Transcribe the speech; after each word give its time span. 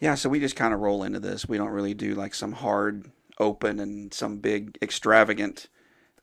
Yeah, 0.00 0.14
so 0.14 0.28
we 0.28 0.40
just 0.40 0.56
kind 0.56 0.72
of 0.72 0.80
roll 0.80 1.02
into 1.02 1.20
this. 1.20 1.48
We 1.48 1.58
don't 1.58 1.70
really 1.70 1.94
do 1.94 2.14
like 2.14 2.34
some 2.34 2.52
hard 2.52 3.10
open 3.38 3.80
and 3.80 4.12
some 4.14 4.38
big 4.38 4.78
extravagant 4.82 5.68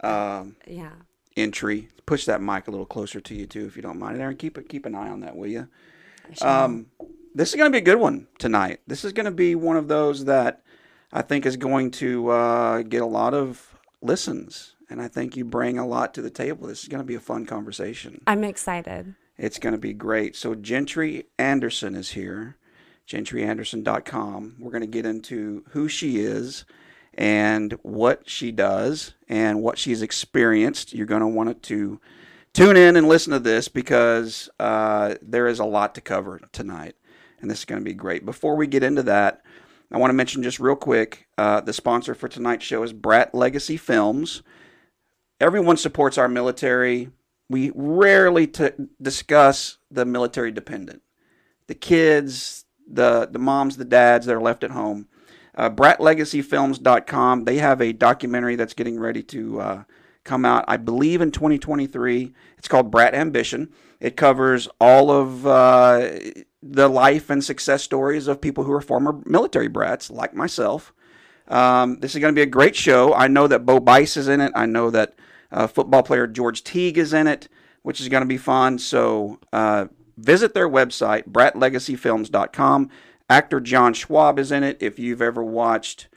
um, 0.02 0.56
Yeah. 0.68 0.92
entry. 1.36 1.90
Push 2.06 2.26
that 2.26 2.42
mic 2.42 2.68
a 2.68 2.72
little 2.72 2.86
closer 2.86 3.20
to 3.20 3.36
you 3.36 3.46
too, 3.46 3.66
if 3.66 3.76
you 3.76 3.82
don't 3.82 4.00
mind. 4.00 4.22
Aaron, 4.22 4.38
keep 4.38 4.58
it 4.58 4.70
keep 4.70 4.86
an 4.86 4.96
eye 4.96 5.10
on 5.10 5.22
that, 5.22 5.36
will 5.36 5.48
you? 5.48 5.68
Sure. 6.34 6.48
Um, 6.48 6.88
this 7.34 7.50
is 7.50 7.56
going 7.56 7.70
to 7.72 7.76
be 7.76 7.80
a 7.80 7.86
good 7.86 8.00
one 8.00 8.28
tonight. 8.40 8.80
This 8.88 9.04
is 9.04 9.12
going 9.14 9.26
to 9.26 9.32
be 9.32 9.56
one 9.56 9.76
of 9.78 9.88
those 9.88 10.26
that 10.26 10.62
I 11.12 11.22
think 11.22 11.46
is 11.46 11.58
going 11.58 11.92
to 11.92 12.30
uh, 12.30 12.82
get 12.84 13.02
a 13.02 13.06
lot 13.08 13.34
of 13.34 13.76
listens, 14.02 14.76
and 14.90 15.02
I 15.02 15.08
think 15.08 15.36
you 15.36 15.44
bring 15.46 15.78
a 15.78 15.86
lot 15.86 16.14
to 16.14 16.22
the 16.22 16.30
table. 16.30 16.68
This 16.68 16.84
is 16.84 16.88
going 16.88 17.02
to 17.02 17.08
be 17.08 17.16
a 17.16 17.20
fun 17.20 17.46
conversation. 17.46 18.22
I'm 18.28 18.44
excited. 18.44 19.16
It's 19.38 19.60
going 19.60 19.74
to 19.74 19.80
be 19.80 19.94
great. 19.94 20.36
So 20.36 20.56
Gentry 20.56 21.26
Anderson 21.38 21.96
is 21.96 22.12
here, 22.12 22.56
gentryanderson.com. 23.08 24.56
We're 24.60 24.72
going 24.72 24.82
to 24.82 24.88
get 24.88 25.06
into 25.06 25.64
who 25.70 25.88
she 25.88 26.20
is 26.20 26.66
and 27.14 27.74
what 27.82 28.30
she 28.30 28.52
does 28.52 29.14
and 29.28 29.62
what 29.62 29.78
she's 29.78 30.02
experienced. 30.02 30.94
You're 30.94 31.06
going 31.06 31.22
to 31.22 31.28
want 31.28 31.64
to 31.64 32.00
tune 32.54 32.78
in 32.78 32.96
and 32.96 33.08
listen 33.08 33.34
to 33.34 33.40
this 33.40 33.68
because 33.68 34.50
uh, 34.60 35.16
there 35.22 35.48
is 35.48 35.60
a 35.60 35.66
lot 35.66 35.96
to 35.96 36.02
cover 36.02 36.42
tonight, 36.52 36.96
and 37.42 37.50
this 37.50 37.60
is 37.60 37.66
going 37.66 37.82
to 37.82 37.86
be 37.86 37.94
great. 37.94 38.26
Before 38.26 38.56
we 38.56 38.68
get 38.68 38.84
into 38.84 39.04
that, 39.04 39.42
I 39.92 39.98
want 39.98 40.10
to 40.10 40.16
mention 40.16 40.44
just 40.44 40.60
real 40.60 40.76
quick 40.76 41.28
uh, 41.38 41.62
the 41.62 41.74
sponsor 41.74 42.16
for 42.16 42.28
tonight's 42.28 42.66
show 42.66 42.84
is 42.84 42.92
Brat 42.92 43.34
Legacy 43.36 43.78
Films. 43.78 44.42
Everyone 45.40 45.78
supports 45.78 46.18
our 46.18 46.28
military. 46.28 47.10
We 47.50 47.72
rarely 47.76 48.48
t- 48.48 48.72
discuss 49.02 49.78
the 49.92 50.06
military 50.06 50.52
dependent, 50.52 51.02
the 51.68 51.76
kids, 51.76 52.65
the 52.88 53.28
the 53.32 53.40
moms, 53.40 53.78
the 53.78 53.86
dads 53.86 54.26
that 54.26 54.36
are 54.36 54.42
left 54.42 54.64
at 54.64 54.72
home. 54.72 55.08
Uh, 55.58 55.70
BratLegacyFilms.com. 55.70 57.46
They 57.46 57.58
have 57.58 57.82
a 57.82 57.94
documentary 57.94 58.56
that's 58.58 58.74
getting 58.74 59.00
ready 59.00 59.24
to 59.24 59.62
uh, 59.62 59.84
come 60.26 60.44
out, 60.44 60.66
I 60.68 60.76
believe, 60.78 61.22
in 61.22 61.32
2023. 61.32 62.34
It's 62.58 62.68
called 62.68 62.92
Brat 62.92 63.16
Ambition. 63.16 63.72
It 64.02 64.18
covers 64.18 64.68
all 64.82 65.12
of 65.12 65.48
uh, 65.48 66.10
the 66.62 66.90
life 66.90 67.30
and 67.30 67.44
success 67.44 67.84
stories 67.84 68.28
of 68.28 68.42
people 68.42 68.66
who 68.66 68.74
are 68.74 68.82
former 68.82 69.22
military 69.26 69.70
brats, 69.70 70.12
like 70.12 70.34
myself. 70.34 70.94
Um, 71.48 72.00
this 72.00 72.16
is 72.16 72.22
going 72.22 72.34
to 72.34 72.38
be 72.38 72.44
a 72.44 72.48
great 72.48 72.76
show. 72.76 73.14
I 73.14 73.28
know 73.28 73.48
that 73.48 73.66
Bo 73.66 73.80
Bice 73.80 74.18
is 74.18 74.28
in 74.28 74.42
it. 74.42 74.52
I 74.56 74.66
know 74.66 74.90
that 74.90 75.16
uh, 75.52 75.68
football 75.68 76.04
player 76.04 76.28
George 76.28 76.64
Teague 76.64 76.98
is 76.98 77.14
in 77.14 77.28
it, 77.28 77.48
which 77.84 78.02
is 78.02 78.10
going 78.10 78.22
to 78.22 78.28
be 78.28 78.38
fun. 78.38 78.80
So 78.80 79.40
uh, 79.54 79.86
visit 80.18 80.54
their 80.54 80.70
website, 80.70 81.30
bratlegacyfilms.com. 81.30 82.90
Actor 83.30 83.60
John 83.62 83.94
Schwab 83.94 84.38
is 84.40 84.52
in 84.52 84.64
it. 84.64 84.78
If 84.80 85.00
you've 85.00 85.22
ever 85.22 85.44
watched, 85.44 86.08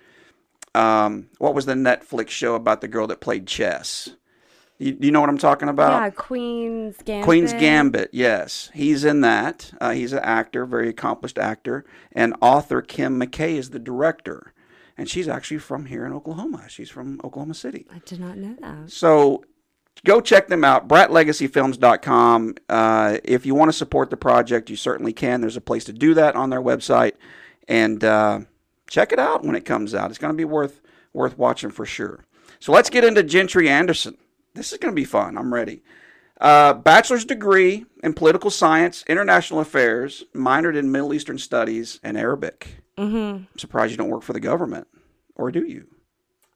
um, 0.74 1.28
what 1.38 1.54
was 1.54 1.66
the 1.66 1.74
Netflix 1.74 2.28
show 2.30 2.54
about 2.54 2.80
the 2.80 2.88
girl 2.88 3.06
that 3.06 3.20
played 3.20 3.46
chess? 3.46 4.10
You, 4.78 4.96
you 5.00 5.10
know 5.10 5.20
what 5.20 5.28
I'm 5.28 5.38
talking 5.38 5.68
about? 5.68 6.00
yeah, 6.00 6.10
Queen's 6.10 6.96
Gambit. 7.04 7.24
Queen's 7.24 7.52
Gambit, 7.52 8.10
yes. 8.12 8.70
He's 8.74 9.04
in 9.04 9.22
that. 9.22 9.72
Uh, 9.80 9.90
he's 9.90 10.12
an 10.12 10.20
actor, 10.20 10.66
very 10.66 10.88
accomplished 10.88 11.38
actor. 11.38 11.84
And 12.12 12.36
author 12.40 12.80
Kim 12.80 13.20
McKay 13.20 13.56
is 13.56 13.70
the 13.70 13.80
director. 13.80 14.52
And 14.96 15.08
she's 15.08 15.28
actually 15.28 15.58
from 15.58 15.86
here 15.86 16.04
in 16.04 16.12
Oklahoma. 16.12 16.64
She's 16.68 16.90
from 16.90 17.20
Oklahoma 17.24 17.54
City. 17.54 17.86
I 17.92 18.00
did 18.04 18.20
not 18.20 18.36
know 18.36 18.56
that. 18.60 18.90
So 18.90 19.44
go 20.04 20.20
check 20.20 20.48
them 20.48 20.64
out, 20.64 20.88
bratlegacyfilms.com. 20.88 22.54
Uh, 22.68 23.18
if 23.24 23.46
you 23.46 23.54
want 23.54 23.68
to 23.70 23.76
support 23.76 24.10
the 24.10 24.16
project, 24.16 24.70
you 24.70 24.76
certainly 24.76 25.12
can. 25.12 25.40
There's 25.40 25.56
a 25.56 25.60
place 25.60 25.84
to 25.84 25.92
do 25.92 26.14
that 26.14 26.36
on 26.36 26.50
their 26.50 26.62
website. 26.62 27.12
And 27.66 28.02
uh, 28.02 28.40
check 28.88 29.12
it 29.12 29.18
out 29.18 29.44
when 29.44 29.56
it 29.56 29.64
comes 29.64 29.94
out. 29.94 30.10
It's 30.10 30.18
going 30.18 30.32
to 30.32 30.36
be 30.36 30.44
worth 30.44 30.80
worth 31.12 31.38
watching 31.38 31.70
for 31.70 31.86
sure. 31.86 32.24
So 32.60 32.72
let's 32.72 32.90
get 32.90 33.04
into 33.04 33.22
Gentry 33.22 33.68
Anderson. 33.68 34.16
This 34.54 34.72
is 34.72 34.78
going 34.78 34.92
to 34.92 34.96
be 34.96 35.04
fun. 35.04 35.36
I'm 35.38 35.52
ready. 35.52 35.82
Uh, 36.40 36.72
bachelor's 36.72 37.24
degree 37.24 37.84
in 38.02 38.14
political 38.14 38.50
science, 38.50 39.04
international 39.08 39.60
affairs, 39.60 40.24
minored 40.34 40.76
in 40.76 40.92
Middle 40.92 41.12
Eastern 41.12 41.38
studies 41.38 41.98
and 42.02 42.16
Arabic. 42.16 42.76
hmm 42.96 43.04
I'm 43.06 43.48
surprised 43.56 43.90
you 43.90 43.96
don't 43.96 44.08
work 44.10 44.22
for 44.22 44.32
the 44.32 44.40
government, 44.40 44.86
or 45.34 45.50
do 45.50 45.64
you? 45.66 45.88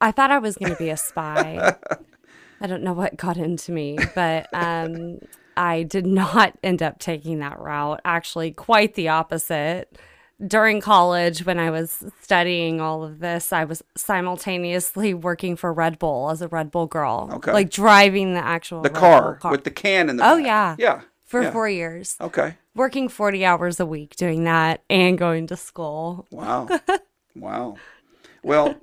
I 0.01 0.13
thought 0.13 0.31
I 0.31 0.39
was 0.39 0.57
going 0.57 0.73
to 0.73 0.79
be 0.79 0.91
a 0.91 0.97
spy. 0.97 1.77
I 2.63 2.67
don't 2.69 2.83
know 2.85 2.93
what 2.93 3.17
got 3.17 3.37
into 3.37 3.73
me, 3.73 3.99
but 4.15 4.49
um, 4.55 5.19
I 5.57 5.83
did 5.83 6.07
not 6.07 6.57
end 6.63 6.83
up 6.83 6.99
taking 6.99 7.41
that 7.41 7.59
route. 7.59 8.01
Actually, 8.05 8.53
quite 8.53 8.95
the 8.95 9.09
opposite. 9.09 9.99
During 10.45 10.81
college, 10.81 11.45
when 11.45 11.59
I 11.59 11.71
was 11.71 12.05
studying 12.21 12.81
all 12.81 13.05
of 13.05 13.19
this, 13.21 13.53
I 13.53 13.65
was 13.65 13.83
simultaneously 13.97 15.13
working 15.15 15.57
for 15.57 15.73
Red 15.73 15.99
Bull 15.99 16.31
as 16.31 16.41
a 16.43 16.49
Red 16.49 16.71
Bull 16.71 16.87
girl. 16.87 17.31
Okay. 17.35 17.53
Like 17.53 17.71
driving 17.71 18.35
the 18.35 18.45
actual 18.45 18.83
The 18.83 18.91
car, 18.91 19.39
Bull 19.41 19.51
with 19.51 19.65
the 19.65 19.71
can 19.71 20.09
in 20.09 20.17
the 20.17 20.23
car. 20.23 20.33
Oh, 20.33 20.37
back. 20.39 20.47
yeah. 20.47 20.77
Yeah. 20.79 21.01
for 21.25 21.43
yeah. 21.43 21.51
four 21.51 21.69
years. 21.69 22.17
Okay. 22.21 22.57
Working 22.75 23.09
40 23.09 23.45
hours 23.45 23.81
a 23.81 23.87
week 23.87 24.17
doing 24.17 24.45
that 24.45 24.83
and 24.89 25.19
going 25.19 25.47
to 25.49 25.57
school 25.57 26.27
Wow. 26.31 26.69
wow. 27.37 27.77
Well, 28.43 28.77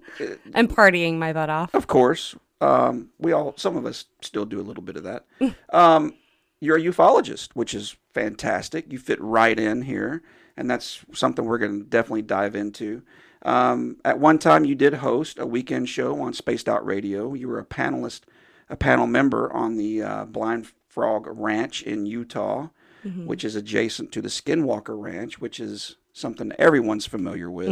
and 0.53 0.69
partying 0.69 1.17
my 1.17 1.34
butt 1.34 1.50
off. 1.50 1.73
of 1.73 1.88
course, 1.88 2.35
um, 2.62 3.09
we 3.20 3.31
all, 3.31 3.53
some 3.58 3.78
of 3.78 3.86
us 3.86 4.06
still 4.22 4.46
do 4.46 4.59
a 4.59 4.64
little 4.64 4.84
bit 4.84 4.97
of 4.97 5.03
that. 5.03 5.25
Um, 5.72 6.14
you're 6.59 6.78
a 6.78 6.81
ufologist, 6.81 7.50
which 7.53 7.74
is 7.74 7.96
fantastic. 8.14 8.92
You 8.92 9.00
fit 9.00 9.22
right 9.22 9.58
in 9.58 9.84
here, 9.84 10.22
and 10.58 10.70
that's 10.70 11.00
something 11.14 11.46
we're 11.46 11.58
going 11.58 11.80
to 11.80 11.86
definitely 11.86 12.24
dive 12.24 12.56
into. 12.56 13.02
Um, 13.44 13.96
at 14.03 14.20
one 14.20 14.38
time, 14.40 14.66
you 14.66 14.75
did 14.75 14.96
host 14.96 15.40
a 15.40 15.46
weekend 15.46 15.88
show 15.88 16.20
on 16.22 16.34
Spaced 16.34 16.68
Out 16.68 16.86
Radio. 16.86 17.34
You 17.34 17.47
were 17.47 17.59
a 17.59 17.66
panelist, 17.66 18.22
a 18.70 18.76
panel 18.76 19.08
member 19.08 19.52
on 19.53 19.78
the 19.78 20.03
uh, 20.03 20.26
Blind 20.26 20.68
Frog 20.90 21.28
Ranch 21.30 21.81
in 21.84 22.06
Utah, 22.06 22.68
which 23.26 23.46
is 23.46 23.56
adjacent 23.56 24.12
to 24.12 24.22
the 24.22 24.28
Skinwalker 24.28 25.02
Ranch, 25.02 25.40
which 25.40 25.62
is 25.62 25.96
something 26.12 26.52
everyone's 26.59 27.06
familiar 27.06 27.50
with. 27.50 27.70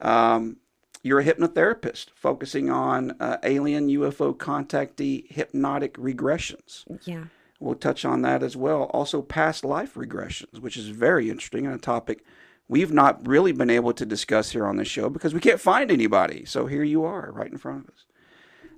Um, 0.00 0.58
you're 1.02 1.20
a 1.20 1.24
hypnotherapist 1.24 2.06
focusing 2.14 2.70
on 2.70 3.12
uh, 3.20 3.38
alien 3.42 3.88
UFO 3.88 4.36
contactee 4.36 5.30
hypnotic 5.30 5.94
regressions. 5.94 6.84
Yeah. 7.04 7.24
We'll 7.58 7.74
touch 7.74 8.04
on 8.04 8.22
that 8.22 8.42
as 8.42 8.56
well. 8.56 8.84
Also, 8.92 9.22
past 9.22 9.64
life 9.64 9.94
regressions, 9.94 10.60
which 10.60 10.76
is 10.76 10.88
very 10.88 11.30
interesting 11.30 11.66
and 11.66 11.74
a 11.74 11.78
topic 11.78 12.22
we've 12.68 12.92
not 12.92 13.26
really 13.26 13.52
been 13.52 13.70
able 13.70 13.92
to 13.92 14.04
discuss 14.04 14.50
here 14.50 14.66
on 14.66 14.76
this 14.76 14.88
show 14.88 15.08
because 15.08 15.32
we 15.34 15.40
can't 15.40 15.60
find 15.60 15.90
anybody. 15.90 16.44
So 16.44 16.66
here 16.66 16.82
you 16.82 17.04
are, 17.04 17.30
right 17.32 17.50
in 17.50 17.58
front 17.58 17.84
of 17.84 17.94
us. 17.94 18.04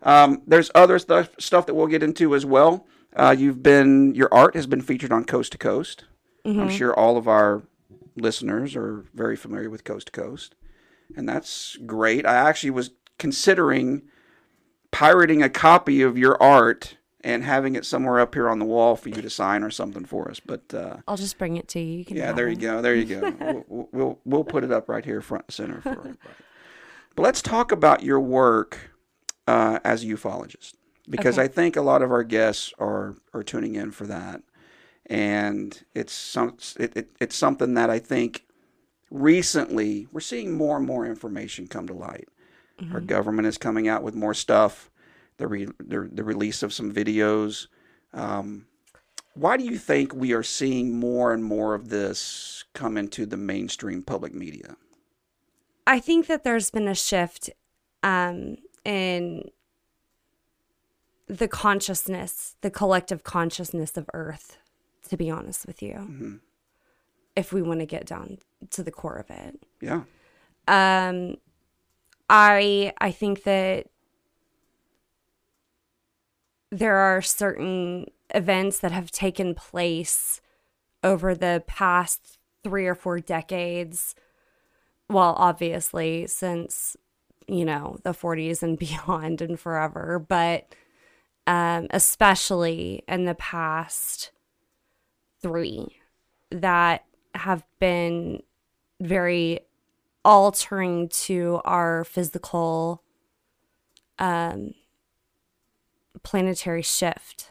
Um, 0.03 0.43
there's 0.47 0.71
other 0.75 0.99
stuff 0.99 1.31
stuff 1.39 1.67
that 1.67 1.75
we'll 1.75 1.87
get 1.87 2.03
into 2.03 2.35
as 2.35 2.47
well. 2.47 2.87
Uh, 3.17 3.35
you've 3.37 3.63
been 3.63 4.15
your 4.15 4.33
art 4.33 4.55
has 4.55 4.67
been 4.67 4.83
featured 4.83 5.13
on 5.13 5.25
Coast 5.25 5.53
to 5.53 5.59
Coast. 5.59 6.05
I'm 6.61 6.71
sure 6.71 6.95
all 6.95 7.17
of 7.17 7.27
our 7.27 7.63
listeners 8.17 8.77
are 8.77 9.05
very 9.13 9.37
familiar 9.37 9.69
with 9.69 9.85
Coast 9.85 10.07
to 10.07 10.13
Coast, 10.13 10.55
and 11.17 11.29
that's 11.29 11.77
great. 11.87 12.27
I 12.27 12.35
actually 12.35 12.71
was 12.71 12.91
considering 13.19 14.03
pirating 14.91 15.43
a 15.43 15.49
copy 15.49 16.03
of 16.03 16.17
your 16.19 16.41
art 16.43 16.97
and 17.23 17.45
having 17.45 17.75
it 17.75 17.85
somewhere 17.85 18.21
up 18.21 18.35
here 18.35 18.49
on 18.49 18.59
the 18.59 18.65
wall 18.65 18.95
for 18.97 19.09
you 19.09 19.21
to 19.21 19.31
sign 19.31 19.63
or 19.63 19.71
something 19.71 20.05
for 20.05 20.31
us. 20.31 20.41
But 20.41 20.73
uh, 20.73 20.99
I'll 21.09 21.17
just 21.17 21.39
bring 21.39 21.57
it 21.57 21.69
to 21.69 21.81
you. 21.81 21.99
You 21.99 22.05
can 22.05 22.17
yeah, 22.17 22.33
there 22.33 22.49
you 22.49 22.57
go. 22.57 22.81
There 22.81 22.95
you 22.95 23.05
go. 23.05 23.35
we'll, 23.41 23.65
we'll- 23.69 23.89
we'll 23.93 24.19
we'll 24.25 24.45
put 24.45 24.65
it 24.65 24.71
up 24.73 24.89
right 24.89 25.05
here 25.05 25.21
front 25.21 25.45
and 25.49 25.55
center 25.55 25.81
for 25.81 25.91
everybody. 25.91 26.19
But 27.17 27.23
let's 27.23 27.43
talk 27.43 27.73
about 27.73 28.03
your 28.03 28.21
work 28.21 28.93
uh, 29.49 29.81
as 29.85 30.05
a 30.05 30.07
ufologist 30.07 30.75
because 31.11 31.37
Okay. 31.39 31.45
I 31.47 31.49
think 31.49 31.75
a 31.77 31.83
lot 31.83 32.03
of 32.03 32.13
our 32.13 32.23
guests 32.23 32.73
are 32.79 33.17
are 33.35 33.43
tuning 33.43 33.75
in 33.75 33.91
for 33.91 34.07
that, 34.07 34.43
and 35.07 35.83
it's 35.95 36.13
some 36.13 36.57
it, 36.79 36.97
it, 36.97 37.11
it's 37.21 37.35
something 37.37 37.75
that 37.75 37.91
I 37.91 37.99
think 37.99 38.45
recently 39.11 40.07
we're 40.13 40.21
seeing 40.21 40.53
more 40.53 40.77
and 40.77 40.87
more 40.87 41.07
information 41.07 41.67
come 41.67 41.87
to 41.87 41.95
light. 41.95 42.29
Our 42.93 43.01
government 43.01 43.49
is 43.49 43.59
coming 43.59 43.89
out 43.89 44.05
with 44.05 44.15
more 44.15 44.35
stuff. 44.35 44.89
The 45.39 45.49
re, 45.49 45.67
the, 45.81 46.09
the 46.13 46.23
release 46.23 46.63
of 46.63 46.73
some 46.73 46.93
videos. 46.93 47.67
Um, 48.13 48.67
why 49.35 49.57
do 49.57 49.65
you 49.65 49.79
think 49.79 50.15
we 50.15 50.33
are 50.33 50.45
seeing 50.45 50.99
more 50.99 51.33
and 51.33 51.43
more 51.43 51.75
of 51.75 51.89
this 51.89 52.65
come 52.75 52.97
into 52.97 53.27
the 53.27 53.37
mainstream 53.37 54.03
public 54.03 54.33
media? 54.33 54.77
I 55.87 55.99
think 56.01 56.29
that 56.29 56.45
there's 56.45 56.71
been 56.71 56.87
a 56.87 56.95
shift 56.95 57.51
um, 58.03 58.59
in 58.85 59.51
the 61.27 61.49
consciousness, 61.49 62.57
the 62.61 62.71
collective 62.71 63.23
consciousness 63.25 63.97
of 63.97 64.09
Earth, 64.15 64.59
to 65.09 65.17
be 65.17 65.31
honest 65.31 65.67
with 65.67 65.83
you, 65.83 65.95
Mm-hmm. 65.95 66.37
If 67.39 67.53
we 67.53 67.63
want 67.63 67.81
to 67.81 67.87
get 67.87 68.07
down 68.07 68.39
to 68.71 68.83
the 68.83 68.91
core 68.91 69.17
of 69.17 69.31
it. 69.31 69.63
Yeah. 69.81 70.03
Um, 70.67 71.37
I 72.29 72.93
I 72.99 73.11
think 73.11 73.45
that 73.45 73.87
there 76.71 76.97
are 76.97 77.23
certain 77.23 78.07
events 78.35 78.81
that 78.81 78.93
have 78.93 79.11
taken 79.11 79.55
place 79.55 80.41
over 81.03 81.35
the 81.35 81.63
past 81.67 82.39
three 82.63 82.87
or 82.87 82.95
four 82.95 83.21
decades 83.21 84.15
well, 85.11 85.35
obviously, 85.39 86.27
since, 86.27 86.97
you 87.47 87.65
know, 87.65 87.99
the 88.03 88.13
40s 88.13 88.63
and 88.63 88.79
beyond 88.79 89.41
and 89.41 89.59
forever, 89.59 90.19
but 90.19 90.75
um, 91.47 91.87
especially 91.91 93.03
in 93.09 93.25
the 93.25 93.35
past 93.35 94.33
three 95.41 95.97
that 96.51 97.05
have 97.39 97.65
been 97.81 98.43
very 99.01 99.61
altering 100.25 101.09
to 101.09 101.61
our 101.65 102.05
physical 102.05 103.03
um, 104.19 104.75
planetary 106.23 106.83
shift. 106.83 107.51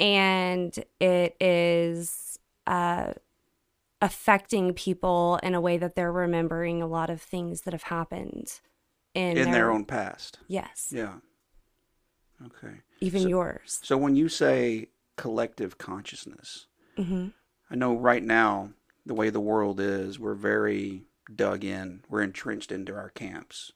And 0.00 0.76
it 1.00 1.36
is 1.40 2.38
uh, 2.66 3.12
affecting 4.00 4.72
people 4.74 5.38
in 5.42 5.54
a 5.54 5.60
way 5.60 5.76
that 5.76 5.94
they're 5.94 6.12
remembering 6.12 6.82
a 6.82 6.86
lot 6.86 7.10
of 7.10 7.20
things 7.20 7.62
that 7.62 7.72
have 7.74 7.84
happened 7.84 8.60
in, 9.14 9.36
in 9.36 9.50
their 9.50 9.70
own 9.70 9.84
past. 9.84 10.38
Yes. 10.48 10.88
Yeah. 10.90 11.14
Okay. 12.46 12.80
Even 13.00 13.22
So- 13.22 13.28
yours. 13.28 13.80
So 13.82 13.96
when 13.96 14.16
you 14.16 14.28
say 14.28 14.88
collective 15.16 15.78
consciousness, 15.78 16.66
hmm 16.96 17.28
I 17.70 17.76
know 17.76 17.96
right 17.96 18.22
now 18.22 18.70
the 19.06 19.14
way 19.14 19.30
the 19.30 19.40
world 19.40 19.80
is, 19.80 20.18
we're 20.18 20.34
very 20.34 21.04
dug 21.34 21.64
in. 21.64 22.02
We're 22.08 22.22
entrenched 22.22 22.72
into 22.72 22.94
our 22.94 23.10
camps. 23.10 23.72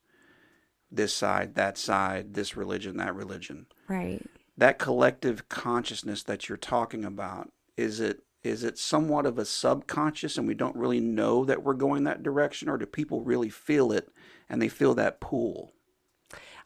This 0.90 1.14
side, 1.14 1.54
that 1.54 1.76
side, 1.76 2.34
this 2.34 2.56
religion, 2.56 2.96
that 2.96 3.14
religion. 3.14 3.66
Right. 3.88 4.24
That 4.56 4.78
collective 4.78 5.48
consciousness 5.48 6.22
that 6.24 6.48
you're 6.48 6.58
talking 6.58 7.04
about, 7.04 7.52
is 7.76 8.00
it 8.00 8.22
is 8.44 8.62
it 8.62 8.78
somewhat 8.78 9.26
of 9.26 9.36
a 9.38 9.44
subconscious 9.44 10.38
and 10.38 10.46
we 10.46 10.54
don't 10.54 10.76
really 10.76 11.00
know 11.00 11.44
that 11.44 11.62
we're 11.64 11.74
going 11.74 12.04
that 12.04 12.22
direction 12.22 12.68
or 12.68 12.78
do 12.78 12.86
people 12.86 13.20
really 13.20 13.50
feel 13.50 13.90
it 13.92 14.08
and 14.48 14.62
they 14.62 14.68
feel 14.68 14.94
that 14.94 15.20
pull? 15.20 15.72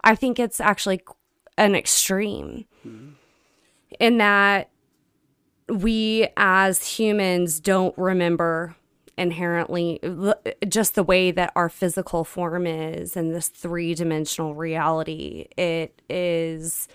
I 0.04 0.14
think 0.14 0.38
it's 0.38 0.60
actually 0.60 1.02
an 1.56 1.74
extreme 1.74 2.66
mm-hmm. 2.86 3.12
in 3.98 4.18
that 4.18 4.70
we 5.72 6.28
as 6.36 6.98
humans 6.98 7.60
don't 7.60 7.96
remember 7.96 8.76
inherently 9.16 10.00
just 10.68 10.94
the 10.94 11.02
way 11.02 11.30
that 11.30 11.52
our 11.54 11.68
physical 11.68 12.24
form 12.24 12.66
is 12.66 13.16
in 13.16 13.32
this 13.32 13.48
three-dimensional 13.48 14.54
reality. 14.54 15.46
It 15.56 16.00
is 16.08 16.88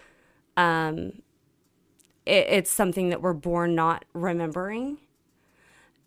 um 0.56 1.22
it, 2.26 2.48
it's 2.50 2.72
something 2.72 3.10
that 3.10 3.22
we're 3.22 3.34
born 3.34 3.76
not 3.76 4.06
remembering. 4.14 4.98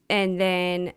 And 0.09 0.41
then 0.41 0.93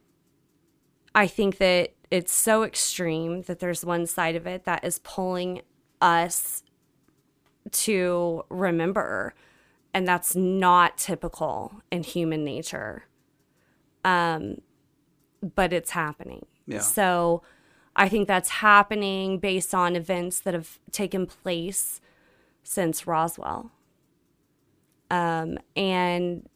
i 1.15 1.27
think 1.27 1.57
that 1.57 1.93
it's 2.09 2.33
so 2.33 2.63
extreme 2.63 3.43
that 3.43 3.59
there's 3.59 3.85
one 3.85 4.05
side 4.07 4.35
of 4.35 4.47
it 4.47 4.65
that 4.65 4.83
is 4.83 4.99
pulling 4.99 5.61
us 6.01 6.63
to 7.71 8.43
remember 8.49 9.33
and 9.93 10.07
that's 10.07 10.35
not 10.35 10.97
typical 10.97 11.81
in 11.91 12.03
human 12.03 12.43
nature. 12.43 13.05
Um 14.03 14.57
but 15.55 15.73
it's 15.73 15.91
happening. 15.91 16.45
Yeah. 16.65 16.79
so 16.79 17.41
i 17.95 18.07
think 18.07 18.25
that's 18.27 18.49
happening 18.49 19.37
based 19.37 19.75
on 19.75 19.97
events 19.97 20.39
that 20.39 20.53
have 20.53 20.79
taken 20.91 21.25
place 21.25 21.99
since 22.63 23.05
roswell. 23.05 23.71
Um 25.11 25.59
and 25.75 26.47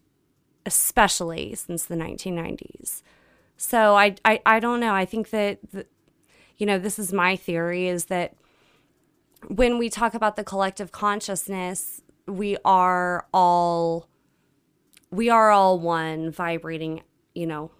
especially 0.65 1.55
since 1.55 1.85
the 1.85 1.95
1990s 1.95 3.01
so 3.57 3.95
i 3.95 4.15
i, 4.23 4.39
I 4.45 4.59
don't 4.59 4.79
know. 4.79 4.93
I 4.93 5.05
think 5.05 5.29
that 5.31 5.59
the, 5.71 5.85
you 6.57 6.65
know 6.65 6.79
this 6.79 6.97
is 6.99 7.11
my 7.11 7.35
theory 7.35 7.87
is 7.87 8.05
that 8.05 8.33
when 9.47 9.77
we 9.77 9.89
talk 9.89 10.13
about 10.13 10.35
the 10.35 10.43
collective 10.43 10.91
consciousness, 10.91 12.01
we 12.27 12.57
are 12.65 13.25
all 13.33 14.07
we 15.09 15.29
are 15.29 15.49
all 15.51 15.79
one 15.79 16.31
vibrating, 16.31 17.01
you 17.33 17.47
know, 17.47 17.71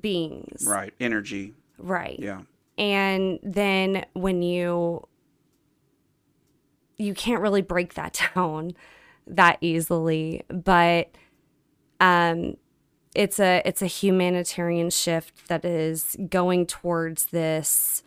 beings. 0.00 0.64
Right. 0.66 0.92
Energy. 0.98 1.54
Right. 1.78 2.18
Yeah. 2.18 2.42
And 2.76 3.38
then 3.42 4.04
when 4.14 4.42
you 4.42 5.06
you 6.98 7.14
can't 7.14 7.40
really 7.40 7.62
break 7.62 7.94
that 7.94 8.20
down 8.34 8.72
that 9.26 9.58
easily, 9.60 10.42
but 10.48 11.10
um 12.00 12.56
it's 13.14 13.40
a 13.40 13.62
it's 13.64 13.82
a 13.82 13.86
humanitarian 13.86 14.90
shift 14.90 15.48
that 15.48 15.64
is 15.64 16.16
going 16.28 16.66
towards 16.66 17.26
this 17.26 18.02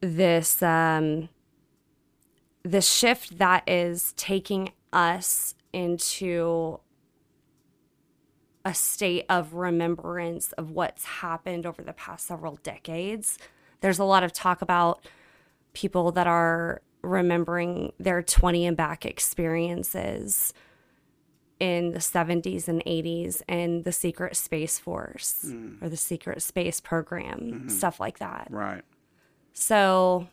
this 0.00 0.62
um 0.62 1.28
this 2.70 2.90
shift 2.90 3.38
that 3.38 3.62
is 3.66 4.12
taking 4.16 4.72
us 4.92 5.54
into 5.72 6.80
a 8.64 8.74
state 8.74 9.24
of 9.30 9.54
remembrance 9.54 10.52
of 10.52 10.70
what's 10.70 11.04
happened 11.04 11.64
over 11.64 11.82
the 11.82 11.94
past 11.94 12.26
several 12.26 12.56
decades. 12.56 13.38
There's 13.80 13.98
a 13.98 14.04
lot 14.04 14.22
of 14.22 14.32
talk 14.32 14.60
about 14.60 15.00
people 15.72 16.12
that 16.12 16.26
are 16.26 16.82
remembering 17.00 17.92
their 17.98 18.22
20 18.22 18.66
and 18.66 18.76
back 18.76 19.06
experiences 19.06 20.52
in 21.60 21.92
the 21.92 22.00
70s 22.00 22.68
and 22.68 22.84
80s 22.84 23.40
and 23.48 23.84
the 23.84 23.92
secret 23.92 24.36
space 24.36 24.78
force 24.78 25.46
hmm. 25.46 25.76
or 25.80 25.88
the 25.88 25.96
secret 25.96 26.42
space 26.42 26.80
program, 26.80 27.40
mm-hmm. 27.40 27.68
stuff 27.68 27.98
like 27.98 28.18
that. 28.18 28.48
Right. 28.50 28.82
So 29.54 30.28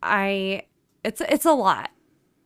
I 0.00 0.62
it's 1.04 1.20
it's 1.20 1.44
a 1.44 1.52
lot. 1.52 1.90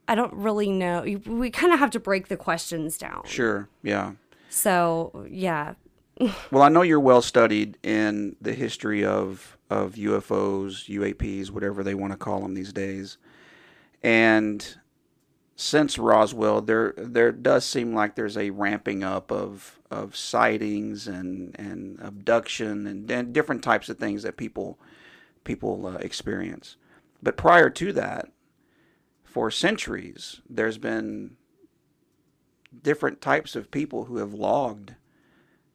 I 0.08 0.14
don't 0.14 0.32
really 0.32 0.70
know. 0.70 1.02
We 1.26 1.50
kind 1.50 1.72
of 1.72 1.78
have 1.78 1.90
to 1.93 2.00
break 2.00 2.28
the 2.28 2.37
questions 2.37 2.96
down. 2.96 3.22
Sure. 3.26 3.69
Yeah. 3.82 4.12
So, 4.49 5.26
yeah. 5.31 5.75
Well, 6.50 6.64
I 6.64 6.69
know 6.69 6.82
you're 6.82 6.99
well 6.99 7.22
studied 7.22 7.78
in 7.84 8.34
the 8.40 8.52
history 8.52 9.05
of 9.05 9.56
of 9.70 9.94
UFOs, 9.94 10.88
UAPs, 10.88 11.50
whatever 11.50 11.84
they 11.84 11.94
want 11.94 12.12
to 12.12 12.16
call 12.16 12.40
them 12.40 12.55
these 12.55 12.72
days. 12.72 13.19
And 14.02 14.76
since 15.55 15.99
Roswell, 15.99 16.60
there 16.60 16.94
there 16.96 17.31
does 17.31 17.64
seem 17.64 17.94
like 17.94 18.16
there's 18.16 18.37
a 18.37 18.50
ramping 18.50 19.05
up 19.05 19.31
of 19.31 19.79
of 19.93 20.17
sightings 20.17 21.06
and 21.06 21.55
and 21.58 22.00
abduction 22.00 22.86
and, 22.86 23.08
and 23.10 23.32
different 23.32 23.62
types 23.62 23.88
of 23.88 23.98
things 23.98 24.24
that 24.24 24.36
people 24.36 24.79
people 25.44 25.86
uh, 25.86 25.94
experience. 25.98 26.77
But 27.22 27.36
prior 27.36 27.70
to 27.70 27.93
that, 27.93 28.31
for 29.29 29.51
centuries, 29.51 30.41
there's 30.49 30.79
been 30.79 31.37
different 32.82 33.20
types 33.20 33.55
of 33.55 33.70
people 33.70 34.06
who 34.06 34.17
have 34.17 34.32
logged 34.32 34.94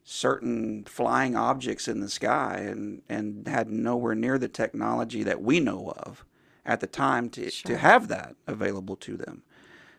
certain 0.04 0.84
flying 0.86 1.36
objects 1.36 1.88
in 1.88 2.00
the 2.00 2.10
sky 2.10 2.66
and, 2.68 3.04
and 3.08 3.48
had 3.48 3.70
nowhere 3.70 4.16
near 4.16 4.40
the 4.40 4.48
technology 4.48 5.22
that 5.24 5.42
we 5.42 5.60
know 5.60 5.94
of 5.98 6.26
at 6.66 6.80
the 6.80 6.88
time 6.88 7.30
to, 7.30 7.50
to 7.52 7.78
have 7.78 8.08
that 8.08 8.36
available 8.48 8.96
to 8.96 9.16
them. 9.16 9.44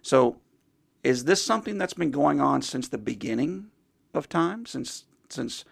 So, 0.02 0.40
is 1.04 1.24
this 1.24 1.44
something 1.44 1.78
that's 1.78 1.94
been 1.94 2.10
going 2.10 2.40
on 2.40 2.60
since 2.60 2.88
the 2.88 2.98
beginning 2.98 3.66
of 4.12 4.28
time? 4.28 4.66
Since 4.66 5.04
since 5.28 5.64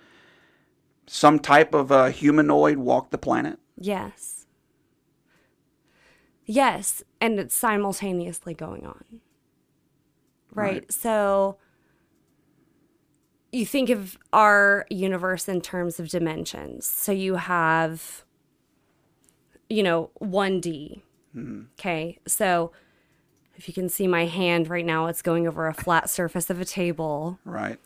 some 1.07 1.39
type 1.39 1.75
of 1.75 1.91
uh, 1.91 2.07
humanoid 2.07 2.79
walked 2.79 3.11
the 3.11 3.19
planet? 3.19 3.59
Yes. 3.77 4.43
Yes, 6.45 7.03
and 7.23 7.39
it's 7.39 7.55
simultaneously 7.55 8.53
going 8.53 8.85
on. 8.85 9.05
Right. 10.53 10.73
Right. 10.73 10.93
So 10.93 11.57
you 13.53 13.65
think 13.65 13.89
of 13.89 14.19
our 14.33 14.85
universe 14.91 15.49
in 15.49 15.61
terms 15.61 15.99
of 16.01 16.09
dimensions. 16.09 16.87
So 16.87 17.13
you 17.13 17.37
have 17.37 18.25
you 19.69 19.83
know, 19.83 20.11
1D. 20.21 21.01
Mm-hmm. 21.35 21.63
Okay. 21.79 22.19
So 22.27 22.73
if 23.57 23.69
you 23.69 23.73
can 23.73 23.89
see 23.89 24.07
my 24.07 24.27
hand 24.27 24.69
right 24.69 24.85
now, 24.85 25.07
it's 25.07 25.23
going 25.23 25.49
over 25.49 25.67
a 25.67 25.73
flat 25.73 26.11
surface 26.11 26.51
of 26.51 26.61
a 26.61 26.67
table 26.67 27.39
Right. 27.47 27.79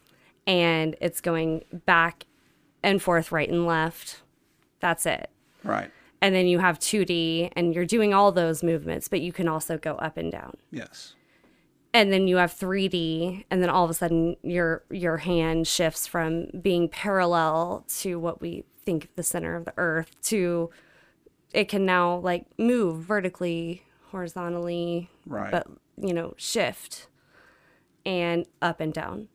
and 0.49 0.97
it's 1.01 1.21
going 1.21 1.65
back 1.85 2.27
and 2.83 3.01
forth, 3.01 3.31
right 3.31 3.49
and 3.49 3.67
left. 3.67 4.23
That's 4.81 5.07
it. 5.07 5.31
Right. 5.63 5.93
And 6.23 6.35
then 6.35 6.47
you 6.47 6.59
have 6.61 6.79
2D 6.79 7.53
and 7.55 7.75
you're 7.75 7.85
doing 7.85 8.15
all 8.15 8.33
those 8.33 8.63
movements, 8.63 9.07
but 9.09 9.21
you 9.21 9.33
can 9.33 9.49
also 9.49 9.77
go 9.77 9.95
up 9.97 10.17
and 10.17 10.33
down. 10.33 10.57
Yes. 10.71 11.15
And 11.93 12.13
then 12.13 12.27
you 12.27 12.37
have 12.37 12.53
3D 12.53 13.45
and 13.51 13.63
then 13.63 13.71
all 13.71 13.85
of 13.85 13.91
a 13.91 13.95
sudden 13.95 14.37
your 14.43 14.85
your 14.91 15.19
hand 15.19 15.67
shifts 15.67 16.07
from 16.07 16.49
being 16.61 16.89
parallel 16.89 17.85
to 18.01 18.19
what 18.19 18.41
we 18.41 18.65
think 18.85 19.09
the 19.17 19.23
center 19.23 19.57
of 19.57 19.65
the 19.65 19.73
earth 19.77 20.11
to 20.23 20.71
it 21.53 21.69
can 21.69 21.87
now 21.87 22.17
like 22.17 22.45
move 22.59 23.03
vertically, 23.03 23.83
horizontally, 24.11 25.11
Right. 25.27 25.51
but 25.51 25.67
you 25.97 26.13
know, 26.13 26.35
shift 26.37 27.09
and 28.05 28.47
up 28.61 28.81
and 28.81 28.93
down. 28.93 29.29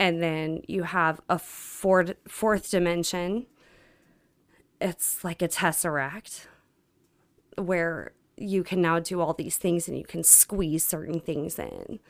And 0.00 0.20
then 0.20 0.62
you 0.66 0.82
have 0.82 1.20
a 1.28 1.38
fourth, 1.38 2.14
fourth 2.26 2.70
dimension. 2.70 3.46
It's 4.82 5.22
like 5.22 5.40
a 5.42 5.48
tesseract 5.48 6.46
where 7.56 8.12
you 8.36 8.64
can 8.64 8.82
now 8.82 8.98
do 8.98 9.20
all 9.20 9.32
these 9.32 9.56
things 9.56 9.86
and 9.86 9.96
you 9.96 10.04
can 10.04 10.24
squeeze 10.24 10.84
certain 10.84 11.20
things 11.20 11.58
in. 11.58 12.00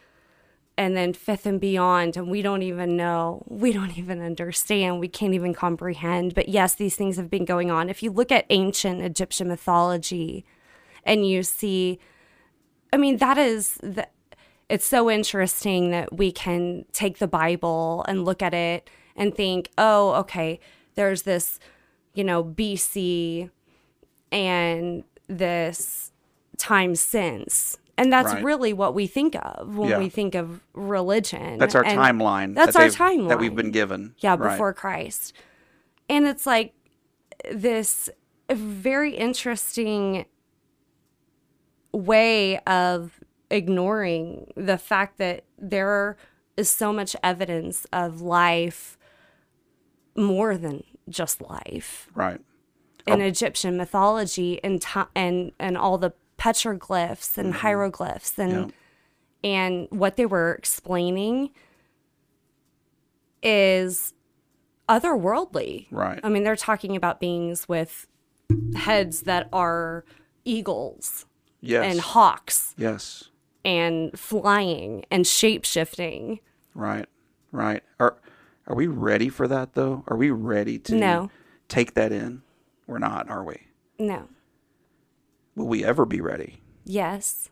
And 0.79 0.97
then 0.97 1.13
fifth 1.13 1.45
and 1.45 1.61
beyond, 1.61 2.17
and 2.17 2.31
we 2.31 2.41
don't 2.41 2.63
even 2.63 2.97
know, 2.97 3.45
we 3.47 3.73
don't 3.75 3.99
even 3.99 4.23
understand, 4.23 5.01
we 5.01 5.09
can't 5.09 5.35
even 5.35 5.53
comprehend. 5.53 6.35
But 6.35 6.49
yes, 6.49 6.75
these 6.75 6.97
things 6.97 7.17
have 7.17 7.29
been 7.29 7.45
going 7.45 7.71
on. 7.71 7.91
If 7.91 8.03
you 8.03 8.11
look 8.11 8.33
at 8.33 8.47
ancient 8.49 9.03
Egyptian 9.03 9.49
mythology 9.49 10.47
and 11.05 11.29
you 11.29 11.43
see, 11.43 11.99
I 12.91 12.97
mean, 12.97 13.19
that 13.19 13.37
is 13.37 13.75
the, 13.83 14.09
it's 14.71 14.87
so 14.87 15.11
interesting 15.11 15.91
that 15.91 16.17
we 16.17 16.33
can 16.33 16.87
take 16.93 17.19
the 17.19 17.29
Bible 17.29 18.07
and 18.09 18.25
look 18.25 18.41
at 18.41 18.55
it 18.55 18.89
and 19.15 19.35
think, 19.35 19.69
oh, 19.77 20.15
okay, 20.15 20.59
there's 20.95 21.23
this, 21.23 21.59
you 22.15 22.25
know, 22.25 22.43
BC 22.45 23.51
and 24.31 25.05
this 25.29 26.13
time 26.59 26.95
since. 26.95 27.79
And 27.99 28.13
that's 28.13 28.33
Right. 28.33 28.43
really 28.45 28.73
what 28.73 28.95
we 28.95 29.07
think 29.07 29.35
of 29.37 29.77
when 29.77 29.91
Yeah. 29.91 29.99
we 29.99 30.09
think 30.09 30.35
of 30.35 30.61
religion. 30.73 31.59
That's 31.59 31.75
our 31.75 31.85
And- 31.85 31.99
timeline. 31.99 32.55
That's 32.55 32.73
that 32.75 32.83
our 32.83 32.89
they've- 32.89 33.29
that 33.29 33.39
we've 33.39 33.55
been 33.55 33.71
given. 33.71 34.15
Yeah, 34.19 34.37
Right. 34.39 34.53
before 34.53 34.73
Christ. 34.73 35.33
And 36.09 36.27
it's 36.27 36.47
like 36.47 36.75
this 37.51 38.09
very 38.51 39.15
interesting 39.15 40.27
way 41.93 42.59
of 42.61 43.21
ignoring 43.51 44.51
the 44.57 44.79
fact 44.79 45.19
that 45.19 45.45
there 45.59 46.17
is 46.57 46.71
so 46.71 46.93
much 46.93 47.15
evidence 47.23 47.87
of 47.93 48.21
life 48.21 48.97
more 50.17 50.57
than 50.57 50.85
just 51.13 51.41
life 51.41 52.09
Right. 52.15 52.41
in 53.07 53.21
oh. 53.21 53.25
Egyptian 53.25 53.77
mythology 53.77 54.63
and 54.65 54.85
and 55.15 55.53
and 55.59 55.77
all 55.79 55.99
the 55.99 56.13
petroglyphs 56.39 57.39
and 57.39 57.51
mm-hmm. 57.53 57.59
hieroglyphs 57.61 58.39
and 58.39 58.73
Yeah. 59.43 59.51
and 59.51 59.89
what 59.91 60.17
they 60.17 60.27
were 60.27 60.53
explaining 60.55 61.51
is 63.43 64.15
otherworldly. 64.89 65.87
Right. 65.91 66.21
I 66.23 66.29
mean, 66.29 66.45
they're 66.45 66.57
talking 66.57 66.97
about 66.97 67.21
beings 67.21 67.69
with 67.69 68.07
heads 68.77 69.23
that 69.23 69.49
are 69.53 70.05
eagles 70.45 71.27
Yes. 71.61 71.85
and 71.93 72.01
hawks 72.01 72.75
yes. 72.77 73.31
and 73.65 74.19
flying 74.19 75.05
and 75.11 75.27
shape 75.27 75.65
shifting. 75.65 76.41
Right. 76.75 77.07
Right. 77.53 77.83
Are 78.01 78.17
are 78.67 78.77
we 78.77 78.87
ready 78.87 79.29
for 79.29 79.49
that 79.49 79.75
though? 79.75 80.05
Are 80.07 80.17
we 80.17 80.31
ready 80.31 80.79
to 80.81 80.95
No. 80.95 81.31
take 81.69 81.95
that 81.95 82.13
in? 82.13 82.43
We're 82.87 82.99
not, 82.99 83.29
are 83.31 83.45
we? 83.45 83.67
No. 83.99 84.29
Will 85.55 85.67
we 85.69 85.85
ever 85.85 86.05
be 86.05 86.21
ready? 86.21 86.61
Yes. 86.85 87.51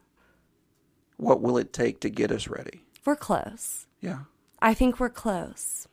What 1.17 1.41
will 1.41 1.57
it 1.59 1.73
take 1.73 2.01
to 2.01 2.11
get 2.11 2.33
us 2.33 2.49
ready? 2.49 2.83
We're 3.05 3.17
close. 3.17 3.87
Yeah. 4.01 4.21
I 4.61 4.75
think 4.75 4.99
we're 5.01 5.09
close. 5.11 5.87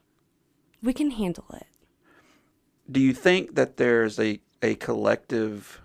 We 0.81 0.93
can 0.93 1.11
handle 1.11 1.45
it. 1.53 1.67
Do 2.89 2.99
you 2.99 3.13
think 3.13 3.55
that 3.55 3.77
there's 3.77 4.19
a, 4.19 4.39
a 4.61 4.75
collective 4.75 5.81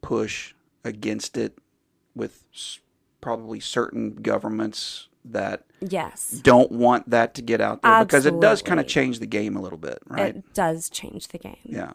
push 0.00 0.54
against 0.84 1.36
it 1.36 1.58
with 2.14 2.44
s- 2.54 2.80
probably 3.20 3.60
certain 3.60 4.14
governments 4.16 5.08
that 5.24 5.64
Yes. 5.80 6.30
don't 6.42 6.72
want 6.72 7.10
that 7.10 7.34
to 7.34 7.42
get 7.42 7.60
out 7.60 7.82
there? 7.82 8.04
Because 8.04 8.26
it 8.26 8.40
does 8.40 8.62
kind 8.62 8.80
of 8.80 8.86
change 8.86 9.18
the 9.20 9.26
game 9.26 9.56
a 9.56 9.60
little 9.60 9.78
bit, 9.78 9.98
right? 10.06 10.36
It 10.36 10.54
does 10.54 10.88
change 10.90 11.28
the 11.28 11.38
game. 11.38 11.58
Yeah. 11.64 11.92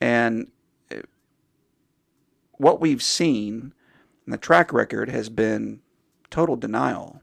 And 0.00 0.48
uh, 0.90 0.96
what 2.58 2.80
we've 2.80 3.02
seen, 3.02 3.72
the 4.26 4.36
track 4.38 4.72
record 4.72 5.08
has 5.08 5.28
been 5.28 5.80
total 6.30 6.56
denial 6.56 7.20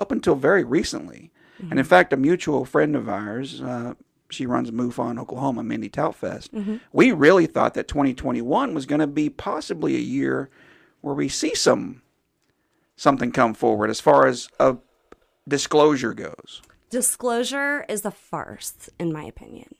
up 0.00 0.10
until 0.10 0.34
very 0.34 0.64
recently. 0.64 1.30
And 1.58 1.78
in 1.78 1.84
fact, 1.84 2.12
a 2.12 2.16
mutual 2.16 2.64
friend 2.64 2.96
of 2.96 3.06
ours, 3.08 3.60
uh, 3.60 3.94
she 4.30 4.46
runs 4.46 4.70
MUFON 4.70 5.18
Oklahoma, 5.18 5.62
Mindy 5.62 5.90
Toutfest. 5.90 6.80
We 6.92 7.12
really 7.12 7.46
thought 7.46 7.74
that 7.74 7.88
2021 7.88 8.72
was 8.74 8.86
going 8.86 9.00
to 9.00 9.06
be 9.06 9.28
possibly 9.28 9.94
a 9.96 10.00
year 10.00 10.48
where 11.02 11.14
we 11.14 11.28
see 11.28 11.54
some 11.54 12.00
something 12.98 13.30
come 13.32 13.54
forward 13.54 13.88
as 13.88 14.00
far 14.00 14.26
as 14.26 14.48
a 14.60 14.76
disclosure 15.46 16.12
goes. 16.12 16.60
Disclosure 16.90 17.86
is 17.88 18.04
a 18.04 18.10
farce, 18.10 18.90
in 18.98 19.12
my 19.12 19.24
opinion. 19.24 19.74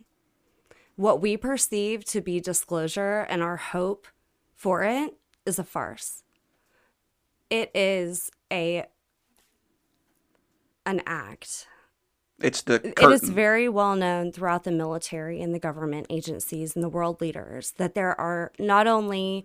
What 0.97 1.21
we 1.21 1.37
perceive 1.37 2.05
to 2.07 2.21
be 2.21 2.41
disclosure 2.41 3.21
and 3.29 3.43
our 3.43 3.57
hope 3.57 4.07
for 4.55 4.83
it 4.83 5.15
is 5.45 5.59
a 5.59 5.65
farce. 5.65 6.23
It 7.51 7.71
is 7.75 8.31
a 8.53 8.87
an 10.87 11.03
act. 11.07 11.67
It's 12.41 12.63
the 12.63 12.75
It 12.75 12.97
curtain. 12.97 13.13
is 13.13 13.29
very 13.29 13.69
well 13.69 13.97
known 13.97 14.33
throughout 14.33 14.65
the 14.65 14.71
military 14.71 15.41
and 15.43 15.55
the 15.55 15.59
government 15.59 16.07
agencies 16.09 16.75
and 16.75 16.83
the 16.85 16.89
world 16.89 17.21
leaders 17.21 17.73
that 17.73 17.95
there 17.95 18.19
are 18.21 18.53
not 18.59 18.87
only 18.87 19.45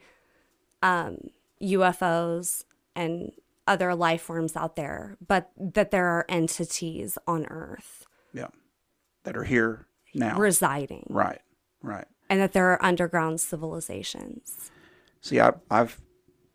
um, 0.81 1.17
UFOs 1.61 2.65
and 2.95 3.31
other 3.67 3.95
life 3.95 4.21
forms 4.21 4.55
out 4.55 4.75
there, 4.75 5.17
but 5.25 5.51
that 5.57 5.91
there 5.91 6.07
are 6.07 6.25
entities 6.29 7.17
on 7.27 7.45
Earth 7.47 8.05
yeah. 8.33 8.47
That 9.23 9.37
are 9.37 9.43
here 9.43 9.87
now. 10.13 10.37
residing 10.37 11.05
Right, 11.09 11.41
right. 11.81 12.05
and 12.29 12.39
that 12.41 12.53
there 12.53 12.69
are 12.71 12.83
underground 12.83 13.39
civilizations. 13.41 14.71
See, 15.21 15.39
I, 15.39 15.53
I've, 15.71 16.01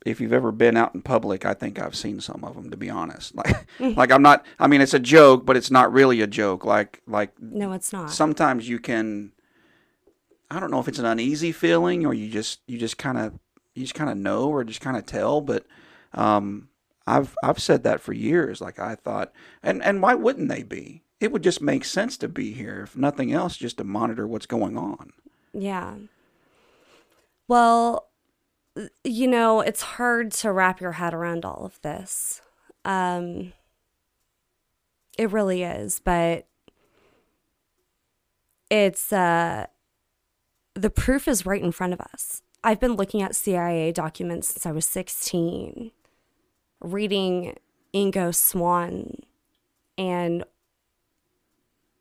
if 0.05 0.21
you've 0.21 0.33
ever 0.35 0.53
been 0.53 0.77
out 0.77 0.95
in 0.95 1.01
public, 1.03 1.47
I 1.47 1.55
think 1.55 1.81
I've 1.81 1.97
seen 1.97 2.21
some 2.21 2.45
of 2.45 2.55
them. 2.55 2.71
To 2.71 2.77
be 2.77 2.91
honest, 2.91 3.35
like, 3.41 3.67
like 3.81 4.11
I'm 4.13 4.23
not. 4.23 4.45
I 4.59 4.67
mean, 4.67 4.81
it's 4.81 4.95
a 4.95 4.99
joke, 4.99 5.47
but 5.47 5.57
it's 5.57 5.71
not 5.71 5.93
really 5.93 6.21
a 6.21 6.27
joke. 6.27 6.65
Like, 6.65 7.01
like 7.07 7.33
No, 7.41 7.73
it's 7.73 7.93
not. 7.93 8.11
sometimes 8.11 8.69
you 8.69 8.79
can. 8.79 9.33
I 10.51 10.61
don't 10.61 10.71
know 10.71 10.81
if 10.81 10.89
it's 10.89 10.99
an 10.99 11.05
uneasy 11.05 11.53
feeling 11.53 12.05
or 12.07 12.13
you 12.15 12.31
just 12.31 12.61
you 12.67 12.79
just 12.79 12.99
kind 12.99 13.19
of 13.19 13.39
you 13.75 13.83
just 13.83 13.95
kind 13.95 14.11
of 14.11 14.17
know 14.17 14.49
or 14.49 14.65
just 14.65 14.81
kind 14.81 14.97
of 14.97 15.07
tell, 15.07 15.41
but 15.41 15.65
um, 16.15 16.68
I've 17.09 17.37
I've 17.43 17.59
said 17.59 17.83
that 17.85 18.01
for 18.01 18.13
years. 18.13 18.61
Like 18.61 18.79
I 18.79 18.95
thought, 18.95 19.33
and 19.63 19.83
and 19.83 20.03
why 20.03 20.15
wouldn't 20.15 20.49
they 20.49 20.63
be? 20.63 21.03
It 21.21 21.33
would 21.33 21.43
just 21.43 21.61
make 21.61 21.85
sense 21.85 22.17
to 22.19 22.29
be 22.29 22.53
here, 22.53 22.83
if 22.83 22.97
nothing 22.97 23.33
else, 23.33 23.57
just 23.57 23.79
to 23.79 23.85
monitor 23.85 24.27
what's 24.27 24.47
going 24.47 24.77
on. 24.77 25.13
Yeah. 25.53 25.95
Well, 27.49 28.09
you 29.03 29.27
know, 29.27 29.61
it's 29.61 29.83
hard 29.83 30.31
to 30.33 30.53
wrap 30.53 30.81
your 30.81 30.93
head 30.93 31.15
around 31.15 31.45
all 31.45 31.65
of 31.65 31.81
this. 31.83 32.41
Um, 32.85 33.53
it 35.17 35.31
really 35.33 35.65
is, 35.65 36.01
but 36.05 36.47
it's 38.71 39.13
uh, 39.13 39.67
the 40.75 40.91
proof 40.91 41.27
is 41.27 41.47
right 41.47 41.63
in 41.63 41.73
front 41.73 41.93
of 41.93 42.01
us. 42.01 42.43
I've 42.63 42.81
been 42.81 42.95
looking 42.95 43.23
at 43.23 43.35
CIA 43.35 43.93
documents 43.93 44.49
since 44.49 44.67
I 44.67 44.73
was 44.73 44.87
16, 44.87 45.91
reading 46.81 47.57
Ingo 47.95 48.35
Swann 48.35 49.23
and 49.97 50.45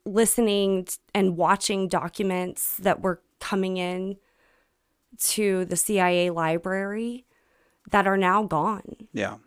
listening 0.06 0.88
and 1.14 1.38
watching 1.38 1.88
documents 1.88 2.78
that 2.78 3.02
were 3.02 3.22
coming 3.40 3.78
in 3.78 4.18
to 5.20 5.66
the 5.66 5.76
CIA 5.76 6.30
library 6.30 7.26
that 7.92 8.08
are 8.08 8.18
now 8.18 8.44
gone. 8.44 8.96
Yeah, 9.14 9.38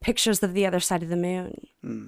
Pictures 0.00 0.42
of 0.42 0.54
the 0.54 0.66
other 0.66 0.80
side 0.80 1.02
of 1.02 1.08
the 1.08 1.16
moon. 1.16 1.66
Hmm. 1.82 2.06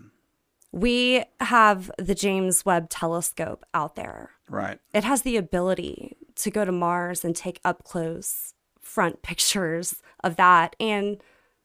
We 0.71 1.25
have 1.41 1.91
the 1.99 2.15
James 2.15 2.65
Webb 2.65 2.91
telescope 2.91 3.65
out 3.73 3.97
there. 3.97 4.31
right. 4.49 4.79
It 4.93 5.03
has 5.05 5.23
the 5.23 5.37
ability 5.37 6.17
to 6.37 6.51
go 6.51 6.65
to 6.65 6.71
Mars 6.73 7.25
and 7.25 7.35
take 7.35 7.59
up 7.65 7.85
close 7.85 8.55
front 8.81 9.23
pictures 9.23 10.03
of 10.23 10.37
that 10.37 10.77
and 10.79 11.19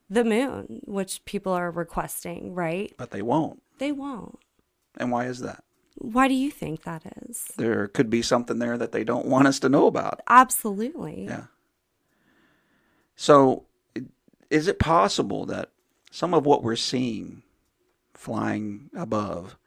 the 0.09 0.23
moon, 0.23 0.81
which 0.85 1.23
people 1.25 1.51
are 1.53 1.71
requesting, 1.71 2.53
right? 2.53 2.93
But 2.97 3.11
they 3.11 3.21
won't. 3.21 3.61
They 3.79 3.91
won't. 3.91 4.39
And 4.97 5.11
why 5.11 5.25
is 5.25 5.39
that? 5.39 5.63
Why 5.95 6.27
do 6.27 6.33
you 6.33 6.51
think 6.51 6.83
that 6.83 7.03
is? 7.23 7.51
There 7.55 7.87
could 7.87 8.09
be 8.09 8.21
something 8.21 8.59
there 8.59 8.77
that 8.77 8.91
they 8.91 9.03
don't 9.03 9.25
want 9.25 9.47
us 9.47 9.59
to 9.59 9.69
know 9.69 9.87
about. 9.87 10.21
Absolutely. 10.27 11.25
Yeah. 11.25 11.45
So, 13.15 13.65
is 14.49 14.67
it 14.67 14.79
possible 14.79 15.45
that 15.45 15.69
some 16.11 16.33
of 16.33 16.45
what 16.45 16.63
we're 16.63 16.75
seeing 16.75 17.43
flying 18.13 18.89
above 18.95 19.57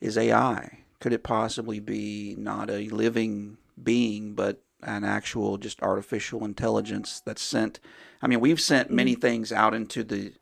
is 0.00 0.16
AI? 0.16 0.78
Could 1.00 1.12
it 1.12 1.22
possibly 1.22 1.80
be 1.80 2.34
not 2.38 2.70
a 2.70 2.88
living 2.88 3.58
being, 3.82 4.34
but 4.34 4.62
an 4.82 5.04
actual 5.04 5.58
just 5.58 5.82
artificial 5.82 6.44
intelligence 6.44 7.22
that's 7.24 7.42
sent? 7.42 7.78
I 8.22 8.28
mean, 8.28 8.40
we've 8.40 8.60
sent 8.60 8.90
many 8.90 9.14
things 9.14 9.52
out 9.52 9.74
into 9.74 10.04
the 10.04 10.32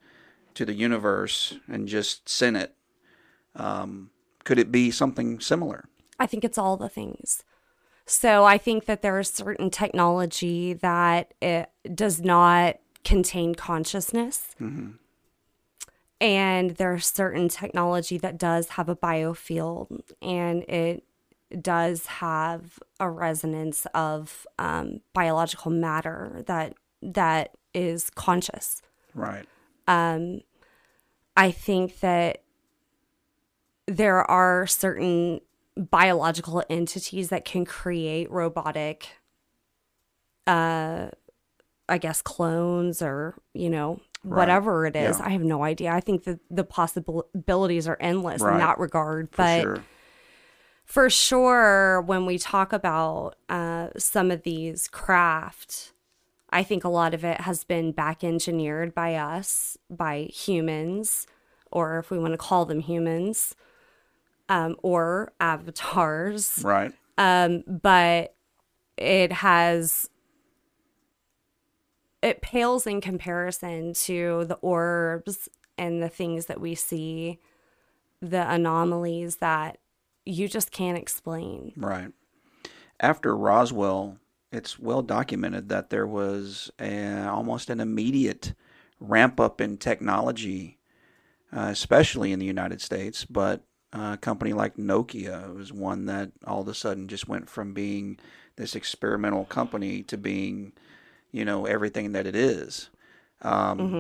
to 0.55 0.65
the 0.65 0.75
universe 0.75 1.57
and 1.69 1.89
just 1.89 2.29
sent 2.29 2.57
it. 2.57 2.75
Um, 3.57 4.11
could 4.45 4.59
it 4.59 4.71
be 4.71 4.91
something 4.91 5.41
similar? 5.41 5.89
I 6.19 6.27
think 6.27 6.45
it's 6.45 6.59
all 6.59 6.77
the 6.77 6.89
things. 6.89 7.45
So 8.05 8.45
I 8.45 8.59
think 8.59 8.87
that 8.87 9.03
there 9.03 9.19
is 9.21 9.29
certain 9.29 9.71
technology 9.71 10.73
that 10.75 11.33
it 11.41 11.71
does 11.95 12.21
not 12.21 12.79
contain 13.05 13.55
consciousness. 13.55 14.55
And 16.21 16.73
there's 16.73 17.07
certain 17.07 17.49
technology 17.49 18.19
that 18.19 18.37
does 18.37 18.71
have 18.71 18.89
a 18.89 18.97
biofield 18.97 20.01
and 20.21 20.65
it 20.65 21.05
does 21.63 22.07
have 22.07 22.79
a 22.99 23.09
resonance 23.09 23.87
of 23.95 24.47
um, 24.59 25.01
biological 25.15 25.71
matter 25.71 26.43
that 26.47 26.75
that 27.03 27.53
is 27.75 28.11
conscious. 28.11 28.83
Right. 29.15 29.47
Um, 29.89 30.41
I 31.37 31.51
think 31.51 32.01
that 32.01 32.43
there 33.87 34.23
are 34.31 34.67
certain 34.67 35.41
biological 35.77 36.63
entities 36.69 37.29
that 37.31 37.45
can 37.45 37.65
create 37.65 38.31
robotic 38.31 39.09
uh 40.47 41.09
I 41.89 41.99
guess 41.99 42.23
clones 42.23 43.03
or, 43.03 43.35
you 43.53 43.69
know, 43.69 44.01
whatever 44.23 44.87
it 44.87 44.95
is. 44.95 45.19
Yeah. 45.19 45.27
I 45.27 45.31
have 45.31 45.43
no 45.43 45.65
idea. 45.65 45.91
I 45.93 46.01
think 46.01 46.23
that 46.25 46.39
the 46.49 46.63
possibilities 46.63 47.89
are 47.89 47.97
endless 47.99 48.43
Right. 48.43 48.53
in 48.53 48.59
that 48.61 48.79
regard. 48.79 49.31
For 49.31 49.37
but 49.39 49.63
sure. 49.63 49.85
for 50.85 51.11
sure 51.11 52.01
when 52.03 52.27
we 52.27 52.39
talk 52.39 52.73
about 52.73 53.35
uh, 53.49 53.89
some 53.99 54.31
of 54.31 54.43
these 54.45 54.87
craft 54.87 55.93
i 56.51 56.63
think 56.63 56.85
a 56.85 56.89
lot 56.89 57.15
of 57.15 57.25
it 57.25 57.41
has 57.43 57.65
been 57.65 57.93
back 57.93 58.23
engineered 58.25 58.95
by 58.95 59.15
us 59.15 59.77
by 59.89 60.23
humans 60.25 61.27
or 61.73 61.99
if 61.99 62.11
we 62.11 62.19
want 62.19 62.33
to 62.33 62.39
call 62.39 62.65
them 62.65 62.81
humans 62.81 63.55
um, 64.49 64.77
or 64.83 65.33
avatars 65.41 66.61
Right. 66.65 66.93
um, 67.19 67.63
but 67.67 68.35
it 68.97 69.33
has 69.33 70.11
it 72.23 72.43
pales 72.43 72.87
in 72.87 73.01
comparison 73.01 73.95
to 73.95 74.45
the 74.47 74.57
orbs 74.57 75.49
and 75.79 76.03
the 76.03 76.09
things 76.09 76.47
that 76.47 76.61
we 76.61 76.75
see 76.75 77.39
the 78.21 78.51
anomalies 78.51 79.37
that 79.37 79.79
you 80.27 80.49
just 80.49 80.71
can't 80.71 80.99
explain 80.99 81.73
Right. 81.77 82.13
After 83.03 83.35
Roswell, 83.35 84.19
it's 84.53 84.79
well 84.79 85.03
documented 85.03 85.69
that 85.69 85.91
there 85.91 86.07
was 86.07 86.71
a, 86.81 87.27
almost 87.29 87.71
an 87.71 87.81
immediate 87.81 88.55
ramp 89.01 89.41
up 89.41 89.61
in 89.61 89.79
technology, 89.79 90.79
uh, 91.53 91.69
especially 91.71 92.33
in 92.33 92.39
the 92.39 92.47
United 92.47 92.81
States. 92.81 93.25
But 93.25 93.63
uh, 93.93 94.13
a 94.15 94.19
company 94.19 94.53
like 94.53 94.77
Nokia 94.77 95.55
was 95.55 95.73
one 95.73 96.07
that 96.07 96.33
all 96.47 96.63
of 96.63 96.69
a 96.69 96.75
sudden 96.75 97.09
just 97.09 97.29
went 97.29 97.49
from 97.51 97.75
being 97.75 98.19
this 98.57 98.75
experimental 98.77 99.45
company 99.47 100.03
to 100.05 100.17
being, 100.19 100.73
you 101.33 101.45
know, 101.45 101.67
everything 101.67 102.13
that 102.13 102.27
it 102.27 102.37
is. 102.37 102.91
Um, 103.43 103.97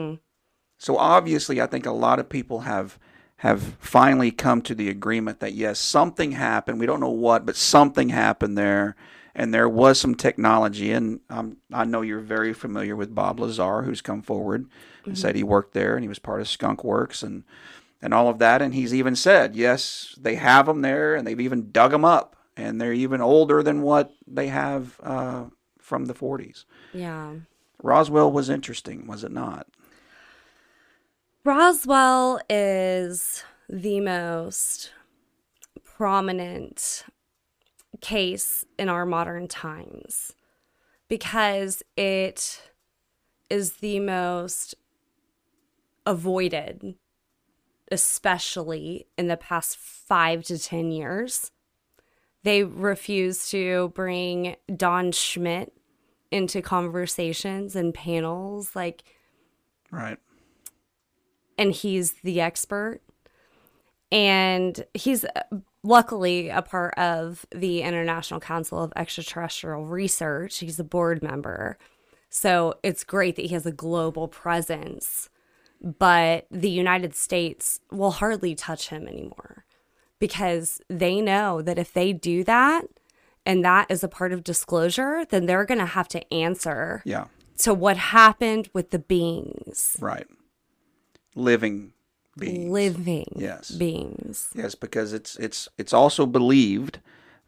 So 0.78 0.96
obviously, 0.96 1.60
I 1.60 1.66
think 1.66 1.86
a 1.86 1.92
lot 1.92 2.18
of 2.18 2.28
people 2.28 2.60
have 2.60 2.98
have 3.38 3.62
finally 3.80 4.30
come 4.30 4.62
to 4.62 4.74
the 4.74 4.88
agreement 4.90 5.40
that 5.40 5.54
yes, 5.54 5.78
something 5.80 6.32
happened. 6.32 6.78
We 6.80 6.86
don't 6.86 7.00
know 7.00 7.10
what, 7.10 7.46
but 7.46 7.56
something 7.56 8.10
happened 8.10 8.58
there, 8.58 8.96
and 9.34 9.52
there 9.54 9.68
was 9.68 10.00
some 10.00 10.14
technology. 10.14 10.92
And 10.92 11.20
um, 11.28 11.58
I 11.72 11.84
know 11.84 12.02
you're 12.02 12.20
very 12.20 12.52
familiar 12.52 12.96
with 12.96 13.14
Bob 13.14 13.40
Lazar, 13.40 13.82
who's 13.82 14.00
come 14.00 14.22
forward 14.22 14.66
and 15.04 15.18
said 15.18 15.34
he 15.34 15.42
worked 15.42 15.72
there 15.72 15.94
and 15.94 16.04
he 16.04 16.08
was 16.08 16.18
part 16.18 16.40
of 16.40 16.48
Skunk 16.48 16.84
Works 16.84 17.22
and 17.22 17.44
and 18.02 18.14
all 18.14 18.28
of 18.28 18.38
that. 18.38 18.62
And 18.62 18.74
he's 18.74 18.94
even 18.94 19.16
said 19.16 19.54
yes, 19.54 20.14
they 20.20 20.36
have 20.36 20.66
them 20.66 20.82
there, 20.82 21.14
and 21.14 21.26
they've 21.26 21.40
even 21.40 21.70
dug 21.70 21.90
them 21.90 22.04
up, 22.04 22.36
and 22.56 22.80
they're 22.80 22.92
even 22.92 23.20
older 23.20 23.62
than 23.62 23.82
what 23.82 24.12
they 24.26 24.48
have 24.48 24.98
uh, 25.02 25.44
from 25.78 26.06
the 26.06 26.14
40s. 26.14 26.64
yeah 26.92 27.34
Roswell 27.82 28.30
was 28.30 28.50
interesting, 28.50 29.06
was 29.06 29.24
it 29.24 29.32
not? 29.32 29.66
Roswell 31.44 32.40
is 32.50 33.42
the 33.68 34.00
most 34.00 34.92
prominent 35.82 37.04
case 38.00 38.64
in 38.78 38.88
our 38.88 39.04
modern 39.06 39.48
times 39.48 40.34
because 41.08 41.82
it 41.96 42.62
is 43.48 43.74
the 43.74 44.00
most 44.00 44.74
avoided, 46.06 46.94
especially 47.90 49.06
in 49.18 49.28
the 49.28 49.36
past 49.36 49.76
five 49.76 50.44
to 50.44 50.58
10 50.58 50.90
years. 50.92 51.50
They 52.42 52.64
refuse 52.64 53.48
to 53.50 53.92
bring 53.94 54.56
Don 54.74 55.12
Schmitt 55.12 55.72
into 56.30 56.62
conversations 56.62 57.76
and 57.76 57.92
panels. 57.92 58.74
Like, 58.74 59.02
Right. 59.90 60.18
and 61.58 61.72
he's 61.72 62.12
the 62.22 62.40
expert. 62.40 63.00
And 64.12 64.84
he's 64.94 65.24
luckily 65.82 66.48
a 66.48 66.62
part 66.62 66.94
of 66.94 67.46
the 67.50 67.82
International 67.82 68.40
Council 68.40 68.82
of 68.82 68.92
Extraterrestrial 68.96 69.86
Research. 69.86 70.58
He's 70.58 70.78
a 70.78 70.84
board 70.84 71.22
member. 71.22 71.78
So 72.28 72.74
it's 72.82 73.02
great 73.04 73.36
that 73.36 73.46
he 73.46 73.54
has 73.54 73.66
a 73.66 73.72
global 73.72 74.28
presence. 74.28 75.28
But 75.82 76.46
the 76.50 76.70
United 76.70 77.14
States 77.14 77.80
will 77.90 78.10
hardly 78.10 78.54
touch 78.54 78.90
him 78.90 79.08
anymore 79.08 79.64
because 80.18 80.82
they 80.88 81.22
know 81.22 81.62
that 81.62 81.78
if 81.78 81.92
they 81.94 82.12
do 82.12 82.44
that 82.44 82.82
and 83.46 83.64
that 83.64 83.90
is 83.90 84.04
a 84.04 84.08
part 84.08 84.32
of 84.32 84.44
disclosure, 84.44 85.24
then 85.30 85.46
they're 85.46 85.64
going 85.64 85.80
to 85.80 85.86
have 85.86 86.08
to 86.08 86.32
answer 86.34 87.02
Yeah. 87.06 87.28
to 87.58 87.72
what 87.72 87.96
happened 87.96 88.68
with 88.74 88.90
the 88.90 88.98
beings, 88.98 89.96
Right. 89.98 90.26
Living 91.34 91.94
beings. 92.40 92.70
living 92.70 93.26
Yes. 93.36 93.70
beings. 93.70 94.48
Yes, 94.54 94.74
because 94.74 95.12
it's 95.12 95.36
it's 95.36 95.68
it's 95.78 95.92
also 95.92 96.26
believed 96.26 96.98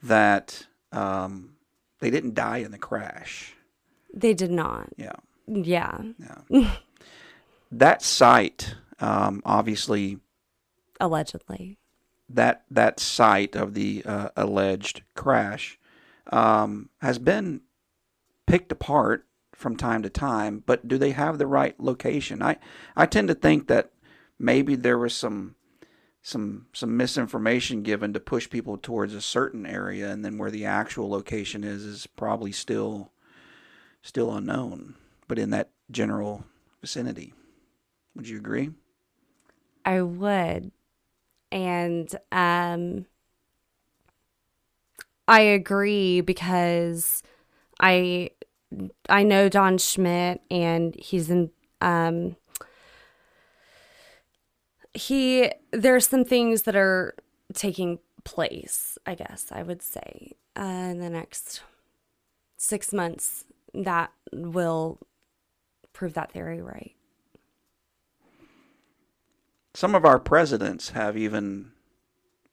that 0.02 0.66
um, 0.92 1.54
they 2.00 2.10
didn't 2.10 2.34
die 2.34 2.58
in 2.58 2.70
the 2.70 2.78
crash. 2.78 3.54
They 4.14 4.34
did 4.34 4.50
not. 4.50 4.90
Yeah. 4.96 5.16
Yeah. 5.46 6.02
yeah. 6.48 6.74
That 7.74 8.02
site, 8.02 8.74
um, 9.00 9.40
obviously, 9.46 10.18
Allegedly. 11.00 11.78
that 12.28 12.64
that 12.70 13.00
site 13.00 13.56
of 13.56 13.72
the 13.72 14.02
uh, 14.04 14.28
alleged 14.36 15.02
crash 15.14 15.78
um, 16.30 16.90
has 17.00 17.18
been 17.18 17.62
picked 18.46 18.70
apart 18.70 19.24
from 19.54 19.76
time 19.76 20.02
to 20.02 20.10
time. 20.10 20.62
But 20.66 20.86
do 20.86 20.98
they 20.98 21.12
have 21.12 21.38
the 21.38 21.46
right 21.46 21.74
location? 21.80 22.42
I 22.42 22.58
I 22.94 23.06
tend 23.06 23.28
to 23.28 23.34
think 23.34 23.68
that 23.68 23.90
maybe 24.42 24.74
there 24.74 24.98
was 24.98 25.14
some 25.14 25.54
some 26.20 26.66
some 26.72 26.96
misinformation 26.96 27.82
given 27.82 28.12
to 28.12 28.20
push 28.20 28.50
people 28.50 28.76
towards 28.76 29.14
a 29.14 29.20
certain 29.20 29.64
area, 29.64 30.10
and 30.10 30.24
then 30.24 30.36
where 30.36 30.50
the 30.50 30.66
actual 30.66 31.08
location 31.08 31.64
is 31.64 31.84
is 31.84 32.06
probably 32.06 32.52
still 32.52 33.12
still 34.02 34.34
unknown. 34.34 34.96
But 35.28 35.38
in 35.38 35.50
that 35.50 35.70
general 35.90 36.44
vicinity, 36.80 37.32
would 38.14 38.28
you 38.28 38.36
agree? 38.36 38.70
I 39.84 40.02
would. 40.02 40.72
And 41.50 42.14
um 42.30 43.06
I 45.28 45.40
agree 45.40 46.20
because 46.20 47.22
I 47.80 48.30
I 49.08 49.22
know 49.22 49.48
Don 49.48 49.78
Schmitt 49.78 50.42
and 50.50 50.94
he's 50.94 51.30
in 51.30 51.50
um 51.80 52.36
he 54.94 55.50
there's 55.70 56.08
some 56.08 56.24
things 56.24 56.62
that 56.62 56.76
are 56.76 57.14
taking 57.54 57.98
place, 58.24 58.98
I 59.06 59.14
guess 59.14 59.46
I 59.50 59.62
would 59.62 59.82
say, 59.82 60.32
uh, 60.56 60.62
in 60.62 61.00
the 61.00 61.10
next 61.10 61.62
6 62.56 62.92
months 62.92 63.44
that 63.74 64.12
will 64.32 64.98
prove 65.92 66.14
that 66.14 66.32
theory 66.32 66.60
right. 66.60 66.92
Some 69.74 69.94
of 69.94 70.04
our 70.04 70.18
presidents 70.18 70.90
have 70.90 71.16
even 71.16 71.72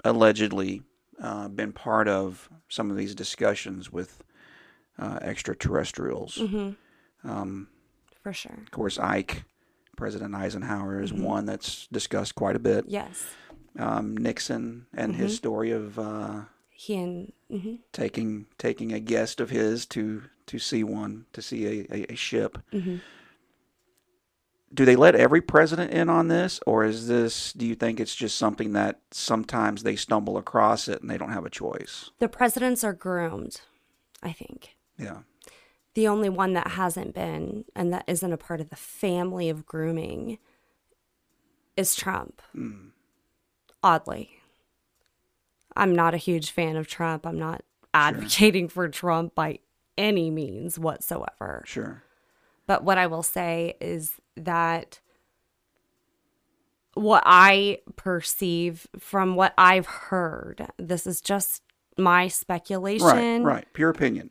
allegedly 0.06 0.84
uh, 1.22 1.50
been 1.50 1.74
part 1.74 2.08
of 2.08 2.50
some 2.70 2.90
of 2.90 2.96
these 2.98 3.14
discussions 3.14 3.92
with 3.92 4.24
uh, 4.98 5.20
extraterrestrials. 5.22 6.38
Um, 7.24 7.68
For 8.24 8.32
sure. 8.32 8.58
of 8.62 8.72
course, 8.72 8.98
Ike, 8.98 9.44
President 10.00 10.34
Eisenhower, 10.34 11.02
is 11.02 11.12
Mm-hmm. 11.12 11.24
one 11.24 11.46
that's 11.46 11.86
discussed 11.88 12.34
quite 12.36 12.56
a 12.56 12.60
bit. 12.60 12.86
Yes. 12.88 13.26
Um, 13.78 14.16
Nixon 14.16 14.86
and 14.94 15.12
Mm-hmm. 15.14 15.22
his 15.24 15.36
story 15.36 15.72
of 15.72 16.00
uh, 16.00 16.42
He 16.70 16.96
and 16.96 17.34
mhm. 17.52 17.80
taking 17.92 18.46
taking 18.58 18.94
a 18.94 19.00
guest 19.02 19.42
of 19.42 19.50
his 19.50 19.86
to 19.88 20.24
to 20.48 20.58
see 20.58 20.84
one 20.86 21.26
to 21.34 21.42
see 21.42 21.66
a, 21.66 21.88
a, 21.94 22.14
a 22.14 22.16
ship. 22.16 22.58
Mm-hmm. 22.74 22.98
do 24.74 24.86
they 24.86 24.96
let 24.96 25.16
every 25.16 25.42
president 25.42 25.92
in 25.92 26.10
on 26.10 26.28
this, 26.30 26.60
or 26.66 26.86
is 26.86 27.08
this? 27.08 27.52
Do 27.54 27.66
you 27.66 27.76
think 27.76 28.00
it's 28.00 28.16
just 28.16 28.38
something 28.38 28.74
that 28.74 29.00
sometimes 29.12 29.84
they 29.84 29.96
stumble 29.98 30.38
across 30.38 30.88
it 30.88 31.02
and 31.02 31.10
they 31.10 31.18
don't 31.18 31.34
have 31.34 31.46
a 31.46 31.50
choice? 31.50 32.12
The 32.20 32.30
presidents 32.30 32.84
are 32.84 32.94
groomed, 32.94 33.60
I 34.24 34.32
think. 34.32 34.76
Yeah. 34.98 35.20
The 35.96 36.08
only 36.08 36.30
one 36.30 36.54
that 36.54 36.70
hasn't 36.70 37.14
been 37.14 37.66
and 37.76 37.92
that 37.92 38.06
isn't 38.08 38.34
a 38.34 38.38
part 38.38 38.62
of 38.62 38.70
the 38.70 38.76
family 38.76 39.50
of 39.50 39.66
grooming 39.66 40.38
is 41.76 41.96
Trump. 41.96 42.42
Hmm. 42.54 42.90
Oddly. 43.82 44.32
I'm 45.76 45.96
not 45.96 46.14
a 46.14 46.18
huge 46.18 46.52
fan 46.52 46.76
of 46.76 46.88
Trump. 46.88 47.26
I'm 47.26 47.40
not 47.40 47.64
advocating 47.94 48.68
for 48.68 48.88
Trump 48.90 49.34
by 49.36 49.60
any 49.98 50.30
means 50.30 50.78
whatsoever. 50.78 51.64
Sure. 51.66 52.04
But 52.68 52.84
what 52.84 52.98
I 52.98 53.08
will 53.08 53.24
say 53.24 53.76
is 53.82 54.14
that 54.36 55.00
what 56.94 57.24
I 57.26 57.80
perceive 57.96 58.88
from 58.98 59.36
what 59.36 59.54
I've 59.58 59.86
heard, 59.86 60.68
this 60.78 61.08
is 61.08 61.22
just 61.22 61.64
my 61.98 62.28
speculation. 62.28 63.44
Right. 63.44 63.54
Right. 63.56 63.68
Pure 63.74 63.90
opinion. 63.90 64.30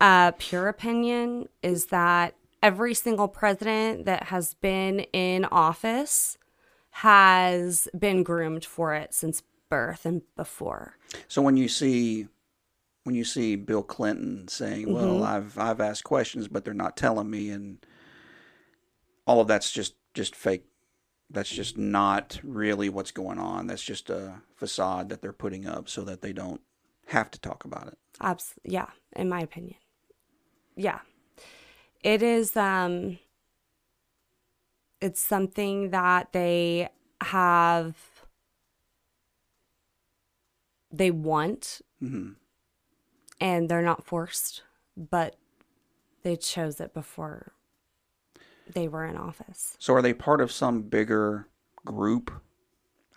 Uh, 0.00 0.32
pure 0.32 0.68
opinion 0.68 1.48
is 1.62 1.86
that 1.86 2.34
every 2.62 2.94
single 2.94 3.28
president 3.28 4.06
that 4.06 4.24
has 4.24 4.54
been 4.54 5.00
in 5.12 5.44
office 5.46 6.38
has 6.90 7.86
been 7.98 8.22
groomed 8.22 8.64
for 8.64 8.94
it 8.94 9.14
since 9.14 9.42
birth 9.68 10.04
and 10.04 10.22
before. 10.36 10.96
So 11.28 11.42
when 11.42 11.56
you 11.56 11.68
see 11.68 12.28
when 13.04 13.14
you 13.14 13.24
see 13.24 13.56
Bill 13.56 13.82
Clinton 13.82 14.48
saying, 14.48 14.92
"Well, 14.92 15.22
I've 15.22 15.58
I've 15.58 15.80
asked 15.80 16.04
questions, 16.04 16.48
but 16.48 16.64
they're 16.64 16.74
not 16.74 16.96
telling 16.96 17.30
me," 17.30 17.50
and 17.50 17.84
all 19.26 19.40
of 19.40 19.48
that's 19.48 19.70
just 19.70 19.94
just 20.14 20.34
fake. 20.34 20.64
That's 21.30 21.50
just 21.50 21.78
not 21.78 22.40
really 22.42 22.88
what's 22.88 23.12
going 23.12 23.38
on. 23.38 23.68
That's 23.68 23.82
just 23.82 24.10
a 24.10 24.42
facade 24.56 25.08
that 25.10 25.22
they're 25.22 25.32
putting 25.32 25.66
up 25.66 25.88
so 25.88 26.02
that 26.02 26.22
they 26.22 26.32
don't 26.32 26.60
have 27.06 27.30
to 27.30 27.40
talk 27.40 27.64
about 27.64 27.86
it. 27.86 27.98
Abs- 28.20 28.54
yeah, 28.64 28.88
in 29.14 29.28
my 29.28 29.40
opinion. 29.40 29.76
Yeah. 30.80 31.00
It 32.02 32.22
is 32.22 32.56
um 32.56 33.18
it's 35.02 35.20
something 35.20 35.90
that 35.90 36.32
they 36.32 36.88
have 37.20 37.96
they 40.90 41.10
want 41.10 41.82
hmm 42.00 42.30
and 43.42 43.68
they're 43.68 43.82
not 43.82 44.04
forced, 44.04 44.62
but 44.96 45.36
they 46.22 46.36
chose 46.36 46.80
it 46.80 46.94
before 46.94 47.52
they 48.72 48.88
were 48.88 49.04
in 49.04 49.16
office. 49.16 49.76
So 49.78 49.94
are 49.94 50.02
they 50.02 50.14
part 50.14 50.40
of 50.40 50.50
some 50.50 50.82
bigger 50.82 51.46
group? 51.84 52.30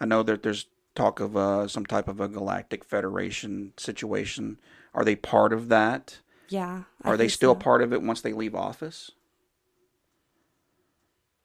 I 0.02 0.06
know 0.06 0.23
that 0.23 0.43
there's 0.43 0.67
talk 0.95 1.19
of 1.21 1.36
uh, 1.38 1.67
some 1.67 1.86
type 1.86 2.08
of 2.10 2.19
a 2.19 2.28
galactic 2.28 2.84
federation 2.84 3.73
situation. 3.78 4.60
Are 4.93 5.06
they 5.06 5.15
part 5.15 5.54
of 5.54 5.69
that? 5.69 6.19
Yeah. 6.54 6.84
I 7.04 7.10
Are 7.10 7.18
they 7.18 7.30
still 7.30 7.56
so. 7.56 7.60
part 7.60 7.82
of 7.82 7.92
it 7.94 8.04
once 8.04 8.22
they 8.22 8.32
leave 8.32 8.54
office? 8.54 9.10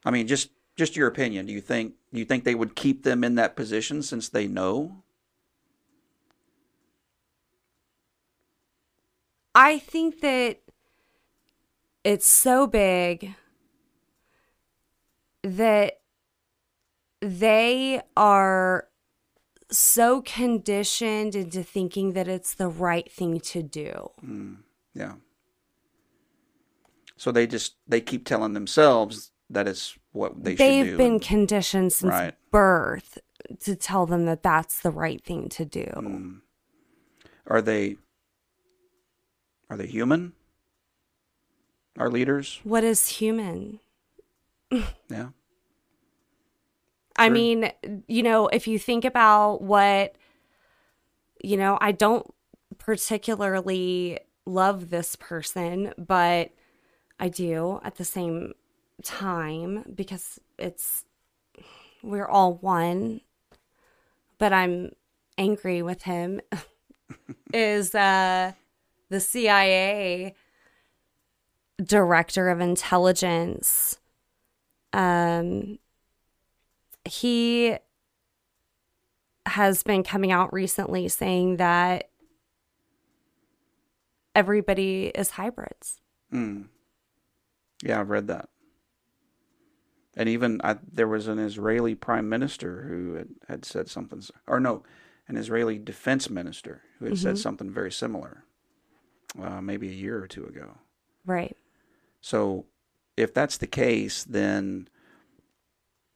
I 0.04 0.10
mean, 0.10 0.26
just 0.26 0.50
just 0.76 0.96
your 0.96 1.08
opinion. 1.08 1.46
Do 1.46 1.52
you 1.54 1.62
think 1.62 1.94
do 2.12 2.18
you 2.18 2.26
think 2.26 2.44
they 2.44 2.54
would 2.54 2.76
keep 2.76 3.04
them 3.04 3.24
in 3.24 3.34
that 3.36 3.56
position 3.56 4.02
since 4.02 4.28
they 4.28 4.46
know? 4.46 5.02
I 9.54 9.78
think 9.78 10.20
that 10.20 10.60
it's 12.04 12.28
so 12.28 12.66
big 12.66 13.34
that 15.42 16.00
they 17.22 18.02
are 18.14 18.88
so 19.70 20.20
conditioned 20.20 21.34
into 21.34 21.62
thinking 21.62 22.12
that 22.12 22.28
it's 22.28 22.52
the 22.54 22.68
right 22.68 23.10
thing 23.10 23.40
to 23.40 23.62
do. 23.62 24.10
Hmm. 24.20 24.54
Yeah. 24.94 25.14
So 27.16 27.32
they 27.32 27.46
just 27.46 27.76
they 27.86 28.00
keep 28.00 28.24
telling 28.26 28.52
themselves 28.52 29.32
that 29.50 29.66
it's 29.66 29.96
what 30.12 30.44
they 30.44 30.52
should 30.52 30.58
They've 30.60 30.96
been 30.96 31.18
conditioned 31.20 31.92
since 31.92 32.12
Right. 32.12 32.34
birth 32.50 33.18
to 33.60 33.74
tell 33.76 34.06
them 34.06 34.24
that 34.26 34.42
that's 34.42 34.80
the 34.80 34.90
right 34.90 35.22
thing 35.24 35.48
to 35.50 35.64
do. 35.64 35.84
Mm. 35.96 36.40
are 37.46 37.62
they 37.62 37.96
are 39.70 39.76
they 39.76 39.86
human? 39.86 40.32
Our 41.98 42.10
leaders? 42.10 42.60
What 42.62 42.84
is 42.84 43.08
human? 43.08 43.80
Yeah. 45.10 45.30
I 47.16 47.26
Sure. 47.26 47.34
mean, 47.34 47.72
you 48.06 48.22
know, 48.22 48.46
if 48.48 48.68
you 48.68 48.78
think 48.78 49.04
about 49.04 49.60
what, 49.62 50.14
you 51.42 51.56
know, 51.56 51.76
I 51.80 51.90
don't 51.90 52.24
particularly 52.76 54.20
love 54.48 54.90
this 54.90 55.14
person, 55.14 55.92
but 55.98 56.50
I 57.20 57.28
do 57.28 57.80
at 57.84 57.96
the 57.96 58.04
same 58.04 58.54
time 59.02 59.84
because 59.94 60.40
it's, 60.58 61.04
we're 62.02 62.26
all 62.26 62.54
one, 62.54 63.20
but 64.38 64.52
I'm 64.52 64.92
angry 65.36 65.82
with 65.82 66.02
him, 66.02 66.40
is 67.52 67.94
uh, 67.94 68.52
the 69.08 69.20
CIA 69.20 70.34
director 71.82 72.48
of 72.48 72.60
intelligence. 72.60 73.98
Um, 74.92 75.78
he 77.04 77.76
has 79.46 79.82
been 79.82 80.02
coming 80.02 80.32
out 80.32 80.52
recently 80.52 81.08
saying 81.08 81.56
that 81.56 82.10
everybody 84.38 85.06
is 85.16 85.30
hybrids. 85.30 86.00
Mm. 86.32 86.66
Yeah, 87.82 87.98
I've 87.98 88.08
read 88.08 88.28
that. 88.28 88.48
And 90.16 90.28
even 90.28 90.60
I, 90.62 90.76
there 90.92 91.08
was 91.08 91.26
an 91.26 91.40
Israeli 91.40 91.96
prime 91.96 92.28
minister 92.28 92.86
who 92.88 93.14
had, 93.14 93.28
had 93.48 93.64
said 93.64 93.88
something, 93.88 94.22
or 94.46 94.60
no, 94.60 94.84
an 95.26 95.36
Israeli 95.36 95.76
defense 95.76 96.30
minister 96.30 96.82
who 96.98 97.06
had 97.06 97.18
said 97.18 97.38
something 97.38 97.68
very 97.70 97.90
similar, 97.90 98.44
uh, 99.42 99.60
maybe 99.60 99.88
a 99.88 99.92
year 99.92 100.22
or 100.22 100.28
two 100.28 100.44
ago. 100.46 100.78
Right. 101.26 101.56
So, 102.20 102.66
if 103.16 103.34
that's 103.34 103.58
the 103.58 103.66
case, 103.66 104.22
then 104.22 104.88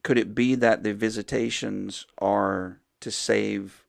could 0.03 0.17
it 0.17 0.33
be 0.33 0.55
that 0.55 0.83
the 0.83 0.93
visitations 0.93 2.07
are 2.17 2.79
to 3.01 3.11
save 3.11 3.85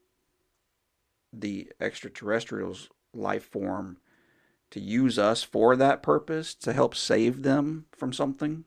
the 1.33 1.73
extraterrestrials' 1.81 2.89
life 3.13 3.45
form 3.45 3.99
to 4.75 4.81
use 4.81 5.21
us 5.21 5.45
for 5.45 5.77
that 5.77 6.03
purpose 6.03 6.53
to 6.53 6.73
help 6.73 6.97
save 6.97 7.45
them 7.45 7.87
from 7.97 8.13
something? 8.13 8.65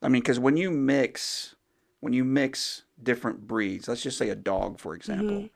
I 0.00 0.06
mean, 0.06 0.22
because 0.22 0.38
when 0.38 0.56
you 0.56 0.70
mix, 0.70 1.56
when 1.98 2.12
you 2.12 2.24
mix 2.24 2.84
different 3.02 3.48
breeds, 3.48 3.88
let's 3.88 4.04
just 4.04 4.18
say 4.18 4.28
a 4.28 4.36
dog, 4.36 4.78
for 4.78 4.94
example, 4.94 5.36
mm-hmm. 5.36 5.46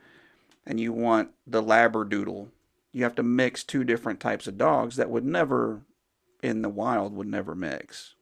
and 0.67 0.81
you 0.81 0.93
want 0.93 1.31
the 1.47 1.63
Labradoodle, 1.63 2.49
you 2.91 3.05
have 3.05 3.15
to 3.15 3.23
mix 3.23 3.63
two 3.63 3.85
different 3.85 4.19
types 4.19 4.49
of 4.49 4.59
dogs 4.59 4.97
that 4.97 5.09
would 5.09 5.25
never, 5.25 5.83
in 6.43 6.63
the 6.63 6.69
wild, 6.69 7.15
would 7.15 7.29
never 7.29 7.55
mix, 7.55 8.17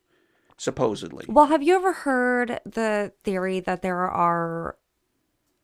supposedly. 0.58 1.24
Well, 1.30 1.46
have 1.46 1.62
you 1.62 1.76
ever 1.76 1.94
heard 1.94 2.60
the 2.66 3.14
theory 3.24 3.60
that 3.60 3.80
there 3.80 4.00
are 4.00 4.76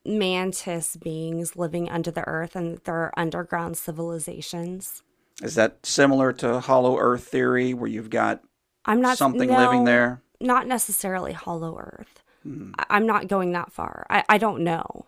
mantis 0.07 0.97
beings 0.97 1.57
living 1.57 1.89
under 1.91 2.11
the 2.11 2.27
earth 2.27 2.57
and 2.57 2.79
their 2.85 3.13
underground 3.19 3.77
civilizations? 3.77 5.03
Is 5.43 5.55
that 5.57 5.85
similar 5.85 6.33
to 6.35 6.61
Hollow 6.61 6.99
Earth 6.99 7.25
theory, 7.25 7.75
where 7.75 7.89
you've 7.91 8.11
got 8.11 8.43
I'm 8.85 9.01
not 9.01 9.19
something 9.19 9.51
living 9.51 9.85
there? 9.85 10.23
Not 10.41 10.67
necessarily 10.67 11.33
hollow 11.33 11.77
earth. 11.79 12.23
Hmm. 12.43 12.73
I'm 12.91 13.07
not 13.07 13.27
going 13.29 13.53
that 13.53 13.73
far. 13.73 14.07
I, 14.09 14.25
I 14.29 14.39
don't 14.39 14.63
know. 14.63 15.07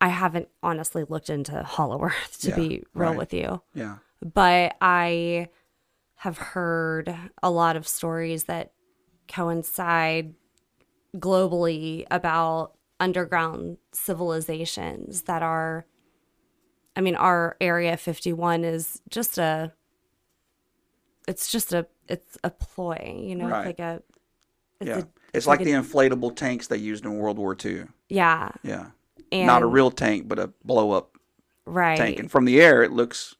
I 0.00 0.08
haven't 0.08 0.48
honestly 0.62 1.04
looked 1.08 1.28
into 1.30 1.62
hollow 1.62 2.00
earth 2.04 2.38
to 2.42 2.50
Yeah, 2.50 2.56
be 2.56 2.84
real 2.94 3.10
right. 3.10 3.18
with 3.18 3.32
you. 3.34 3.62
Yeah. 3.74 3.96
but 4.22 4.76
I 4.80 5.48
have 6.20 6.38
heard 6.38 7.14
a 7.42 7.50
lot 7.50 7.76
of 7.76 7.86
stories 7.86 8.44
that 8.44 8.72
coincide 9.28 10.34
globally 11.16 12.06
about 12.10 12.75
underground 12.98 13.78
civilizations 13.92 15.22
that 15.22 15.42
are 15.42 15.86
I 16.96 17.00
mean 17.00 17.14
our 17.14 17.56
area 17.60 17.96
51 17.96 18.64
is 18.64 19.00
just 19.10 19.38
a 19.38 19.72
it's 21.28 21.50
just 21.50 21.72
a 21.72 21.86
it's 22.08 22.38
a 22.44 22.50
ploy, 22.50 23.18
you 23.20 23.34
know, 23.34 23.48
Right. 23.48 23.58
it's 23.58 23.66
like 23.66 23.80
a 23.80 24.02
it's 24.80 24.88
yeah. 24.88 24.98
a, 24.98 25.04
it's 25.34 25.46
like, 25.46 25.60
like 25.60 25.66
the 25.66 25.72
inflatable 25.72 26.36
tanks 26.36 26.66
they 26.68 26.76
used 26.76 27.04
in 27.04 27.16
World 27.18 27.38
War 27.38 27.56
II. 27.62 27.84
yeah, 28.08 28.50
Yeah. 28.62 28.86
and 29.32 29.46
Not 29.46 29.62
a 29.62 29.66
real 29.66 29.90
tank, 29.90 30.28
but 30.28 30.38
a 30.38 30.48
blow 30.64 30.92
up 30.92 31.16
right. 31.66 31.96
tank. 31.98 32.18
And 32.18 32.30
from 32.30 32.44
the 32.44 32.60
air, 32.60 32.82
it 32.82 32.92
looks 32.92 33.34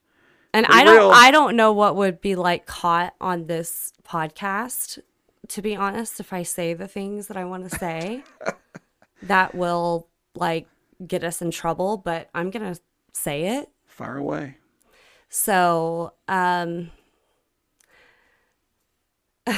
And 0.52 0.66
I 0.66 0.84
don't 0.84 0.96
real. 0.96 1.10
I 1.14 1.30
don't 1.30 1.56
know 1.56 1.72
what 1.72 1.96
would 1.96 2.20
be 2.20 2.34
like 2.34 2.66
caught 2.66 3.14
on 3.20 3.46
this 3.46 3.92
podcast, 4.06 4.98
to 5.48 5.62
be 5.62 5.76
honest, 5.76 6.18
if 6.20 6.32
I 6.32 6.42
say 6.42 6.74
the 6.74 6.88
things 6.88 7.28
that 7.28 7.36
I 7.36 7.44
want 7.44 7.70
to 7.70 7.78
say. 7.78 8.24
that 9.22 9.54
will 9.54 10.08
like 10.34 10.66
get 11.06 11.24
us 11.24 11.42
in 11.42 11.50
trouble, 11.50 11.96
but 11.98 12.28
I'm 12.34 12.50
going 12.50 12.74
to 12.74 12.80
say 13.12 13.58
it. 13.58 13.70
Fire 13.86 14.16
away. 14.18 14.58
So, 15.28 16.12
um 16.28 16.90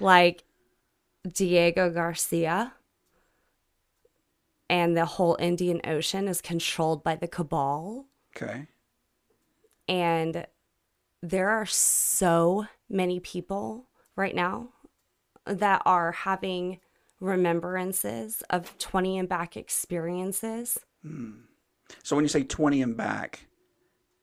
like 0.00 0.44
Diego 1.32 1.90
Garcia 1.90 2.74
and 4.68 4.96
the 4.96 5.04
whole 5.04 5.36
Indian 5.38 5.80
Ocean 5.84 6.28
is 6.28 6.40
controlled 6.40 7.02
by 7.04 7.14
the 7.16 7.28
cabal 7.28 8.06
Okay. 8.36 8.66
and 9.88 10.46
there 11.22 11.48
are 11.48 11.66
so 11.66 12.66
many 12.88 13.18
people 13.20 13.86
right 14.14 14.34
now 14.34 14.68
that 15.46 15.80
are 15.86 16.12
having 16.12 16.80
remembrances 17.20 18.42
of 18.50 18.76
20 18.78 19.18
and 19.18 19.28
back 19.28 19.56
experiences. 19.56 20.78
Hmm. 21.02 21.32
So 22.02 22.16
when 22.16 22.24
you 22.24 22.28
say 22.28 22.42
20 22.42 22.82
and 22.82 22.96
back, 22.96 23.46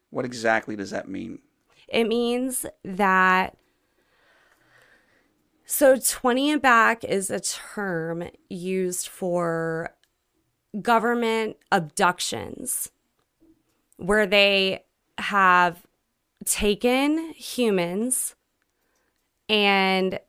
what 0.09 0.25
exactly 0.25 0.75
does 0.75 0.91
that 0.91 1.07
mean? 1.07 1.39
It 1.87 2.07
means 2.07 2.65
that 2.83 3.57
so 5.65 5.97
20 5.97 6.51
and 6.51 6.61
back 6.61 7.03
is 7.03 7.29
a 7.29 7.39
term 7.39 8.25
used 8.49 9.07
for 9.07 9.95
government 10.81 11.57
abductions 11.71 12.91
where 13.97 14.25
they 14.25 14.83
have 15.17 15.85
taken 16.45 17.33
humans 17.33 18.35
and 19.47 20.19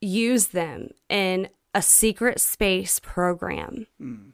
used 0.00 0.52
them 0.52 0.90
in 1.08 1.48
a 1.74 1.82
secret 1.82 2.40
space 2.40 3.00
program. 3.00 3.86
Hmm. 3.98 4.30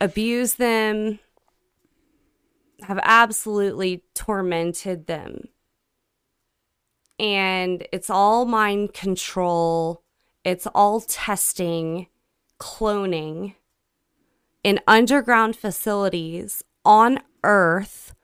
Abuse 0.00 0.54
them, 0.54 1.20
have 2.82 3.00
absolutely 3.02 4.02
tormented 4.14 5.06
them. 5.06 5.48
And 7.18 7.86
it's 7.92 8.10
all 8.10 8.44
mind 8.44 8.92
control, 8.92 10.02
it's 10.44 10.66
all 10.74 11.00
testing, 11.00 12.08
cloning 12.58 13.54
in 14.62 14.80
underground 14.86 15.56
facilities 15.56 16.64
on 16.84 17.20
Earth 17.44 18.14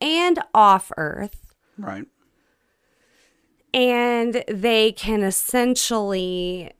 and 0.00 0.38
off 0.52 0.92
Earth. 0.96 1.54
Right. 1.78 2.06
And 3.76 4.42
they 4.48 4.90
can 4.90 5.22
essentially 5.22 6.72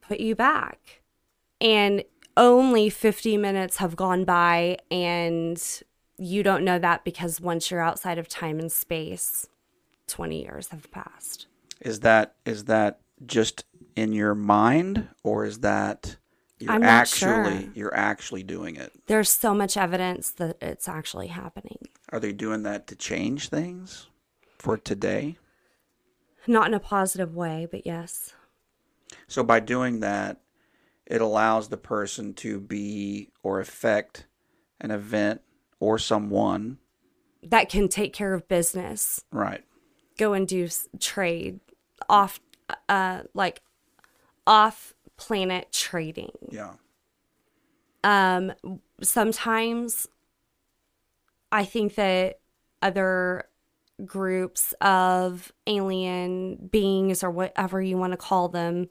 put 0.00 0.20
you 0.20 0.36
back. 0.36 1.02
And 1.60 2.04
only 2.36 2.88
50 2.88 3.36
minutes 3.36 3.78
have 3.78 3.96
gone 3.96 4.24
by, 4.24 4.78
and 4.88 5.60
you 6.16 6.44
don't 6.44 6.64
know 6.64 6.78
that 6.78 7.04
because 7.04 7.40
once 7.40 7.70
you're 7.70 7.80
outside 7.80 8.18
of 8.18 8.28
time 8.28 8.60
and 8.60 8.70
space, 8.70 9.48
20 10.06 10.42
years 10.42 10.68
have 10.68 10.88
passed. 10.92 11.48
Is 11.80 12.00
that 12.00 12.36
is 12.44 12.64
that 12.64 13.00
just 13.26 13.64
in 13.96 14.12
your 14.12 14.36
mind 14.36 15.08
or 15.24 15.44
is 15.44 15.60
that 15.60 16.16
you're 16.60 16.84
actually 16.84 17.64
sure. 17.64 17.72
you're 17.74 17.94
actually 17.94 18.44
doing 18.44 18.76
it? 18.76 18.92
There's 19.06 19.30
so 19.30 19.54
much 19.54 19.76
evidence 19.76 20.30
that 20.32 20.56
it's 20.60 20.88
actually 20.88 21.28
happening. 21.28 21.88
Are 22.10 22.20
they 22.20 22.32
doing 22.32 22.62
that 22.62 22.86
to 22.88 22.96
change 22.96 23.48
things 23.48 24.06
for 24.58 24.76
today? 24.76 25.36
Not 26.48 26.66
in 26.66 26.74
a 26.74 26.80
positive 26.80 27.36
way, 27.36 27.68
but 27.70 27.86
yes. 27.86 28.32
So 29.28 29.42
by 29.44 29.60
doing 29.60 30.00
that, 30.00 30.40
it 31.06 31.20
allows 31.20 31.68
the 31.68 31.76
person 31.76 32.34
to 32.34 32.58
be 32.60 33.30
or 33.42 33.60
affect 33.60 34.26
an 34.80 34.90
event 34.90 35.42
or 35.78 35.98
someone. 35.98 36.78
That 37.42 37.68
can 37.68 37.88
take 37.88 38.12
care 38.12 38.34
of 38.34 38.48
business, 38.48 39.24
Right. 39.30 39.62
go 40.16 40.32
and 40.32 40.48
do 40.48 40.68
trade 40.98 41.60
off, 42.08 42.40
uh, 42.88 43.22
like 43.34 43.62
off 44.46 44.94
planet 45.16 45.70
trading. 45.72 46.30
Yeah. 46.50 46.74
um 48.04 48.52
sometimes 49.02 50.06
i 51.50 51.64
think 51.64 51.96
that 51.96 52.38
other 52.80 53.48
groups 54.04 54.72
of 54.80 55.52
alien 55.66 56.68
beings 56.70 57.24
or 57.24 57.30
whatever 57.30 57.82
you 57.82 57.96
want 57.96 58.12
to 58.12 58.16
call 58.16 58.48
them 58.48 58.88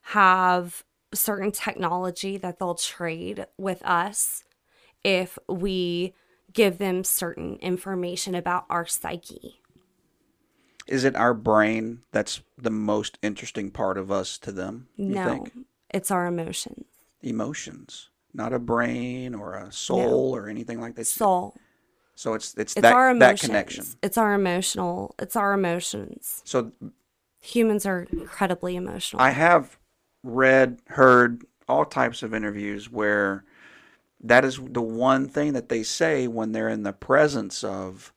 have 0.00 0.84
certain 1.12 1.50
technology 1.52 2.36
that 2.36 2.58
they'll 2.58 2.74
trade 2.74 3.46
with 3.56 3.82
us 3.84 4.44
if 5.04 5.38
we 5.48 6.14
give 6.52 6.78
them 6.78 7.04
certain 7.04 7.56
information 7.56 8.34
about 8.34 8.64
our 8.70 8.86
psyche 8.86 9.60
Is 10.86 11.04
it 11.04 11.14
our 11.14 11.34
brain 11.34 12.00
that's 12.12 12.40
the 12.56 12.70
most 12.70 13.18
interesting 13.22 13.70
part 13.70 13.98
of 13.98 14.10
us 14.10 14.38
to 14.38 14.52
them? 14.52 14.88
You 14.96 15.14
no 15.14 15.24
think? 15.24 15.52
it's 15.90 16.10
our 16.10 16.26
emotions 16.26 16.86
Emotions. 17.22 18.10
Not 18.32 18.52
a 18.52 18.58
brain 18.58 19.34
or 19.34 19.54
a 19.54 19.72
soul 19.72 20.36
or 20.36 20.48
anything 20.48 20.80
like 20.80 20.94
that. 20.94 21.06
soul 21.06 21.56
So 22.18 22.34
it's 22.34 22.52
it's, 22.54 22.72
it's 22.72 22.82
that 22.82 22.92
our 22.92 23.16
that 23.20 23.38
connection. 23.38 23.84
it's 24.02 24.18
our 24.18 24.34
emotional 24.34 25.14
it's 25.20 25.36
our 25.36 25.52
emotions 25.52 26.42
So 26.44 26.72
humans 27.40 27.86
are 27.86 28.08
incredibly 28.10 28.74
emotional. 28.74 29.22
I 29.22 29.30
have 29.30 29.78
read, 30.24 30.80
heard 30.88 31.44
all 31.68 31.84
types 31.84 32.24
of 32.24 32.34
interviews 32.34 32.90
where 32.90 33.44
that 34.20 34.44
is 34.44 34.58
the 34.60 34.82
one 34.82 35.28
thing 35.28 35.52
that 35.52 35.68
they 35.68 35.84
say 35.84 36.26
when 36.26 36.50
they're 36.50 36.68
in 36.68 36.82
the 36.82 36.92
presence 36.92 37.62
of 37.62 38.12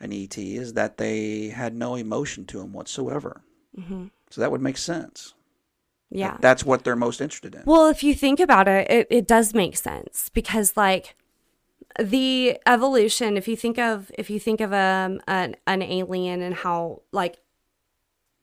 an 0.00 0.12
ET 0.12 0.36
is 0.36 0.72
that 0.72 0.96
they 0.96 1.48
had 1.48 1.76
no 1.76 1.94
emotion 1.94 2.44
to 2.46 2.58
them 2.58 2.72
whatsoever. 2.72 3.42
Mm-hmm. 3.78 4.06
So 4.30 4.40
that 4.40 4.50
would 4.50 4.62
make 4.62 4.76
sense. 4.76 5.34
yeah. 6.10 6.38
That's 6.40 6.64
what 6.64 6.82
they're 6.82 6.96
most 6.96 7.20
interested 7.20 7.54
in. 7.54 7.62
well, 7.66 7.86
if 7.88 8.02
you 8.02 8.14
think 8.14 8.40
about 8.40 8.66
it, 8.66 8.90
it, 8.90 9.06
it 9.10 9.28
does 9.28 9.54
make 9.54 9.76
sense 9.76 10.28
because 10.34 10.76
like 10.76 11.14
the 11.98 12.58
evolution, 12.66 13.36
if 13.36 13.46
you 13.48 13.56
think 13.56 13.78
of 13.78 14.10
if 14.16 14.30
you 14.30 14.38
think 14.40 14.60
of 14.60 14.72
um 14.72 15.20
an, 15.26 15.56
an 15.66 15.82
alien 15.82 16.42
and 16.42 16.54
how 16.54 17.02
like 17.12 17.40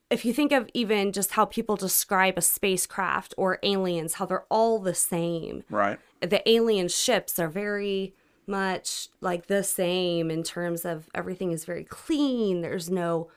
if 0.10 0.26
you 0.26 0.34
think 0.34 0.52
of 0.52 0.70
even 0.74 1.12
just 1.12 1.32
how 1.32 1.46
people 1.46 1.76
describe 1.76 2.38
a 2.38 2.42
spacecraft 2.42 3.34
or 3.38 3.60
aliens, 3.62 4.16
how 4.16 4.26
they're 4.26 4.46
all 4.50 4.80
the 4.80 4.96
same. 4.96 5.64
Right. 5.70 6.00
the 6.22 6.48
alien 6.50 6.88
ships 6.88 7.40
are 7.40 7.48
very 7.48 8.14
much 8.48 9.10
like 9.22 9.46
the 9.46 9.64
same 9.64 10.32
in 10.32 10.44
terms 10.44 10.84
of 10.84 11.10
everything 11.14 11.52
is 11.52 11.66
very 11.66 11.84
clean. 11.84 12.62
There's 12.62 12.90
no, 12.90 13.30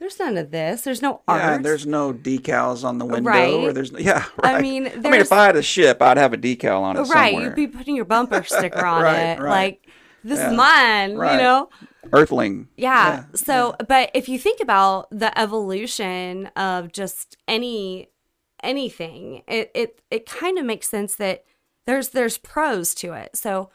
there's 0.00 0.18
none 0.18 0.36
of 0.36 0.50
this. 0.50 0.80
There's 0.80 1.02
no 1.02 1.20
art. 1.28 1.40
Yeah, 1.42 1.58
there's 1.58 1.86
no 1.86 2.12
decals 2.12 2.82
on 2.84 2.98
the 2.98 3.04
window, 3.04 3.30
Right. 3.30 3.52
or 3.54 3.72
there's 3.72 3.92
yeah. 3.92 4.24
Right. 4.42 4.56
I 4.56 4.60
mean, 4.60 4.86
I 4.88 4.96
mean, 4.96 5.14
if 5.20 5.30
I 5.30 5.44
had 5.44 5.54
a 5.56 5.62
ship, 5.62 6.02
I'd 6.02 6.16
have 6.16 6.32
a 6.32 6.38
decal 6.38 6.80
on 6.80 6.96
it 6.96 7.00
right. 7.02 7.32
somewhere. 7.32 7.44
You'd 7.44 7.54
be 7.54 7.68
putting 7.68 7.94
your 7.94 8.06
bumper 8.06 8.42
sticker 8.46 8.84
on 8.84 9.02
Right, 9.02 9.18
it, 9.18 9.40
right. 9.40 9.50
like 9.50 9.86
this 10.24 10.38
Yeah, 10.38 10.50
is 10.50 10.56
mine. 10.56 11.10
You 11.12 11.16
know. 11.16 11.68
Earthling. 12.12 12.68
Yeah. 12.76 13.24
So, 13.34 13.76
but 13.86 14.10
if 14.14 14.26
you 14.28 14.38
think 14.38 14.60
about 14.60 15.08
the 15.10 15.38
evolution 15.38 16.46
of 16.56 16.90
just 16.92 17.36
any 17.46 18.08
anything, 18.62 19.42
it 19.46 19.70
it 19.74 20.00
it 20.10 20.26
kind 20.26 20.58
of 20.58 20.64
makes 20.64 20.88
sense 20.88 21.14
that 21.16 21.44
there's 21.86 22.08
there's 22.10 22.38
pros 22.38 22.94
to 22.96 23.12
it. 23.12 23.36
So 23.36 23.70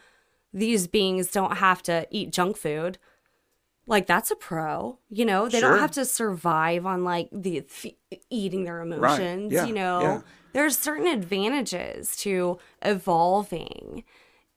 these 0.53 0.87
beings 0.87 1.31
don't 1.31 1.57
have 1.57 1.83
to 1.83 2.07
eat 2.09 2.31
junk 2.33 2.57
food. 2.57 2.97
Like 3.87 4.07
that's 4.07 4.31
a 4.31 4.35
pro, 4.35 4.97
you 5.09 5.25
know. 5.25 5.47
They 5.47 5.59
Sure. 5.59 5.71
don't 5.71 5.79
have 5.79 5.91
to 5.91 6.05
survive 6.05 6.85
on 6.85 7.03
like 7.03 7.29
the 7.31 7.59
f- 7.59 7.85
eating 8.29 8.63
their 8.63 8.81
emotions. 8.81 9.53
Yeah, 9.53 9.65
You 9.65 9.73
know, 9.73 10.01
yeah. 10.01 10.21
there's 10.53 10.77
certain 10.77 11.05
advantages 11.07 12.15
to 12.17 12.57
evolving 12.81 14.03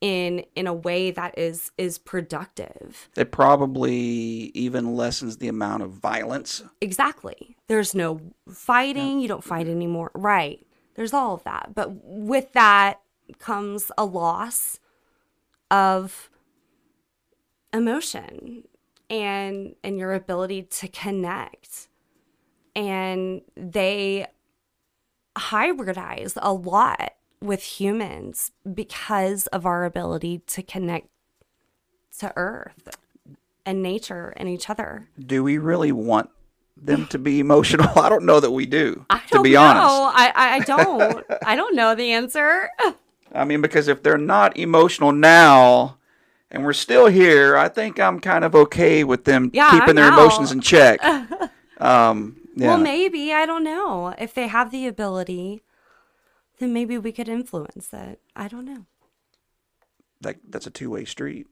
in 0.01 0.45
in 0.55 0.67
a 0.67 0.73
way 0.73 1.11
that 1.11 1.37
is 1.37 1.73
is 1.77 1.99
productive. 1.99 3.11
It 3.17 3.31
probably 3.33 4.51
even 4.55 4.95
lessens 4.95 5.39
the 5.39 5.49
amount 5.49 5.83
of 5.83 5.91
violence. 5.91 6.63
Exactly. 6.81 7.57
There's 7.67 7.95
no 7.95 8.21
fighting. 8.51 9.21
You 9.21 9.29
don't 9.29 9.45
fight 9.45 9.69
anymore. 9.69 10.11
Right. 10.15 10.65
There's 10.95 11.13
all 11.13 11.35
of 11.35 11.45
that. 11.45 11.73
But 11.75 11.91
with 12.05 12.53
that 12.55 13.01
comes 13.39 13.91
a 13.99 14.05
loss 14.07 14.81
of 15.71 16.31
emotion 17.75 18.65
and 19.11 19.75
and 19.83 19.99
your 19.99 20.13
ability 20.15 20.63
to 20.63 20.89
connect. 20.89 21.89
And 22.75 23.43
they 23.57 24.27
hybridize 25.37 26.35
a 26.41 26.53
lot 26.53 27.15
with 27.41 27.63
humans 27.63 28.51
because 28.73 29.47
of 29.49 29.65
our 29.67 29.85
ability 29.85 30.43
to 30.47 30.63
connect 30.63 31.09
to 32.19 32.33
Earth 32.37 32.97
and 33.65 33.83
nature 33.83 34.33
and 34.37 34.49
each 34.49 34.69
other. 34.69 35.09
Do 35.19 35.43
we 35.45 35.59
really 35.59 35.93
want 35.93 36.31
them 36.77 37.07
to 37.09 37.19
be 37.19 37.41
emotional? 37.41 37.89
I 37.99 38.09
don't 38.09 38.25
know 38.25 38.41
that 38.41 38.51
we 38.51 38.67
do. 38.67 39.05
I 39.11 39.19
to 39.19 39.25
don't 39.35 39.43
be 39.43 39.53
know. 39.53 39.61
honest, 39.61 40.19
I 40.19 40.33
I 40.37 40.61
don't. 40.61 41.25
I 41.45 41.57
don't 41.57 41.75
know 41.75 41.95
the 41.95 42.13
answer. 42.13 42.71
I 43.35 43.45
mean, 43.45 43.61
because 43.61 43.89
if 43.89 44.03
they're 44.03 44.17
not 44.19 44.57
emotional 44.57 45.13
now, 45.13 45.98
and 46.51 46.65
we're 46.65 46.73
still 46.73 47.07
here, 47.07 47.57
I 47.57 47.69
think 47.69 47.99
I'm 48.01 48.21
kind 48.21 48.45
of 48.45 48.55
okay 48.55 49.05
with 49.05 49.25
them 49.25 49.51
Yeah, 49.53 49.71
keeping 49.71 49.91
I'm 49.91 49.95
their 49.97 50.05
out. 50.07 50.19
emotions 50.19 50.53
in 50.53 50.61
check. 50.61 51.03
um, 51.79 52.37
yeah. 52.57 52.69
Well, 52.69 52.79
maybe 52.79 53.33
I 53.33 53.47
don't 53.47 53.65
know 53.65 54.15
if 54.19 54.35
they 54.35 54.49
have 54.49 54.71
the 54.71 54.87
ability. 54.87 55.63
Then 56.59 56.73
maybe 56.73 56.99
we 56.99 57.13
could 57.13 57.29
influence 57.29 57.91
it. 57.93 58.21
I 58.35 58.49
don't 58.49 58.65
know. 58.65 58.87
like 60.23 60.39
that's 60.49 60.67
a 60.67 60.71
two 60.71 60.91
way 60.91 61.05
street. 61.05 61.47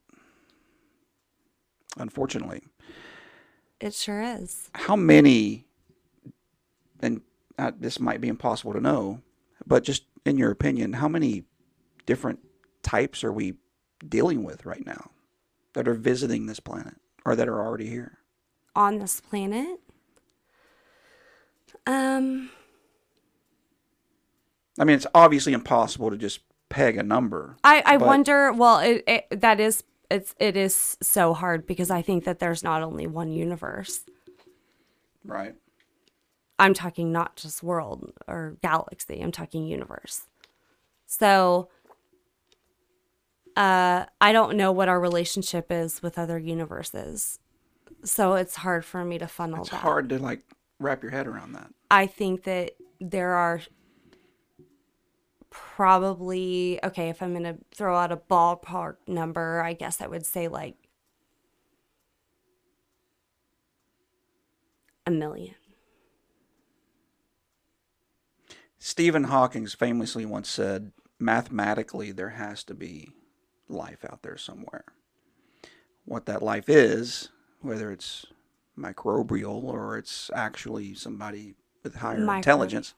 Unfortunately, 1.98 2.62
It 3.80 3.94
sure 3.94 4.20
is. 4.22 4.70
how 4.74 4.96
many? 4.96 5.66
And 7.00 7.20
uh, 7.58 7.72
this 7.78 8.00
might 8.00 8.20
be 8.20 8.28
impossible 8.28 8.72
to 8.74 8.80
know, 8.80 9.20
but 9.66 9.82
just 9.84 10.04
in 10.24 10.36
your 10.38 10.50
opinion, 10.50 10.94
how 10.94 11.08
many 11.08 11.44
different 12.04 12.40
types 12.82 13.22
are 13.24 13.32
we 13.32 13.54
dealing 14.08 14.44
with 14.44 14.64
right 14.66 14.84
now 14.86 15.10
that 15.74 15.86
are 15.88 15.94
visiting 15.94 16.46
this 16.46 16.60
planet 16.60 16.94
or 17.24 17.34
that 17.36 17.48
are 17.48 17.60
already 17.60 17.88
here? 17.88 18.18
on 18.74 18.98
this 18.98 19.22
planet. 19.22 19.80
Um, 21.86 22.50
I 24.78 24.84
mean, 24.84 24.96
it's 24.96 25.06
obviously 25.14 25.52
impossible 25.54 26.10
to 26.10 26.16
just 26.18 26.40
peg 26.68 26.96
a 26.98 27.02
number. 27.02 27.56
I 27.64 27.82
I 27.86 27.96
But- 27.96 28.06
wonder. 28.06 28.52
Well, 28.52 28.80
it, 28.80 29.02
it 29.06 29.40
that 29.40 29.60
is 29.60 29.82
it's 30.10 30.34
it 30.38 30.56
is 30.56 30.96
so 31.00 31.32
hard 31.32 31.66
because 31.66 31.90
I 31.90 32.02
think 32.02 32.24
that 32.24 32.38
there's 32.38 32.62
not 32.62 32.82
only 32.82 33.06
one 33.06 33.32
universe. 33.32 34.00
Right. 35.24 35.54
I'm 36.58 36.74
talking 36.74 37.12
not 37.12 37.36
just 37.36 37.62
world 37.62 38.12
or 38.26 38.56
galaxy. 38.62 39.20
I'm 39.22 39.32
talking 39.32 39.66
universe. 39.66 40.26
So, 41.06 41.68
uh, 43.56 44.04
I 44.20 44.32
don't 44.32 44.56
know 44.56 44.70
what 44.70 44.88
our 44.88 45.00
relationship 45.00 45.72
is 45.72 46.02
with 46.02 46.18
other 46.18 46.38
universes. 46.38 47.38
So 48.04 48.34
it's 48.34 48.56
hard 48.56 48.84
for 48.84 49.04
me 49.04 49.18
to 49.18 49.26
funnel 49.26 49.62
It's 49.62 49.70
that. 49.70 49.78
hard 49.80 50.10
to 50.10 50.18
like 50.18 50.42
wrap 50.78 51.02
your 51.02 51.10
head 51.12 51.26
around 51.26 51.52
that. 51.52 51.70
I 51.90 52.06
think 52.06 52.44
that 52.44 52.72
there 53.00 53.32
are 53.32 53.60
probably 55.50 56.78
okay. 56.84 57.08
If 57.08 57.22
I'm 57.22 57.32
gonna 57.32 57.56
throw 57.74 57.96
out 57.96 58.12
a 58.12 58.16
ballpark 58.16 58.96
number, 59.06 59.62
I 59.62 59.72
guess 59.72 60.00
I 60.00 60.06
would 60.06 60.26
say 60.26 60.48
like 60.48 60.76
a 65.06 65.10
million. 65.10 65.54
Stephen 68.78 69.24
Hawking 69.24 69.66
famously 69.66 70.24
once 70.26 70.48
said, 70.48 70.92
mathematically, 71.18 72.12
there 72.12 72.30
has 72.30 72.62
to 72.64 72.74
be 72.74 73.10
life 73.68 74.04
out 74.10 74.22
there 74.22 74.36
somewhere. 74.36 74.84
What 76.04 76.26
that 76.26 76.42
life 76.42 76.68
is, 76.68 77.30
whether 77.60 77.90
it's 77.90 78.26
microbial 78.78 79.62
or 79.64 79.96
it's 79.98 80.30
actually 80.34 80.94
somebody 80.94 81.54
with 81.82 81.96
higher 81.96 82.18
Micro- 82.18 82.36
intelligence, 82.36 82.94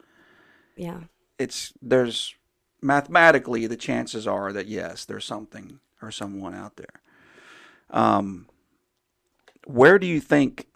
Yeah. 0.77 1.01
it's 1.39 1.73
there's 1.81 2.35
mathematically 2.83 3.67
the 3.67 3.77
chances 3.77 4.27
are 4.27 4.53
that 4.53 4.67
yes, 4.67 5.05
there's 5.05 5.25
something 5.25 5.81
or 6.03 6.11
someone 6.11 6.55
out 6.55 6.77
there. 6.77 7.01
Um, 7.91 8.49
where 9.67 9.99
do 9.99 10.07
you 10.07 10.21
think? 10.21 10.67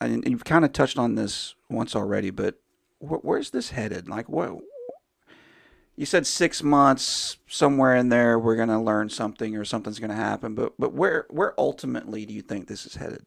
And 0.00 0.26
you've 0.26 0.44
kind 0.44 0.64
of 0.64 0.72
touched 0.72 0.98
on 0.98 1.14
this 1.14 1.54
once 1.68 1.94
already, 1.94 2.30
but 2.30 2.60
wh- 3.00 3.22
where's 3.24 3.50
this 3.50 3.70
headed? 3.70 4.08
Like 4.08 4.28
what? 4.28 4.58
You 6.00 6.06
said 6.06 6.26
six 6.26 6.62
months 6.62 7.36
somewhere 7.46 7.94
in 7.94 8.08
there. 8.08 8.38
We're 8.38 8.56
gonna 8.56 8.82
learn 8.82 9.10
something 9.10 9.54
or 9.54 9.66
something's 9.66 9.98
gonna 9.98 10.14
happen. 10.14 10.54
But 10.54 10.72
but 10.78 10.94
where 10.94 11.26
where 11.28 11.52
ultimately 11.60 12.24
do 12.24 12.32
you 12.32 12.40
think 12.40 12.68
this 12.68 12.86
is 12.86 12.94
headed? 12.94 13.26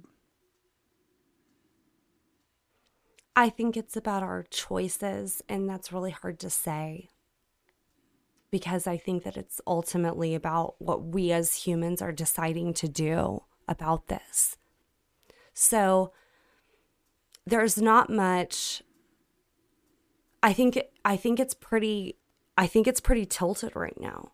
I 3.35 3.49
think 3.49 3.77
it's 3.77 3.95
about 3.95 4.23
our 4.23 4.41
choices, 4.49 5.43
and 5.47 5.69
that's 5.69 5.93
really 5.93 6.09
hard 6.09 6.39
to 6.39 6.49
say 6.49 7.09
because 8.49 8.87
I 8.87 8.97
think 8.97 9.23
that 9.23 9.37
it's 9.37 9.61
ultimately 9.67 10.33
about 10.33 10.73
what 10.79 11.03
we 11.03 11.31
as 11.31 11.67
humans 11.67 12.01
are 12.01 12.11
deciding 12.11 12.73
to 12.73 12.87
do 12.87 13.43
about 13.67 14.07
this. 14.07 14.57
So 15.53 16.11
there's 17.45 17.79
not 17.79 18.09
much 18.09 18.81
I 20.41 20.51
think 20.51 20.77
I 21.05 21.15
think 21.15 21.39
it's 21.39 21.53
pretty 21.53 22.17
I 22.57 22.67
think 22.67 22.87
it's 22.87 22.99
pretty 23.01 23.25
tilted 23.25 23.75
right 23.75 23.99
now 23.99 24.31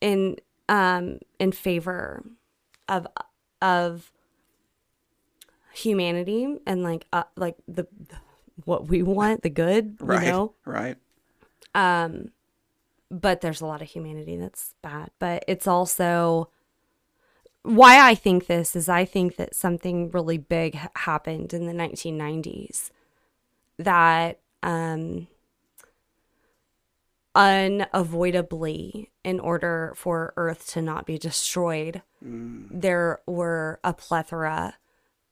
in 0.00 0.36
um 0.68 1.18
in 1.38 1.52
favor 1.52 2.24
of 2.88 3.06
of 3.60 4.12
humanity 5.72 6.56
and 6.66 6.82
like 6.82 7.06
uh, 7.12 7.24
like 7.36 7.56
the 7.68 7.86
what 8.64 8.88
we 8.88 9.02
want, 9.02 9.42
the 9.42 9.50
good, 9.50 9.96
Right. 10.00 10.24
you 10.26 10.30
know. 10.32 10.54
Right. 10.64 10.96
Um 11.74 12.30
but 13.10 13.40
there's 13.40 13.60
a 13.60 13.66
lot 13.66 13.82
of 13.82 13.88
humanity 13.88 14.36
that's 14.36 14.74
bad, 14.82 15.10
but 15.18 15.44
it's 15.48 15.66
also 15.66 16.48
why 17.62 17.98
I 18.08 18.14
think 18.14 18.46
this 18.46 18.74
is 18.76 18.88
I 18.88 19.04
think 19.04 19.36
that 19.36 19.54
something 19.54 20.10
really 20.10 20.38
big 20.38 20.76
ha- 20.76 20.88
happened 20.96 21.52
in 21.52 21.66
the 21.66 21.74
1990s 21.74 22.90
that 23.78 24.38
um 24.62 25.26
unavoidably 27.34 29.10
in 29.24 29.38
order 29.38 29.92
for 29.96 30.32
earth 30.36 30.66
to 30.66 30.82
not 30.82 31.06
be 31.06 31.16
destroyed 31.16 32.02
mm. 32.24 32.66
there 32.70 33.20
were 33.26 33.78
a 33.84 33.92
plethora 33.92 34.74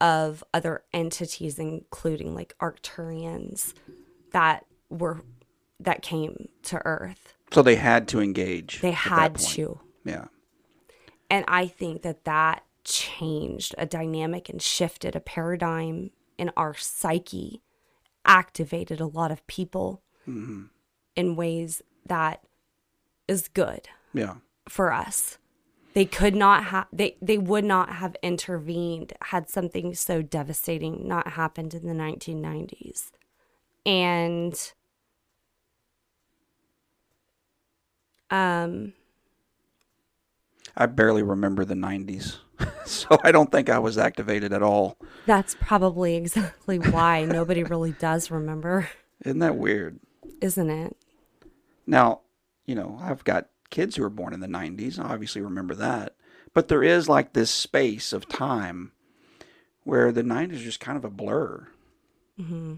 of 0.00 0.44
other 0.54 0.84
entities 0.92 1.58
including 1.58 2.34
like 2.34 2.54
arcturians 2.60 3.74
that 4.32 4.64
were 4.90 5.22
that 5.80 6.02
came 6.02 6.48
to 6.62 6.80
earth. 6.84 7.34
So 7.52 7.62
they 7.62 7.76
had 7.76 8.08
to 8.08 8.20
engage. 8.20 8.80
they 8.80 8.90
had 8.90 9.36
to. 9.36 9.80
Yeah. 10.04 10.26
and 11.30 11.44
I 11.48 11.66
think 11.66 12.02
that 12.02 12.24
that 12.24 12.64
changed 12.84 13.74
a 13.76 13.84
dynamic 13.84 14.48
and 14.48 14.62
shifted 14.62 15.14
a 15.14 15.20
paradigm 15.20 16.10
in 16.38 16.50
our 16.56 16.74
psyche, 16.74 17.62
activated 18.24 19.00
a 19.00 19.06
lot 19.06 19.30
of 19.30 19.46
people 19.46 20.02
mm-hmm. 20.26 20.64
In 21.18 21.34
ways 21.34 21.82
that 22.06 22.40
is 23.26 23.48
good 23.48 23.88
Yeah. 24.14 24.36
for 24.68 24.92
us. 24.92 25.36
They 25.94 26.04
could 26.04 26.36
not 26.36 26.64
have 26.66 26.86
they 26.92 27.16
they 27.20 27.38
would 27.38 27.64
not 27.64 27.90
have 27.94 28.14
intervened 28.22 29.14
had 29.22 29.50
something 29.50 29.94
so 29.96 30.22
devastating 30.22 31.08
not 31.08 31.32
happened 31.32 31.74
in 31.74 31.86
the 31.88 31.92
1990s. 31.92 33.10
And 33.84 34.54
um 38.30 38.92
I 40.76 40.86
barely 40.86 41.24
remember 41.24 41.64
the 41.64 41.74
90s. 41.74 42.36
so 42.84 43.18
I 43.24 43.32
don't 43.32 43.50
think 43.50 43.68
I 43.68 43.80
was 43.80 43.98
activated 43.98 44.52
at 44.52 44.62
all. 44.62 44.96
That's 45.26 45.56
probably 45.60 46.14
exactly 46.16 46.78
why 46.78 47.24
nobody 47.24 47.64
really 47.64 47.90
does 47.92 48.30
remember, 48.30 48.88
Isn't 49.24 49.40
that 49.40 49.56
weird? 49.56 49.98
isn't 50.40 50.70
it? 50.70 50.96
Now, 51.88 52.20
you 52.66 52.74
know, 52.74 52.98
I've 53.00 53.24
got 53.24 53.48
kids 53.70 53.96
who 53.96 54.02
were 54.02 54.10
born 54.10 54.34
in 54.34 54.40
the 54.40 54.46
90s. 54.46 54.98
I 54.98 55.12
obviously 55.14 55.40
remember 55.40 55.74
that. 55.76 56.14
But 56.54 56.68
there 56.68 56.82
is 56.82 57.08
like 57.08 57.32
this 57.32 57.50
space 57.50 58.12
of 58.12 58.28
time 58.28 58.92
where 59.84 60.12
the 60.12 60.22
90s 60.22 60.52
is 60.52 60.62
just 60.62 60.80
kind 60.80 60.98
of 60.98 61.04
a 61.04 61.10
blur. 61.10 61.66
hmm 62.36 62.74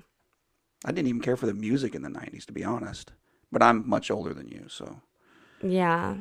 I 0.84 0.92
didn't 0.92 1.08
even 1.08 1.20
care 1.20 1.36
for 1.36 1.44
the 1.44 1.52
music 1.52 1.94
in 1.94 2.00
the 2.02 2.08
90s, 2.08 2.46
to 2.46 2.52
be 2.54 2.64
honest. 2.64 3.12
But 3.52 3.62
I'm 3.62 3.86
much 3.86 4.10
older 4.10 4.32
than 4.32 4.48
you, 4.48 4.64
so. 4.68 5.02
Yeah. 5.62 6.16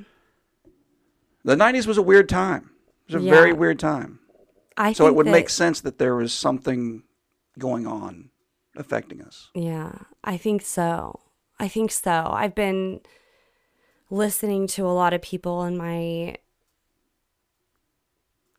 The 1.46 1.56
90s 1.56 1.88
was 1.88 1.98
a 1.98 2.02
weird 2.02 2.28
time. 2.28 2.72
It 3.08 3.14
was 3.14 3.24
a 3.24 3.26
Yeah. 3.26 3.32
very 3.34 3.54
weird 3.54 3.80
time. 3.80 4.20
I 4.76 4.92
So 4.94 5.08
it 5.08 5.16
would 5.16 5.28
that- 5.28 5.32
make 5.32 5.50
sense 5.50 5.80
that 5.82 5.98
there 6.00 6.16
was 6.16 6.34
something 6.34 7.04
going 7.58 7.88
on 7.88 8.32
affecting 8.76 9.22
us. 9.22 9.50
Yeah, 9.54 10.00
I 10.24 10.36
think 10.38 10.62
so. 10.64 11.22
I 11.60 11.68
think 11.68 11.92
so. 11.92 12.30
I've 12.32 12.56
been 12.56 13.02
listening 14.10 14.68
to 14.68 14.86
a 14.86 14.94
lot 14.94 15.14
of 15.14 15.22
people 15.22 15.64
in 15.64 15.78
my 15.78 16.36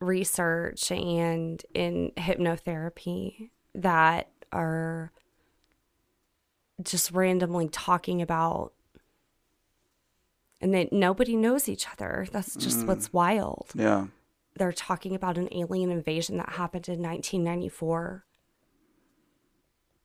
research 0.01 0.91
and 0.91 1.63
in 1.75 2.13
hypnotherapy 2.17 3.51
that 3.75 4.31
are 4.53 5.13
just 6.83 7.11
randomly 7.13 7.69
talking 7.69 8.23
about 8.23 8.73
and 10.61 10.75
that 10.75 10.93
nobody 10.93 11.37
knows 11.37 11.69
each 11.69 11.87
other. 11.89 12.27
That's 12.33 12.55
just 12.57 12.81
mm. 12.81 12.87
what's 12.87 13.13
wild. 13.13 13.71
Yeah. 13.75 14.07
they're 14.57 14.73
talking 14.73 15.15
about 15.15 15.39
an 15.39 15.49
alien 15.53 15.91
invasion 15.91 16.37
that 16.37 16.51
happened 16.51 16.89
in 16.89 17.01
1994 17.03 18.25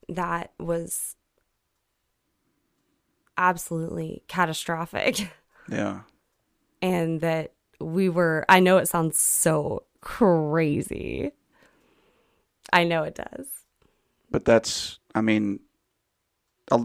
that 0.10 0.52
was 0.60 1.16
absolutely 3.38 4.24
catastrophic 4.28 5.32
Yeah. 5.70 6.02
and 6.82 7.22
that 7.22 7.54
we 7.80 8.10
were 8.10 8.46
I 8.48 8.60
know 8.60 8.78
it 8.78 8.88
sounds 8.88 9.18
so 9.18 9.84
crazy. 10.02 11.32
I 12.72 12.84
know 12.84 13.04
it 13.04 13.16
does. 13.16 13.48
But 14.32 14.46
that's, 14.46 15.00
I 15.14 15.22
mean, 15.22 15.60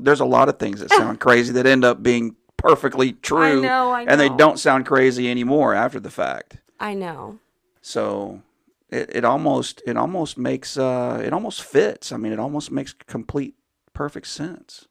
there's 0.03 0.21
a 0.21 0.25
lot 0.25 0.49
of 0.49 0.59
things 0.59 0.81
that 0.81 0.91
sound 0.91 1.21
crazy 1.21 1.53
that 1.55 1.67
end 1.67 1.85
up 1.85 2.03
being 2.03 2.37
perfectly 2.57 3.13
true. 3.13 3.61
I 3.61 3.67
know, 3.67 3.91
I 3.91 4.03
And 4.03 4.21
they 4.21 4.29
don't 4.29 4.59
sound 4.59 4.87
crazy 4.87 5.31
anymore 5.31 5.75
after 5.75 6.01
the 6.01 6.11
fact. 6.11 6.59
I 6.79 6.95
know. 6.95 7.39
So 7.83 8.43
it, 8.91 9.11
it 9.17 9.25
almost 9.25 9.83
it 9.87 9.97
almost 9.97 10.37
makes 10.37 10.77
uh 10.77 11.23
it 11.25 11.33
almost 11.33 11.63
fits. 11.63 12.13
I 12.13 12.17
mean, 12.17 12.33
it 12.33 12.39
almost 12.39 12.71
makes 12.71 12.93
complete 12.93 13.55
perfect 13.95 14.27
sense. 14.27 14.87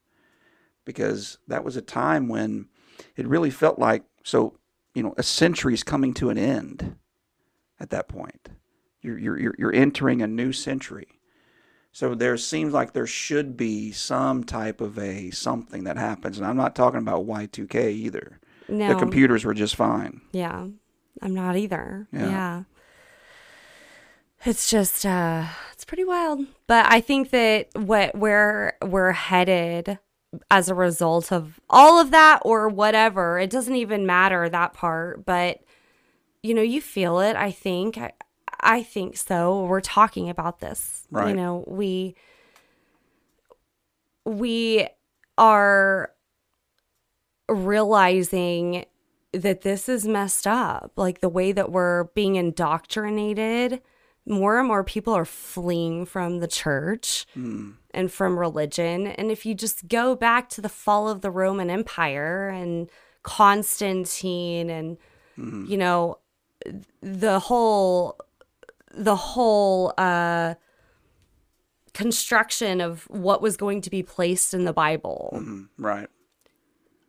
Because 0.90 1.38
that 1.48 1.64
was 1.64 1.78
a 1.78 1.84
time 1.84 2.28
when 2.28 2.68
it 3.16 3.28
really 3.28 3.52
felt 3.52 3.78
like 3.78 4.02
so, 4.24 4.58
you 4.96 5.04
know, 5.04 5.14
a 5.18 5.24
century's 5.24 5.84
coming 5.84 6.16
to 6.16 6.32
an 6.32 6.38
end 6.40 6.96
at 7.80 7.92
that 7.92 8.08
point. 8.08 8.50
You're 9.04 9.20
you're 9.20 9.40
you're, 9.40 9.56
you're 9.60 9.76
entering 9.76 10.24
a 10.24 10.28
new 10.28 10.52
century. 10.52 11.20
So 11.92 12.16
there 12.16 12.38
seems 12.38 12.74
like 12.74 12.94
there 12.94 13.06
should 13.06 13.56
be 13.56 13.92
some 13.92 14.44
type 14.44 14.82
of 14.82 14.98
a 14.98 15.30
something 15.30 15.84
that 15.84 15.98
happens. 15.98 16.40
And 16.40 16.48
I'm 16.48 16.58
not 16.58 16.76
talking 16.76 17.02
about 17.02 17.28
Y2K 17.28 17.92
either. 17.92 18.40
No. 18.68 18.88
The 18.88 18.96
computers 18.96 19.46
were 19.46 19.54
just 19.54 19.76
fine. 19.76 20.22
Yeah. 20.32 20.70
I'm 21.22 21.36
not 21.36 21.56
either. 21.56 22.08
Yeah. 22.12 22.30
Yeah. 22.30 22.64
It's 24.44 24.72
just 24.72 25.06
uh 25.06 25.46
it's 25.72 25.86
pretty 25.86 26.04
wild. 26.04 26.48
But 26.66 26.88
I 26.90 27.00
think 27.00 27.30
that 27.30 27.68
what 27.76 28.16
where 28.16 28.76
we're 28.82 29.12
headed 29.12 30.00
as 30.52 30.70
a 30.70 30.76
result 30.76 31.32
of 31.32 31.60
all 31.70 32.00
of 32.00 32.12
that 32.12 32.42
or 32.44 32.70
whatever, 32.70 33.40
it 33.40 33.50
doesn't 33.50 33.76
even 33.76 34.06
matter 34.06 34.48
that 34.48 34.74
part, 34.74 35.26
but 35.26 35.60
you 36.44 36.54
know, 36.54 36.62
you 36.62 36.82
feel 36.82 37.20
it, 37.20 37.36
I 37.36 37.52
think. 37.52 37.98
I 37.98 38.14
I 38.62 38.84
think 38.84 39.18
so. 39.18 39.66
We're 39.66 39.82
talking 39.82 40.30
about 40.30 40.60
this. 40.60 41.08
Right. 41.12 41.30
You 41.30 41.36
know, 41.36 41.64
we 41.68 42.16
we 44.26 44.88
are 45.38 46.12
realizing 47.48 48.86
that 49.34 49.62
this 49.62 49.90
is 49.90 50.08
messed 50.08 50.48
up. 50.48 50.92
Like 50.96 51.22
the 51.22 51.30
way 51.30 51.52
that 51.52 51.72
we're 51.72 52.06
being 52.16 52.36
indoctrinated, 52.36 53.82
more 54.26 54.60
and 54.60 54.68
more 54.68 54.84
people 54.84 55.14
are 55.14 55.26
fleeing 55.26 56.06
from 56.06 56.40
the 56.40 56.48
church 56.48 57.26
hmm. 57.34 57.72
And 57.94 58.12
from 58.12 58.38
religion. 58.40 59.08
And 59.08 59.32
if 59.32 59.46
you 59.46 59.56
just 59.56 59.88
go 59.88 60.16
back 60.16 60.50
to 60.50 60.62
the 60.62 60.70
fall 60.70 61.10
of 61.10 61.22
the 61.22 61.32
Roman 61.32 61.70
Empire 61.70 62.50
and 62.50 62.90
Constantine 63.24 64.70
and, 64.70 64.98
you 65.38 65.78
know, 65.78 66.20
the 67.02 67.40
whole 67.40 68.18
the 68.94 69.16
whole 69.16 69.94
uh 69.98 70.56
construction 71.94 72.82
of 72.82 73.04
what 73.10 73.42
was 73.42 73.58
going 73.58 73.82
to 73.82 73.90
be 73.90 74.04
placed 74.04 74.54
in 74.54 74.64
the 74.66 74.74
bible 74.74 75.32
Mhm. 75.36 75.70
Right. 75.78 76.08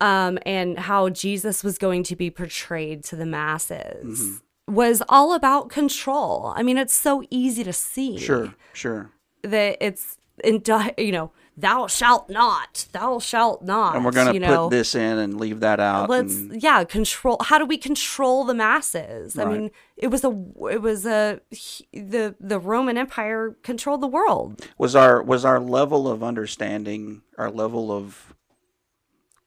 um, 0.01 0.39
and 0.47 0.78
how 0.78 1.09
Jesus 1.11 1.62
was 1.62 1.76
going 1.78 2.03
to 2.05 2.16
be 2.16 2.31
portrayed 2.31 3.05
to 3.05 3.16
the 3.16 3.26
masses 3.26 4.20
Mm-hmm. 4.68 4.74
was 4.74 5.03
all 5.09 5.35
about 5.35 5.68
control. 5.68 6.53
I 6.57 6.62
mean, 6.62 6.78
it's 6.78 6.95
so 6.95 7.22
easy 7.31 7.64
to 7.64 7.72
see 7.72 8.18
Sure. 8.18 8.55
Sure. 8.72 9.11
that 9.43 9.76
it's 9.81 10.16
in, 10.45 10.62
you 10.99 11.12
know, 11.12 11.32
thou 11.57 11.86
shalt 11.86 12.30
not, 12.30 12.86
thou 12.93 13.18
shalt 13.18 13.62
not. 13.62 13.95
and 13.97 14.05
we're 14.05 14.12
going 14.12 14.26
to 14.26 14.32
put 14.32 14.41
know, 14.41 14.68
this 14.68 14.95
in 14.95 15.18
and 15.18 15.38
leave 15.38 15.61
that 15.61 15.80
out. 15.80 16.09
Let's 16.09 16.34
and- 16.36 16.62
yeah 16.62 16.84
control. 16.84 17.36
How 17.43 17.59
do 17.59 17.66
we 17.66 17.76
control 17.78 18.45
the 18.45 18.55
masses? 18.55 19.38
I 19.38 19.45
mean, 19.45 19.70
it 19.97 20.09
was 20.09 20.24
a 20.24 20.30
it 20.70 20.80
was 20.82 21.05
a 21.07 21.41
the 21.93 22.34
the 22.41 22.59
Roman 22.59 22.97
Empire 22.97 23.57
controlled 23.62 24.01
the 24.01 24.07
world. 24.07 24.66
was 24.78 24.95
our 24.97 25.22
was 25.22 25.45
our 25.45 25.61
level 25.61 26.09
of 26.09 26.22
understanding, 26.22 27.22
our 27.36 27.51
level 27.51 27.93
of 27.93 28.34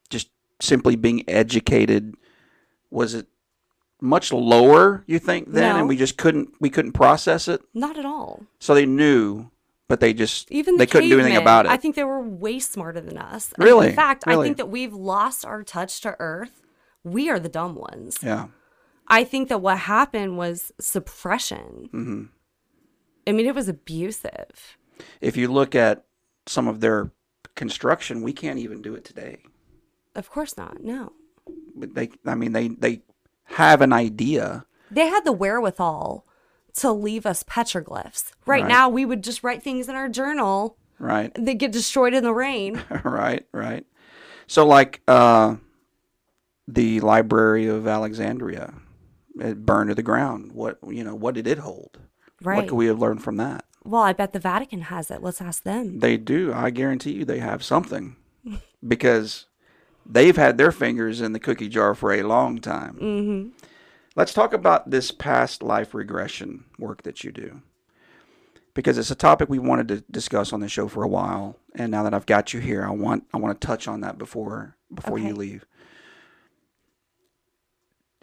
just 0.10 0.30
simply 0.62 0.96
being 0.96 1.28
educated, 1.28 2.16
was 2.92 3.14
it 3.16 3.28
much 4.02 4.32
lower? 4.34 5.04
You 5.08 5.18
think 5.18 5.52
then, 5.52 5.74
No. 5.74 5.80
and 5.80 5.88
we 5.88 5.96
just 5.98 6.18
couldn't 6.18 6.50
we 6.60 6.70
couldn't 6.70 6.92
process 6.92 7.48
it. 7.48 7.62
Not 7.74 7.98
at 7.98 8.06
all. 8.06 8.44
So 8.60 8.74
they 8.76 8.86
knew, 8.86 9.50
but 9.88 10.00
they 10.00 10.14
just 10.14 10.52
Even 10.52 10.76
the 10.76 10.80
they 10.80 10.86
couldn't 10.88 11.10
do 11.10 11.20
anything 11.20 11.38
about 11.38 11.66
it. 11.66 11.72
I 11.72 11.78
think 11.78 11.96
they 11.96 12.04
were 12.04 12.22
way 12.22 12.60
smarter 12.60 13.02
than 13.02 13.18
us. 13.18 13.52
And 13.56 13.64
Really? 13.64 13.90
in 13.90 13.96
fact, 13.96 14.24
I 14.28 14.42
think 14.42 14.58
that 14.58 14.70
we've 14.70 14.94
lost 14.94 15.46
our 15.46 15.64
touch 15.64 16.02
to 16.02 16.16
Earth. 16.20 16.62
We 17.04 17.30
are 17.30 17.40
the 17.40 17.50
dumb 17.50 17.76
ones. 17.76 18.20
yeah, 18.24 18.48
I 19.08 19.24
think 19.26 19.50
that 19.50 19.60
what 19.62 19.78
happened 19.80 20.38
was 20.38 20.72
suppression. 20.80 21.90
hmm 21.92 22.24
I 23.28 23.32
mean, 23.32 23.46
it 23.46 23.56
was 23.56 23.70
abusive. 23.70 24.78
if 25.22 25.38
you 25.38 25.48
look 25.52 25.76
at 25.76 26.04
some 26.46 26.68
of 26.68 26.82
their 26.82 27.12
construction, 27.56 28.22
we 28.22 28.34
can't 28.34 28.60
even 28.60 28.82
do 28.82 28.96
it 28.96 29.06
today. 29.06 29.40
Of 30.16 30.30
course 30.30 30.58
not. 30.58 30.84
No. 30.84 31.14
But 31.76 31.94
they, 31.96 32.10
I 32.26 32.36
mean, 32.36 32.52
they 32.54 32.68
they 32.70 33.02
have 33.46 33.82
an 33.82 33.94
idea. 33.94 34.66
They 34.92 35.08
had 35.08 35.24
the 35.26 35.32
wherewithal 35.32 36.26
to 36.78 36.92
leave 36.92 37.26
us 37.26 37.44
petroglyphs. 37.44 38.32
Right, 38.46 38.62
Right. 38.64 38.68
now, 38.68 38.90
we 38.90 39.06
would 39.06 39.24
just 39.24 39.44
write 39.44 39.62
things 39.64 39.88
in 39.90 39.96
our 39.96 40.10
journal 40.10 40.78
Right. 41.00 41.34
that 41.36 41.56
get 41.56 41.72
destroyed 41.72 42.14
in 42.14 42.24
the 42.24 42.34
rain. 42.34 42.82
right, 43.04 43.46
right. 43.52 43.86
So, 44.48 44.66
like 44.66 45.02
uh, 45.08 45.56
the 46.68 47.00
Library 47.02 47.68
of 47.68 47.88
Alexandria, 47.88 48.74
it 49.40 49.66
burned 49.66 49.90
to 49.90 49.96
the 49.96 50.04
ground. 50.04 50.52
What 50.54 50.78
you 50.88 51.04
know? 51.04 51.16
What 51.16 51.36
did 51.36 51.48
it 51.48 51.60
hold? 51.60 52.00
Right. 52.42 52.58
What 52.58 52.68
could 52.68 52.76
we 52.76 52.88
have 52.88 53.00
learned 53.00 53.24
from 53.24 53.38
that? 53.38 53.66
Well, 53.86 54.02
I 54.02 54.14
bet 54.14 54.32
the 54.34 54.40
Vatican 54.40 54.82
has 54.84 55.12
it. 55.12 55.22
Let's 55.22 55.42
ask 55.42 55.64
them. 55.64 56.00
They 56.00 56.18
do. 56.18 56.54
I 56.54 56.70
guarantee 56.70 57.12
you, 57.14 57.26
they 57.26 57.40
have 57.40 57.64
something 57.64 58.16
because 58.86 59.46
they've 60.06 60.36
had 60.38 60.58
their 60.58 60.72
fingers 60.72 61.20
in 61.22 61.34
the 61.34 61.40
cookie 61.40 61.68
jar 61.70 61.94
for 61.96 62.14
a 62.14 62.24
long 62.24 62.60
time. 62.60 62.94
hmm 62.96 63.48
Let's 64.16 64.34
talk 64.34 64.54
about 64.54 64.92
this 64.92 65.12
past 65.12 65.64
life 65.64 65.94
regression 65.94 66.66
work 66.78 67.04
that 67.04 67.24
you 67.24 67.32
do. 67.32 67.62
Because 68.76 68.98
it's 68.98 69.12
a 69.12 69.16
topic 69.16 69.50
we 69.50 69.60
wanted 69.60 69.88
to 69.90 70.04
discuss 70.10 70.52
on 70.52 70.60
the 70.60 70.68
show 70.68 70.88
for 70.88 71.04
a 71.04 71.08
while, 71.08 71.58
and 71.76 71.92
now 71.92 72.04
that 72.04 72.14
I've 72.14 72.26
got 72.26 72.54
you 72.54 72.60
here, 72.60 72.84
I 72.84 72.90
want 72.90 73.26
I 73.32 73.38
want 73.38 73.60
to 73.60 73.68
touch 73.68 73.88
on 73.88 74.02
that 74.02 74.18
before 74.18 74.76
before 74.94 75.20
you 75.20 75.36
leave. 75.36 75.66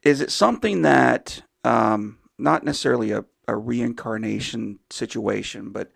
Is 0.02 0.20
it 0.20 0.32
something 0.32 0.82
that 0.82 1.42
um, 1.62 2.18
not 2.36 2.64
necessarily 2.64 3.12
a, 3.12 3.24
a 3.46 3.56
reincarnation 3.56 4.80
situation, 4.90 5.70
but 5.70 5.92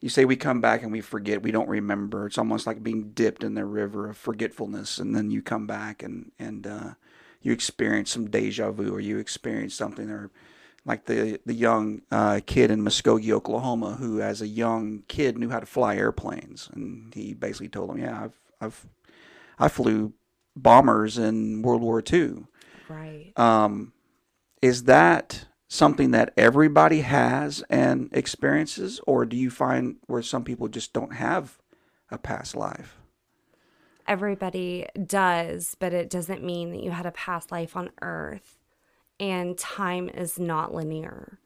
you 0.00 0.08
say 0.08 0.24
we 0.26 0.36
come 0.36 0.60
back 0.60 0.82
and 0.82 0.92
we 0.92 1.00
forget, 1.00 1.42
we 1.42 1.52
don't 1.52 1.68
remember. 1.68 2.26
It's 2.26 2.38
almost 2.38 2.66
like 2.66 2.82
being 2.82 3.12
dipped 3.12 3.44
in 3.44 3.54
the 3.54 3.64
river 3.64 4.10
of 4.10 4.16
forgetfulness, 4.16 4.98
and 4.98 5.14
then 5.14 5.30
you 5.30 5.40
come 5.40 5.66
back 5.66 6.02
and 6.02 6.32
and 6.38 6.66
uh, 6.66 6.90
you 7.42 7.52
experience 7.52 8.10
some 8.10 8.30
deja 8.30 8.70
vu, 8.70 8.94
or 8.94 9.00
you 9.00 9.18
experience 9.18 9.74
something, 9.74 10.10
or 10.10 10.30
like 10.84 11.06
the 11.06 11.40
the 11.46 11.54
young 11.54 12.02
uh, 12.10 12.40
kid 12.46 12.70
in 12.70 12.82
Muskogee, 12.82 13.32
Oklahoma, 13.32 13.96
who 13.98 14.20
as 14.20 14.42
a 14.42 14.48
young 14.48 15.02
kid 15.08 15.38
knew 15.38 15.50
how 15.50 15.60
to 15.60 15.66
fly 15.66 15.96
airplanes, 15.96 16.68
and 16.74 17.14
he 17.14 17.34
basically 17.34 17.68
told 17.68 17.90
them, 17.90 17.98
"Yeah, 17.98 18.24
I've 18.24 18.40
I've 18.60 18.86
I 19.58 19.68
flew 19.68 20.12
bombers 20.56 21.18
in 21.18 21.62
World 21.62 21.82
War 21.82 22.02
II." 22.12 22.44
Right. 22.88 23.32
Um, 23.36 23.92
is 24.60 24.84
that 24.84 25.46
something 25.68 26.10
that 26.10 26.34
everybody 26.36 27.00
has 27.02 27.62
and 27.70 28.10
experiences, 28.12 29.00
or 29.06 29.24
do 29.24 29.36
you 29.36 29.50
find 29.50 29.96
where 30.06 30.22
some 30.22 30.44
people 30.44 30.68
just 30.68 30.92
don't 30.92 31.14
have 31.14 31.58
a 32.10 32.18
past 32.18 32.56
life? 32.56 32.99
Everybody 34.10 34.86
does, 35.06 35.76
but 35.78 35.92
it 35.92 36.10
doesn't 36.10 36.42
mean 36.42 36.72
that 36.72 36.82
you 36.82 36.90
had 36.90 37.06
a 37.06 37.12
past 37.12 37.52
life 37.52 37.76
on 37.76 37.90
Earth 38.02 38.58
and 39.20 39.56
time 39.56 40.08
is 40.08 40.36
not 40.36 40.74
linear. 40.74 41.38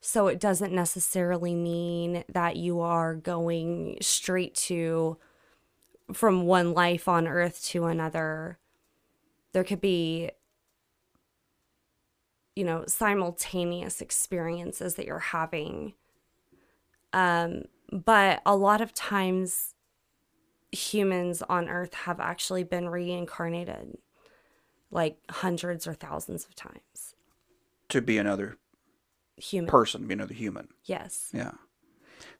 So 0.00 0.28
it 0.28 0.38
doesn't 0.38 0.72
necessarily 0.72 1.56
mean 1.56 2.22
that 2.28 2.54
you 2.54 2.78
are 2.78 3.16
going 3.16 3.98
straight 4.00 4.54
to 4.54 5.16
from 6.12 6.42
one 6.42 6.72
life 6.72 7.08
on 7.08 7.26
Earth 7.26 7.64
to 7.64 7.86
another. 7.86 8.58
There 9.52 9.64
could 9.64 9.80
be, 9.80 10.30
you 12.54 12.62
know, 12.62 12.84
simultaneous 12.86 14.00
experiences 14.00 14.94
that 14.94 15.06
you're 15.06 15.18
having. 15.18 15.94
Um, 17.12 17.62
but 17.90 18.40
a 18.46 18.54
lot 18.54 18.80
of 18.80 18.94
times 18.94 19.73
humans 20.74 21.42
on 21.48 21.68
earth 21.68 21.94
have 21.94 22.20
actually 22.20 22.64
been 22.64 22.88
reincarnated 22.88 23.96
like 24.90 25.18
hundreds 25.30 25.86
or 25.86 25.94
thousands 25.94 26.44
of 26.44 26.54
times. 26.54 27.14
To 27.88 28.00
be 28.02 28.18
another 28.18 28.58
human. 29.36 29.70
person, 29.70 30.08
you 30.10 30.16
know, 30.16 30.26
the 30.26 30.34
human. 30.34 30.68
yes. 30.84 31.30
Yeah. 31.32 31.52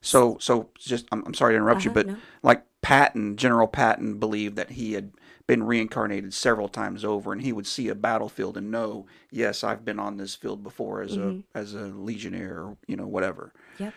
So, 0.01 0.37
so 0.39 0.69
just, 0.77 1.05
I'm, 1.11 1.23
I'm 1.25 1.33
sorry 1.33 1.53
to 1.53 1.57
interrupt 1.57 1.83
you, 1.85 1.91
Uh-huh, 1.91 2.03
but 2.03 2.07
no. 2.07 2.17
like 2.43 2.63
Patton, 2.81 3.37
General 3.37 3.67
Patton 3.67 4.19
believed 4.19 4.55
that 4.55 4.71
he 4.71 4.93
had 4.93 5.11
been 5.47 5.63
reincarnated 5.63 6.33
several 6.33 6.67
times 6.69 7.03
over 7.03 7.31
and 7.31 7.41
he 7.41 7.51
would 7.53 7.67
see 7.67 7.87
a 7.89 7.95
battlefield 7.95 8.57
and 8.57 8.71
know, 8.71 9.05
yes, 9.31 9.63
I've 9.63 9.83
been 9.85 9.99
on 9.99 10.17
this 10.17 10.35
field 10.35 10.63
before 10.63 11.01
as 11.01 11.17
Mm-hmm. 11.17 11.39
a, 11.55 11.57
as 11.59 11.73
a 11.73 11.85
legionnaire 11.87 12.59
or, 12.61 12.77
you 12.87 12.95
know, 12.95 13.07
whatever. 13.07 13.53
Yep. 13.79 13.93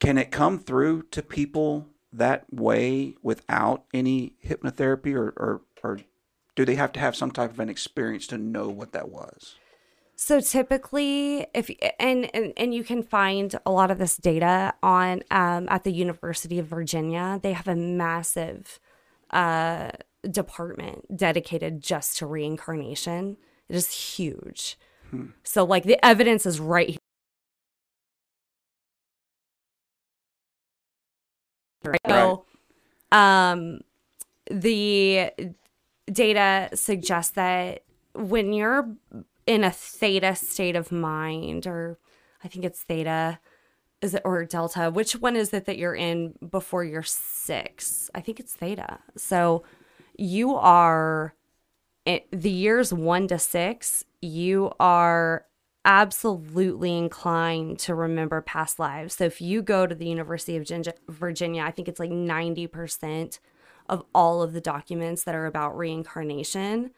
Can 0.00 0.18
it 0.18 0.30
come 0.30 0.58
through 0.58 1.02
to 1.10 1.22
people 1.22 1.86
that 2.12 2.52
way 2.52 3.14
without 3.22 3.84
any 3.94 4.34
hypnotherapy 4.44 5.14
or, 5.14 5.32
or, 5.36 5.60
or 5.82 6.00
do 6.56 6.64
they 6.64 6.74
have 6.74 6.92
to 6.92 7.00
have 7.00 7.14
some 7.16 7.30
type 7.30 7.50
of 7.50 7.60
an 7.60 7.68
experience 7.68 8.26
to 8.28 8.38
know 8.38 8.68
what 8.68 8.92
that 8.92 9.08
was? 9.08 9.56
So 10.16 10.40
typically, 10.40 11.46
if 11.54 11.70
and, 11.98 12.28
and 12.34 12.52
and 12.58 12.74
you 12.74 12.84
can 12.84 13.02
find 13.02 13.58
a 13.64 13.70
lot 13.70 13.90
of 13.90 13.96
this 13.96 14.18
data 14.18 14.74
on 14.82 15.22
um, 15.30 15.66
at 15.70 15.84
the 15.84 15.92
University 15.92 16.58
of 16.58 16.66
Virginia, 16.66 17.40
they 17.42 17.54
have 17.54 17.66
a 17.66 17.74
massive 17.74 18.78
uh, 19.30 19.92
department 20.30 21.16
dedicated 21.16 21.80
just 21.80 22.18
to 22.18 22.26
reincarnation. 22.26 23.38
It 23.70 23.76
is 23.76 23.90
huge. 23.92 24.78
So 25.42 25.64
like 25.64 25.84
the 25.84 26.04
evidence 26.04 26.46
is 26.46 26.60
right 26.60 26.90
here. 26.90 26.98
So, 32.06 32.44
um, 33.12 33.80
the 34.50 35.30
data 36.10 36.70
suggests 36.74 37.32
that 37.32 37.84
when 38.14 38.52
you're 38.52 38.94
in 39.46 39.64
a 39.64 39.70
theta 39.70 40.34
state 40.34 40.76
of 40.76 40.92
mind, 40.92 41.66
or 41.66 41.98
I 42.44 42.48
think 42.48 42.64
it's 42.64 42.82
theta, 42.82 43.38
is 44.00 44.14
it 44.14 44.22
or 44.24 44.44
delta? 44.44 44.90
Which 44.90 45.12
one 45.12 45.36
is 45.36 45.52
it 45.52 45.66
that 45.66 45.78
you're 45.78 45.94
in 45.94 46.34
before 46.50 46.84
you're 46.84 47.02
six? 47.02 48.10
I 48.14 48.20
think 48.20 48.40
it's 48.40 48.54
theta. 48.54 48.98
So 49.16 49.64
you 50.16 50.54
are 50.54 51.34
it, 52.06 52.26
the 52.32 52.50
years 52.50 52.92
one 52.92 53.28
to 53.28 53.38
six, 53.38 54.04
you 54.20 54.72
are 54.80 55.44
absolutely 55.84 56.96
inclined 56.96 57.78
to 57.80 57.94
remember 57.94 58.40
past 58.40 58.78
lives. 58.78 59.14
So 59.14 59.24
if 59.24 59.40
you 59.40 59.62
go 59.62 59.86
to 59.86 59.94
the 59.94 60.06
University 60.06 60.56
of 60.56 60.68
Virginia, 61.08 61.62
I 61.62 61.70
think 61.70 61.88
it's 61.88 62.00
like 62.00 62.10
90% 62.10 63.38
of 63.88 64.04
all 64.14 64.42
of 64.42 64.52
the 64.52 64.60
documents 64.60 65.24
that 65.24 65.34
are 65.34 65.46
about 65.46 65.76
reincarnation 65.76 66.90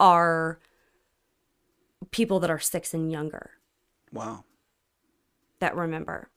are 0.00 0.58
people 2.10 2.40
that 2.40 2.50
are 2.50 2.58
six 2.58 2.94
and 2.94 3.10
younger 3.10 3.52
Wow. 4.12 4.44
that 5.60 5.74
remember. 5.76 6.28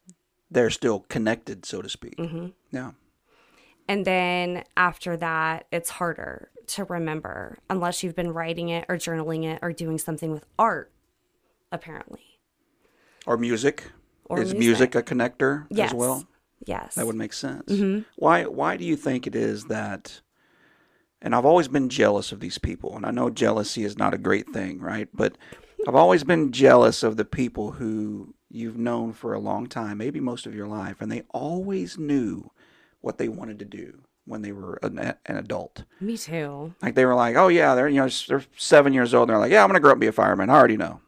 They're 0.52 0.70
still 0.70 1.02
connected, 1.10 1.66
so 1.66 1.82
to 1.82 1.90
speak. 1.90 2.18
Mm-hmm. 2.18 2.48
Yeah. 2.72 2.92
And 3.88 4.06
then 4.06 4.64
after 4.78 5.18
that, 5.18 5.68
it's 5.72 5.90
harder 5.92 6.50
to 6.68 6.84
remember 6.86 7.58
unless 7.70 8.04
you've 8.04 8.16
been 8.16 8.34
writing 8.34 8.70
it 8.70 8.86
or 8.90 8.96
journaling 8.96 9.44
it 9.46 9.60
or 9.62 9.72
doing 9.72 9.98
something 9.98 10.32
with 10.32 10.46
art, 10.58 10.92
apparently. 11.72 12.22
Or 13.26 13.38
music. 13.38 13.92
Or 14.26 14.40
Is 14.40 14.54
music. 14.54 14.60
music 14.60 14.96
a 14.96 15.04
connector 15.04 15.66
Yes. 15.70 15.90
as 15.92 15.96
well? 15.96 16.28
Yes. 16.66 16.96
That 16.96 17.06
would 17.06 17.16
make 17.16 17.34
sense. 17.34 17.72
Mm-hmm. 17.72 18.02
Why 18.16 18.46
why 18.46 18.78
do 18.78 18.86
you 18.86 18.96
think 18.96 19.28
it 19.28 19.36
is 19.36 19.66
that 19.66 20.22
and 21.22 21.34
I've 21.36 21.46
always 21.46 21.68
been 21.68 21.90
jealous 21.90 22.32
of 22.32 22.40
these 22.40 22.58
people 22.58 22.96
and 22.96 23.06
I 23.06 23.12
know 23.12 23.30
jealousy 23.30 23.84
is 23.84 23.98
not 23.98 24.14
a 24.14 24.18
great 24.18 24.50
thing, 24.50 24.80
right? 24.80 25.08
But 25.14 25.38
I've 25.88 25.96
always 25.96 26.24
been 26.24 26.52
jealous 26.52 27.04
of 27.04 27.18
the 27.18 27.26
people 27.26 27.72
who 27.72 28.34
you've 28.50 28.78
known 28.78 29.14
for 29.14 29.34
a 29.34 29.40
long 29.40 29.68
time, 29.68 29.98
maybe 29.98 30.20
most 30.20 30.46
of 30.48 30.56
your 30.56 30.68
life, 30.68 31.02
and 31.02 31.12
they 31.12 31.24
always 31.32 31.98
knew 31.98 32.50
what 33.02 33.18
they 33.20 33.28
wanted 33.28 33.60
to 33.60 33.66
do 33.66 34.02
when 34.26 34.42
they 34.42 34.52
were 34.52 34.80
an, 34.82 34.98
an 34.98 35.38
adult. 35.38 35.84
Me 36.00 36.18
too. 36.18 36.74
Like 36.82 36.96
they 36.96 37.06
were 37.06 37.14
like, 37.16 37.36
"Oh 37.36 37.50
yeah, 37.50 37.76
they're 37.76 37.88
you 37.88 38.02
know 38.02 38.10
they're 38.28 38.44
7 38.58 38.94
years 38.94 39.14
old 39.14 39.30
and 39.30 39.34
they're 39.36 39.40
like, 39.40 39.52
"Yeah, 39.52 39.62
I'm 39.64 39.68
going 39.70 39.76
to 39.76 39.82
grow 39.82 39.92
up 39.92 39.96
and 39.96 40.02
be 40.02 40.08
a 40.08 40.12
fireman. 40.12 40.50
I 40.50 40.54
already 40.56 40.78
know. 40.78 41.02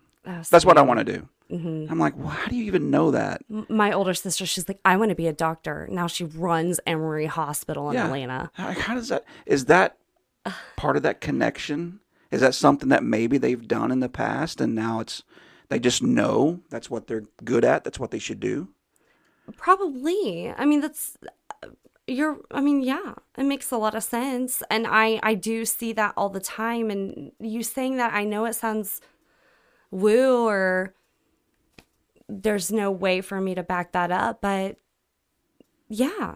That's 0.49 0.65
what 0.65 0.77
I 0.77 0.81
want 0.81 0.99
to 0.99 1.05
do." 1.05 1.29
Mm-hmm. 1.51 1.91
I'm 1.91 1.99
like, 1.99 2.17
well, 2.17 2.27
"How 2.27 2.47
do 2.47 2.55
you 2.55 2.65
even 2.65 2.89
know 2.89 3.11
that?" 3.11 3.41
My 3.49 3.91
older 3.91 4.13
sister, 4.13 4.45
she's 4.45 4.67
like, 4.67 4.79
I 4.85 4.97
want 4.97 5.09
to 5.09 5.15
be 5.15 5.27
a 5.27 5.33
doctor. 5.33 5.87
Now 5.91 6.07
she 6.07 6.23
runs 6.23 6.79
Emory 6.85 7.25
Hospital 7.25 7.89
in 7.89 7.97
Atlanta. 7.97 8.51
How, 8.53 8.71
how 8.71 8.95
does 8.95 9.09
that? 9.09 9.25
Is 9.45 9.65
that 9.65 9.97
part 10.75 10.97
of 10.97 11.03
that 11.03 11.21
connection? 11.21 11.99
Is 12.29 12.41
that 12.41 12.55
something 12.55 12.89
that 12.89 13.03
maybe 13.03 13.37
they've 13.37 13.67
done 13.67 13.91
in 13.91 14.01
the 14.01 14.09
past 14.09 14.59
and 14.59 14.75
now 14.75 14.99
it's 14.99 15.23
they 15.69 15.79
just 15.79 16.01
know 16.01 16.61
that's 16.69 16.89
what 16.89 17.07
they're 17.07 17.23
good 17.43 17.65
at. 17.65 17.83
That's 17.83 17.99
what 17.99 18.11
they 18.11 18.19
should 18.19 18.39
do. 18.39 18.69
Probably. 19.55 20.53
I 20.55 20.65
mean, 20.65 20.81
that's 20.81 21.17
uh, 21.63 21.69
you're. 22.05 22.39
I 22.51 22.61
mean, 22.61 22.81
yeah, 22.81 23.15
it 23.37 23.43
makes 23.43 23.71
a 23.71 23.77
lot 23.77 23.95
of 23.95 24.03
sense, 24.03 24.63
and 24.69 24.85
I 24.87 25.19
I 25.23 25.33
do 25.35 25.65
see 25.65 25.93
that 25.93 26.13
all 26.15 26.29
the 26.29 26.39
time. 26.39 26.89
And 26.89 27.31
you 27.39 27.63
saying 27.63 27.97
that, 27.97 28.13
I 28.13 28.23
know 28.23 28.45
it 28.45 28.53
sounds 28.53 29.01
woo 29.91 30.47
or 30.47 30.93
there's 32.29 32.71
no 32.71 32.91
way 32.91 33.21
for 33.21 33.39
me 33.39 33.55
to 33.55 33.63
back 33.63 33.93
that 33.93 34.11
up, 34.11 34.41
but 34.41 34.77
yeah, 35.89 36.35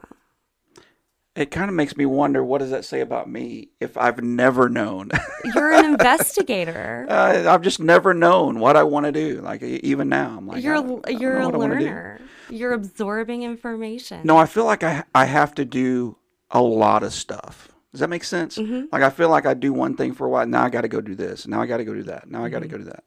It 1.36 1.49
kind 1.52 1.70
of 1.70 1.76
makes 1.76 1.95
me 1.95 2.06
wonder 2.06 2.43
what 2.43 2.60
does 2.60 2.72
that 2.72 2.84
say 2.86 2.99
about 3.02 3.30
me 3.30 3.70
if 3.80 3.97
I've 3.97 4.22
never 4.22 4.68
known. 4.70 5.12
you're 5.43 5.72
an 5.72 5.86
investigator. 5.86 7.06
uh, 7.10 7.45
I've 7.54 7.62
just 7.62 7.80
never 7.80 8.14
known 8.14 8.60
what 8.60 8.76
I 8.78 8.84
want 8.84 9.06
to 9.06 9.12
do. 9.14 9.41
Like 9.41 9.62
even 9.64 10.10
now, 10.10 10.36
I'm 10.38 10.47
like 10.47 10.62
you're 10.64 10.76
I 10.76 10.99
I 11.06 11.10
you're 11.10 11.39
a 11.39 11.47
what 11.47 11.56
I 11.56 11.58
wanna 11.58 11.78
do. 11.78 11.86
learner. 11.86 12.22
You're 12.49 12.74
absorbing 12.74 13.43
information. 13.43 14.22
No, 14.26 14.38
I 14.38 14.45
feel 14.45 14.66
like 14.66 14.84
I 14.84 15.04
I 15.16 15.26
have 15.26 15.56
to 15.56 15.66
do 15.66 16.18
a 16.52 16.62
lot 16.62 17.04
of 17.04 17.14
stuff. 17.14 17.70
Does 17.91 18.02
that 18.02 18.10
make 18.10 18.24
sense? 18.26 18.58
Mm-hmm. 18.58 18.86
Like 18.91 19.04
I 19.04 19.10
feel 19.10 19.30
like 19.30 19.45
I 19.45 19.54
do 19.54 19.72
one 19.74 19.95
thing 19.95 20.14
for 20.14 20.28
a 20.28 20.30
while. 20.30 20.45
Now 20.45 20.64
I 20.66 20.70
got 20.70 20.82
to 20.82 20.88
go 20.89 21.02
do 21.02 21.16
this. 21.16 21.47
Now 21.47 21.62
I 21.62 21.66
got 21.66 21.78
to 21.78 21.86
go 21.86 21.93
do 21.93 22.04
that. 22.04 22.30
Now 22.30 22.43
I 22.45 22.49
got 22.49 22.60
to 22.60 22.68
Mm-hmm. 22.68 22.72
go 22.72 22.78
do 22.78 22.84
that. 22.86 23.04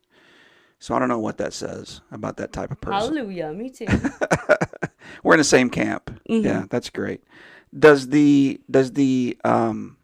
So 0.79 0.95
I 0.95 0.99
don't 0.99 1.09
know 1.09 1.18
what 1.18 1.39
that 1.39 1.53
says 1.53 2.01
about 2.11 2.37
that 2.37 2.53
type 2.53 2.70
of 2.70 2.81
person. 2.81 3.14
Hallelujah. 3.16 3.53
Me 3.53 3.70
too. 3.70 3.87
We're 5.22 5.35
in 5.35 5.39
the 5.39 5.45
same 5.45 5.70
camp. 5.70 6.11
Mm-hmm. 6.29 6.45
Yeah, 6.45 6.64
that's 6.68 6.91
great. 6.91 7.25
Does 7.77 8.09
the 8.09 8.61
does 8.70 8.93
the 8.93 9.39
um, 9.45 9.97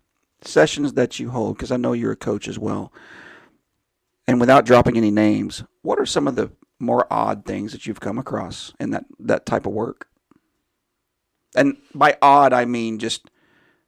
sessions 0.43 0.95
that 0.95 1.19
you 1.19 1.31
hold? 1.31 1.57
Because 1.57 1.71
I 1.71 1.77
know 1.77 1.93
you're 1.93 2.13
a 2.13 2.17
coach 2.17 2.49
as 2.49 2.59
well. 2.59 2.93
And 4.27 4.41
without 4.41 4.65
dropping 4.65 4.97
any 4.97 5.11
names, 5.11 5.65
what 5.83 5.99
are 5.99 6.07
some 6.07 6.27
of 6.29 6.37
the 6.37 6.51
more 6.79 7.07
odd 7.13 7.45
things 7.45 7.73
that 7.73 7.87
you've 7.87 8.01
come 8.01 8.19
across 8.19 8.73
in 8.81 8.91
that 8.91 9.05
that 9.19 9.47
type 9.47 9.67
of 9.67 9.73
work? 9.73 10.09
And 11.55 11.77
by 11.95 12.17
odd, 12.23 12.53
I 12.53 12.65
mean 12.65 12.99
just 12.99 13.31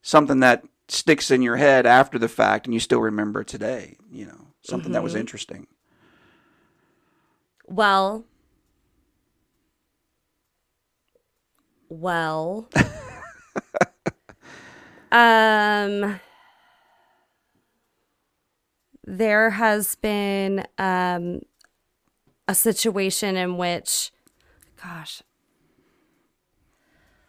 something 0.02 0.40
that 0.40 0.64
sticks 0.88 1.30
in 1.30 1.42
your 1.42 1.56
head 1.56 1.86
after 1.86 2.18
the 2.18 2.28
fact, 2.28 2.66
and 2.66 2.74
you 2.74 2.80
still 2.80 3.00
remember 3.00 3.44
today. 3.44 3.96
You 4.10 4.26
know, 4.26 4.48
something 4.62 4.92
that 4.92 5.02
was 5.02 5.14
interesting. 5.14 5.66
Well, 7.72 8.26
well, 11.88 12.68
um, 15.10 16.20
there 19.04 19.50
has 19.50 19.94
been 19.94 20.66
um 20.76 21.40
a 22.46 22.54
situation 22.54 23.36
in 23.36 23.56
which, 23.56 24.12
gosh, 24.82 25.22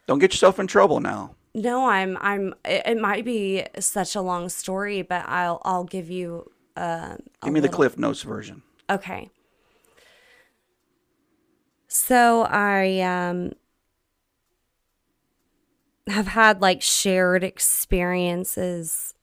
Don't 0.08 0.20
get 0.20 0.34
yourself 0.34 0.60
in 0.60 0.68
trouble 0.68 1.00
now. 1.00 1.36
no, 1.54 1.88
I'm, 1.88 2.18
I'm. 2.20 2.54
It, 2.66 2.82
it 2.86 3.00
might 3.00 3.24
be 3.24 3.64
such 3.80 4.14
a 4.14 4.22
long 4.22 4.50
story, 4.50 5.04
but 5.04 5.24
I'll, 5.26 5.62
I'll 5.64 5.86
give 5.86 6.10
you. 6.10 6.52
A 6.76 7.18
Give 7.42 7.54
me 7.54 7.62
the 7.62 7.70
Cliff 7.70 7.98
Notes 7.98 8.24
version. 8.24 8.62
Okay. 8.90 9.30
So 11.94 12.42
I 12.50 13.02
um 13.02 13.54
have 16.08 16.28
had 16.28 16.62
like 16.62 16.82
shared 16.82 17.44
experiences 17.44 19.14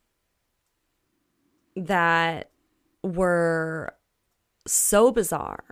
that 1.75 2.49
were 3.03 3.93
so 4.67 5.11
bizarre 5.11 5.63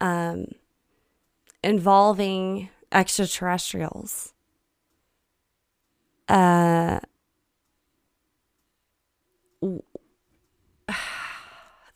um 0.00 0.46
involving 1.62 2.68
extraterrestrials. 2.92 4.32
Uh 6.28 7.00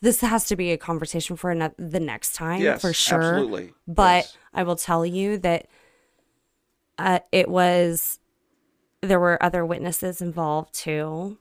this 0.01 0.21
has 0.21 0.45
to 0.45 0.55
be 0.55 0.71
a 0.71 0.77
conversation 0.77 1.35
for 1.35 1.51
ano- 1.51 1.73
the 1.77 1.99
next 1.99 2.33
time 2.35 2.61
Yes, 2.61 2.81
for 2.81 2.93
sure. 2.93 3.17
absolutely. 3.19 3.73
But 3.87 4.23
Yes. 4.23 4.37
I 4.53 4.63
will 4.63 4.75
tell 4.75 5.05
you 5.05 5.37
that 5.39 5.67
uh, 6.97 7.19
it 7.31 7.49
was 7.49 8.19
there 9.01 9.19
were 9.19 9.41
other 9.41 9.65
witnesses 9.65 10.21
involved 10.21 10.73
too, 10.73 11.37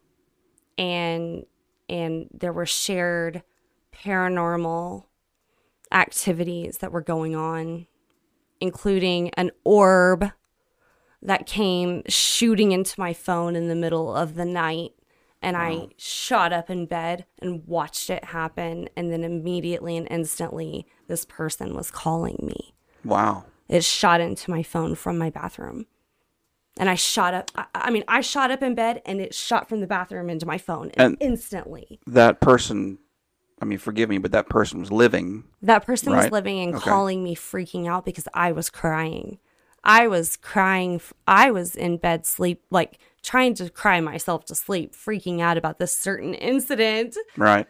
and 0.76 1.44
and 1.88 2.28
there 2.32 2.52
were 2.52 2.66
shared 2.66 3.42
paranormal 3.92 5.04
activities 5.90 6.78
that 6.78 6.92
were 6.92 7.00
going 7.00 7.34
on, 7.34 7.86
including 8.60 9.30
an 9.34 9.50
orb 9.64 10.30
that 11.22 11.46
came 11.46 12.02
shooting 12.08 12.70
into 12.72 13.00
my 13.00 13.12
phone 13.12 13.56
in 13.56 13.66
the 13.68 13.74
middle 13.74 14.14
of 14.14 14.34
the 14.34 14.44
night. 14.44 14.92
And 15.40 15.56
I 15.56 15.88
shot 15.96 16.52
up 16.52 16.68
in 16.68 16.86
bed 16.86 17.24
and 17.40 17.64
watched 17.66 18.10
it 18.10 18.24
happen. 18.24 18.88
And 18.96 19.12
then 19.12 19.22
immediately 19.22 19.96
and 19.96 20.08
instantly, 20.10 20.86
this 21.06 21.24
person 21.24 21.74
was 21.74 21.90
calling 21.90 22.38
me. 22.42 22.74
Wow. 23.04 23.44
It 23.68 23.84
shot 23.84 24.20
into 24.20 24.50
my 24.50 24.62
phone 24.62 24.94
from 24.94 25.16
my 25.18 25.30
bathroom. 25.30 25.86
And 26.76 26.88
I 26.88 26.94
shot 26.94 27.34
up, 27.34 27.50
I, 27.56 27.66
I 27.74 27.90
mean, 27.90 28.04
I 28.08 28.20
shot 28.20 28.50
up 28.50 28.62
in 28.62 28.74
bed 28.74 29.02
and 29.04 29.20
it 29.20 29.34
shot 29.34 29.68
from 29.68 29.80
the 29.80 29.86
bathroom 29.86 30.30
into 30.30 30.46
my 30.46 30.58
phone 30.58 30.90
And- 30.94 31.16
instantly. 31.20 32.00
That 32.06 32.40
person, 32.40 32.98
I 33.60 33.64
mean, 33.64 33.78
forgive 33.78 34.08
me, 34.08 34.18
but 34.18 34.32
that 34.32 34.48
person 34.48 34.80
was 34.80 34.90
living. 34.92 35.44
That 35.62 35.84
person 35.84 36.14
was 36.14 36.30
living 36.30 36.60
and 36.60 36.74
Okay. 36.76 36.84
calling 36.84 37.22
me, 37.24 37.34
freaking 37.36 37.88
out 37.88 38.04
because 38.04 38.28
I 38.34 38.52
was 38.52 38.70
crying. 38.70 39.38
I 39.84 40.06
was 40.08 40.36
crying. 40.36 41.00
I 41.26 41.50
was 41.50 41.74
in 41.76 41.96
bed, 41.98 42.26
sleep, 42.26 42.62
like 42.70 42.98
trying 43.22 43.54
to 43.54 43.68
cry 43.70 44.00
myself 44.00 44.44
to 44.46 44.54
sleep, 44.54 44.92
freaking 44.94 45.40
out 45.40 45.56
about 45.58 45.78
this 45.78 45.92
certain 45.96 46.34
incident. 46.34 47.16
Right. 47.36 47.66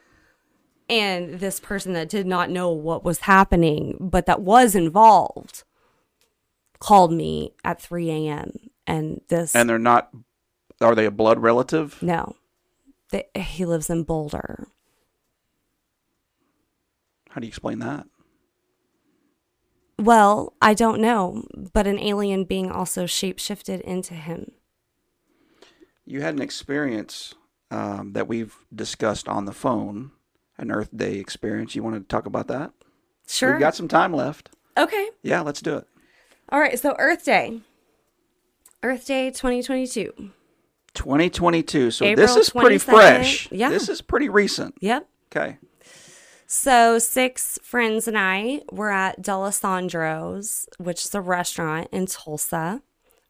And 0.89 1.41
this 1.41 1.61
person 1.61 1.93
that 1.95 2.09
did 2.09 2.27
not 2.27 2.51
know 2.51 2.71
what 2.71 3.05
was 3.05 3.21
happening, 3.21 3.97
but 4.01 4.27
that 4.27 4.41
was 4.41 4.75
involved, 4.75 5.65
called 6.79 7.13
me 7.13 7.53
at 7.65 7.81
3 7.81 8.11
a.m. 8.11 8.53
And 8.87 9.21
this, 9.29 9.55
And 9.55 9.69
they're 9.69 9.79
not, 9.79 10.11
are 10.81 10.95
they 10.95 11.05
a 11.07 11.11
blood 11.11 11.41
relative? 11.41 12.01
no, 12.03 12.37
Th- 13.11 13.27
he 13.37 13.65
lives 13.67 13.91
in 13.91 14.05
Boulder. 14.05 14.69
How 17.31 17.41
do 17.41 17.47
you 17.47 17.51
explain 17.51 17.79
that? 17.81 18.07
Well, 19.99 20.55
I 20.63 20.75
don't 20.75 21.01
know, 21.01 21.45
but 21.73 21.87
an 21.87 21.99
alien 21.99 22.45
being 22.45 22.71
also 22.71 23.05
shapeshifted 23.05 23.81
into 23.83 24.15
him. 24.15 24.53
You 26.09 26.23
had 26.23 26.35
an 26.35 26.41
experience 26.41 27.35
um, 27.71 28.15
that 28.15 28.27
we've 28.27 28.57
discussed 28.75 29.29
on 29.29 29.45
the 29.45 29.53
phone, 29.53 30.13
an 30.57 30.71
Earth 30.71 30.89
Day 30.97 31.17
experience. 31.17 31.77
You 31.77 31.83
want 31.83 31.97
to 31.97 32.01
talk 32.01 32.25
about 32.25 32.49
that? 32.49 32.73
Sure. 33.27 33.53
We've 33.53 33.61
got 33.61 33.75
some 33.75 33.89
time 33.89 34.15
left. 34.15 34.49
okay. 34.79 35.11
Yeah, 35.23 35.43
let's 35.43 35.61
do 35.61 35.77
it. 35.77 35.87
All 36.49 36.61
right. 36.61 36.79
So 36.79 36.97
Earth 36.99 37.27
Day. 37.27 37.61
Earth 38.83 39.07
Day 39.07 39.29
2022. 39.31 40.31
2022. 40.95 41.91
So 41.91 42.07
April 42.07 42.27
this 42.27 42.37
is 42.37 42.51
pretty 42.51 42.79
fresh. 42.79 43.53
Yeah. 43.53 43.69
This 43.69 43.91
is 43.91 44.01
pretty 44.01 44.31
recent. 44.31 44.77
Yep. 44.81 45.07
Okay. 45.31 45.59
So 46.47 46.99
six 46.99 47.59
friends 47.63 48.09
and 48.09 48.17
I 48.17 48.63
were 48.73 48.91
at 48.91 49.21
Dalesandro's, 49.21 50.67
which 50.79 51.05
is 51.05 51.15
a 51.15 51.21
restaurant 51.21 51.89
in 51.93 52.07
Tulsa. 52.07 52.81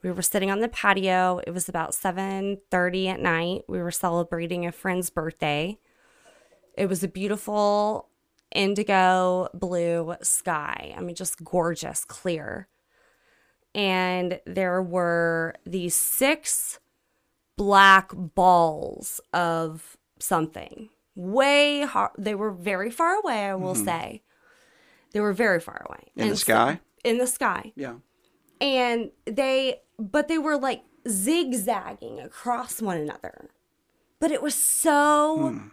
We 0.03 0.11
were 0.13 0.23
sitting 0.23 0.51
on 0.51 0.61
the 0.61 0.69
patio. 0.69 1.41
It 1.47 1.51
was 1.51 1.69
about 1.69 1.93
7:30 1.95 3.09
at 3.09 3.21
night. 3.21 3.63
We 3.69 3.79
were 3.81 3.91
celebrating 3.91 4.65
a 4.67 4.73
friend's 4.73 5.11
birthday. 5.11 5.79
It 6.77 6.87
was 6.89 7.03
a 7.03 7.09
beautiful 7.09 8.09
indigo 8.55 9.49
blue 9.55 10.15
sky. 10.23 10.95
I 10.97 11.01
mean 11.01 11.15
just 11.17 11.43
gorgeous, 11.45 12.05
clear. 12.05 12.69
And 13.75 14.41
there 14.47 14.83
were 14.83 15.55
these 15.67 15.95
six 15.95 16.79
black 17.57 18.11
balls 18.15 19.21
of 19.33 19.97
something 20.21 20.89
way 21.15 21.83
hard. 21.83 22.13
They 22.17 22.35
were 22.35 22.53
very 22.53 22.91
far 22.91 23.17
away, 23.17 23.47
I 23.49 23.55
will 23.57 23.75
say. 23.75 24.23
They 25.13 25.21
were 25.21 25.33
very 25.33 25.59
far 25.61 25.85
away. 25.89 26.11
Mm-hmm. 26.17 26.21
In 26.21 26.27
the 26.27 26.31
And 26.31 26.39
so- 26.39 26.45
sky? 26.45 26.81
in 27.05 27.19
the 27.19 27.27
sky. 27.27 27.73
Yeah. 27.77 27.95
And 28.61 29.11
they, 29.27 29.81
but 29.99 30.29
they 30.29 30.39
were 30.39 30.57
like 30.57 30.83
zigzagging 31.09 32.21
across 32.21 32.81
one 32.83 32.97
another. 32.99 33.49
But 34.21 34.31
it 34.31 34.43
was 34.43 34.55
so 34.55 35.51
Hmm. 35.53 35.69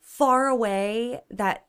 far 0.00 0.46
away 0.46 1.20
that 1.30 1.66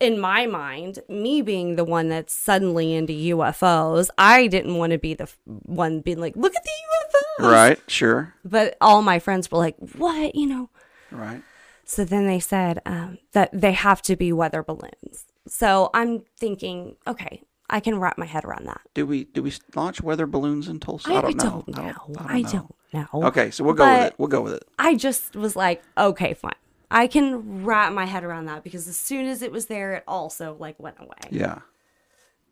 in 0.00 0.18
my 0.18 0.46
mind, 0.46 1.00
me 1.08 1.42
being 1.42 1.76
the 1.76 1.84
one 1.84 2.08
that's 2.08 2.32
suddenly 2.32 2.94
into 2.94 3.12
UFOs, 3.12 4.08
I 4.16 4.46
didn't 4.46 4.76
want 4.76 4.92
to 4.92 4.98
be 4.98 5.12
the 5.14 5.28
one 5.44 6.00
being 6.00 6.18
like, 6.18 6.34
look 6.36 6.54
at 6.56 6.62
the 6.64 6.70
UFOs. 6.70 7.52
Right. 7.52 7.80
Sure. 7.86 8.34
But 8.44 8.76
all 8.80 9.02
my 9.02 9.18
friends 9.18 9.50
were 9.50 9.58
like, 9.58 9.76
what? 9.96 10.34
You 10.34 10.46
know? 10.46 10.70
Right. 11.10 11.42
So 11.84 12.04
then 12.04 12.26
they 12.26 12.40
said 12.40 12.80
um, 12.86 13.18
that 13.32 13.50
they 13.52 13.72
have 13.72 14.00
to 14.02 14.16
be 14.16 14.32
weather 14.32 14.62
balloons. 14.62 15.26
So 15.46 15.90
I'm 15.94 16.22
thinking, 16.38 16.96
okay, 17.06 17.42
I 17.68 17.80
can 17.80 17.98
wrap 17.98 18.16
my 18.16 18.26
head 18.26 18.44
around 18.44 18.66
that. 18.66 18.80
Do 18.94 19.06
we 19.06 19.24
do 19.24 19.42
we 19.42 19.52
launch 19.74 20.00
weather 20.00 20.26
balloons 20.26 20.68
in 20.68 20.78
Tulsa? 20.80 21.10
I, 21.10 21.16
I 21.18 21.20
don't 21.32 21.36
know. 21.36 21.64
don't 21.66 21.78
I 21.78 21.82
know. 21.82 21.92
don't- 22.14 22.30
I 22.30 22.40
know. 22.42 22.48
don't 22.92 23.12
know. 23.22 23.26
Okay, 23.28 23.50
so 23.50 23.64
we'll 23.64 23.74
go 23.74 23.84
with 23.86 24.06
it. 24.06 24.14
We'll 24.18 24.28
go 24.28 24.40
with 24.42 24.54
it. 24.54 24.64
I 24.78 24.94
just 24.94 25.34
was 25.34 25.56
like, 25.56 25.82
okay, 25.98 26.34
fine. 26.34 26.52
I 26.90 27.08
can 27.08 27.64
wrap 27.64 27.92
my 27.92 28.04
head 28.04 28.22
around 28.22 28.44
that 28.46 28.62
because 28.62 28.86
as 28.86 28.96
soon 28.96 29.26
as 29.26 29.42
it 29.42 29.50
was 29.50 29.66
there, 29.66 29.94
it 29.94 30.04
also 30.06 30.56
like 30.60 30.78
went 30.78 30.96
away. 31.00 31.18
Yeah. 31.30 31.58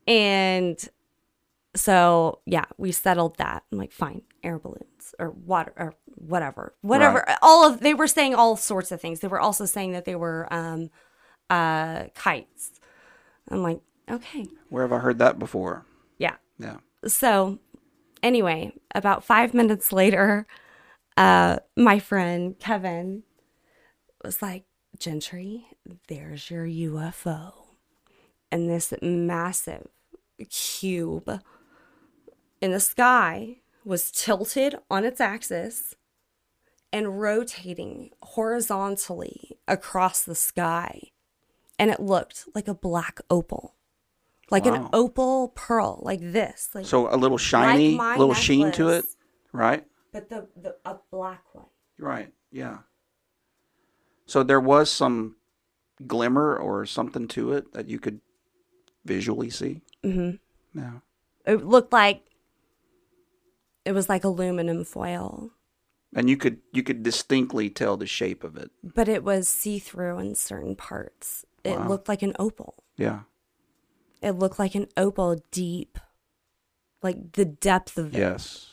And 0.09 0.77
so 1.77 2.41
yeah, 2.47 2.65
we 2.77 2.93
settled 2.93 3.39
that. 3.39 3.63
I'm 3.71 3.79
like, 3.79 3.93
fine, 3.93 4.23
air 4.43 4.59
balloons 4.59 5.15
or 5.19 5.31
water 5.31 5.73
or 5.77 5.95
whatever, 6.17 6.75
whatever. 6.83 7.25
All 7.43 7.65
of 7.67 7.81
they 7.81 7.95
were 7.95 8.07
saying 8.09 8.35
all 8.35 8.57
sorts 8.57 8.91
of 8.93 9.01
things. 9.01 9.21
They 9.21 9.29
were 9.29 9.41
also 9.41 9.67
saying 9.67 9.93
that 9.93 10.05
they 10.05 10.17
were 10.17 10.53
um, 10.53 10.91
uh, 11.51 12.05
kites. 12.15 12.73
I'm 13.51 13.63
like, 13.63 13.81
okay, 14.11 14.47
Where 14.69 14.83
have 14.83 14.93
I 14.93 14.99
heard 14.99 15.19
that 15.19 15.39
before? 15.39 15.85
yeah. 16.19 16.37
Yeah. 16.59 16.77
So 17.07 17.59
anyway, 18.23 18.73
about 18.95 19.25
five 19.25 19.53
minutes 19.55 19.93
later, 19.93 20.47
uh, 21.17 21.59
my 21.77 21.99
friend 21.99 22.59
Kevin 22.59 23.25
was 24.23 24.41
like, 24.41 24.65
Gentry, 24.99 25.67
there's 26.09 26.51
your 26.51 26.65
UFO. 26.67 27.53
And 28.53 28.71
this 28.71 28.95
massive 29.03 29.89
cube 30.49 31.41
in 32.61 32.71
the 32.71 32.81
sky 32.81 33.57
was 33.85 34.11
tilted 34.11 34.77
on 34.89 35.05
its 35.05 35.21
axis 35.21 35.95
and 36.93 37.21
rotating 37.21 38.11
horizontally 38.23 39.59
across 39.67 40.23
the 40.23 40.37
sky. 40.37 41.11
And 41.79 41.91
it 41.91 41.99
looked 42.01 42.45
like 42.55 42.69
a 42.69 42.75
black 42.75 43.21
opal, 43.29 43.75
like 44.51 44.67
an 44.67 44.89
opal 44.93 45.49
pearl, 45.55 46.01
like 46.03 46.21
this. 46.21 46.71
Like 46.75 46.87
So 46.87 47.13
a 47.13 47.17
little 47.17 47.39
shiny, 47.39 47.97
my 47.97 48.17
little 48.17 48.35
sheen 48.35 48.71
to 48.73 48.89
it, 48.91 49.05
right? 49.53 49.85
but 50.13 50.29
the, 50.29 50.47
the 50.57 50.77
a 50.85 50.97
black 51.11 51.43
one. 51.55 51.67
Right. 51.99 52.33
Yeah. 52.53 52.79
So 54.27 54.43
there 54.43 54.61
was 54.61 54.91
some 54.91 55.37
glimmer 56.07 56.57
or 56.57 56.87
something 56.87 57.29
to 57.29 57.53
it 57.53 57.73
that 57.73 57.89
you 57.89 57.99
could 57.99 58.21
visually 59.05 59.51
see. 59.51 59.83
Mm-hmm. 60.03 60.79
Yeah. 60.79 60.93
It 61.47 61.65
looked 61.67 61.93
like 61.93 62.23
it 63.85 63.93
was 63.93 64.09
like 64.09 64.25
aluminum 64.25 64.85
foil, 64.85 65.51
And 66.15 66.31
you 66.31 66.37
could 66.37 66.59
you 66.73 66.83
could 66.83 67.03
distinctly 67.03 67.69
tell 67.71 67.97
the 67.97 68.07
shape 68.07 68.45
of 68.45 68.57
it. 68.57 68.71
but 68.83 69.09
it 69.09 69.23
was 69.25 69.49
see 69.49 69.79
through 69.79 70.19
in 70.21 70.35
certain 70.35 70.75
parts. 70.77 71.45
It 71.65 71.77
Wow. 71.79 71.89
looked 71.89 72.09
like 72.09 72.23
an 72.23 72.35
opal. 72.39 72.85
Yeah. 72.97 73.21
It 74.25 74.39
looked 74.39 74.59
like 74.59 74.75
an 74.75 74.89
opal 74.97 75.43
deep, 75.51 75.99
like 77.03 77.33
the 77.33 77.45
depth 77.45 77.99
of 77.99 78.15
it 78.15 78.19
Yes. 78.19 78.71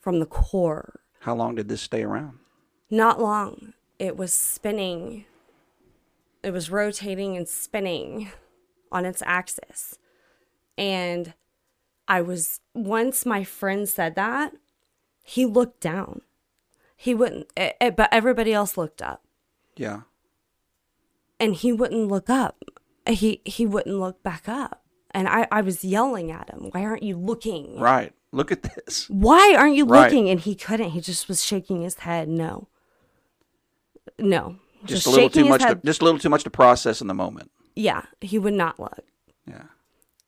from 0.00 0.18
the 0.18 0.26
core. 0.26 1.00
How 1.20 1.36
long 1.36 1.54
did 1.54 1.68
this 1.68 1.80
stay 1.82 2.02
around? 2.02 2.40
Not 2.90 3.20
long. 3.20 3.74
It 4.00 4.16
was 4.16 4.32
spinning. 4.32 5.24
It 6.42 6.50
was 6.50 6.68
rotating 6.68 7.36
and 7.36 7.48
spinning 7.48 8.32
on 8.90 9.04
its 9.04 9.22
axis. 9.24 9.98
And 10.76 11.34
I 12.08 12.20
was, 12.20 12.58
once 12.74 13.24
my 13.24 13.44
friend 13.44 13.88
said 13.88 14.16
that, 14.16 14.52
he 15.22 15.46
looked 15.46 15.80
down. 15.80 16.22
He 16.96 17.14
wouldn't, 17.14 17.46
eh, 17.56 17.72
eh, 17.80 17.90
but 17.90 18.08
everybody 18.10 18.52
else 18.52 18.76
looked 18.76 19.00
up. 19.00 19.22
Yeah. 19.76 20.00
And 21.38 21.54
he 21.54 21.72
wouldn't 21.72 22.08
look 22.08 22.28
up. 22.28 22.64
He, 23.06 23.42
he 23.44 23.64
wouldn't 23.64 23.96
look 24.00 24.24
back 24.24 24.48
up. 24.48 24.82
And 25.12 25.28
I, 25.28 25.46
I 25.50 25.62
was 25.62 25.84
yelling 25.84 26.30
at 26.30 26.50
him, 26.50 26.68
Why 26.72 26.84
aren't 26.84 27.02
you 27.02 27.16
looking? 27.16 27.78
Right. 27.78 28.12
Look 28.30 28.52
at 28.52 28.62
this. 28.62 29.08
Why 29.08 29.54
aren't 29.56 29.74
you 29.74 29.86
Right. 29.86 30.04
looking? 30.04 30.28
And 30.28 30.38
he 30.38 30.54
couldn't. 30.54 30.90
He 30.90 31.00
just 31.00 31.28
was 31.28 31.42
shaking 31.42 31.82
his 31.82 31.94
head. 31.96 32.28
No. 32.28 32.68
No. 34.18 34.56
Just, 34.84 35.06
a 35.06 35.10
little 35.10 35.30
too 35.30 35.44
much. 35.46 35.62
To, 35.62 35.80
just 35.84 36.02
a 36.02 36.04
little 36.04 36.20
too 36.20 36.28
much 36.28 36.44
to 36.44 36.50
process 36.50 37.00
in 37.00 37.06
the 37.08 37.14
moment. 37.14 37.50
Yeah, 37.74 38.02
he 38.20 38.38
would 38.38 38.54
not 38.54 38.78
look. 38.78 39.04
Yeah. 39.46 39.64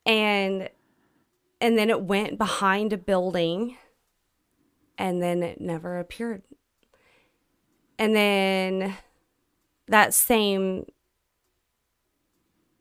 And 0.07 0.69
and 1.61 1.79
then 1.79 1.91
it 1.91 2.03
went 2.03 2.39
behind 2.39 2.93
a 2.93 2.97
building 2.97 3.77
and 4.97 5.23
then 5.23 5.43
it 5.43 5.61
never 5.61 5.99
appeared. 5.99 6.43
And 7.99 8.15
then 8.17 8.97
that 9.89 10.15
same 10.15 10.87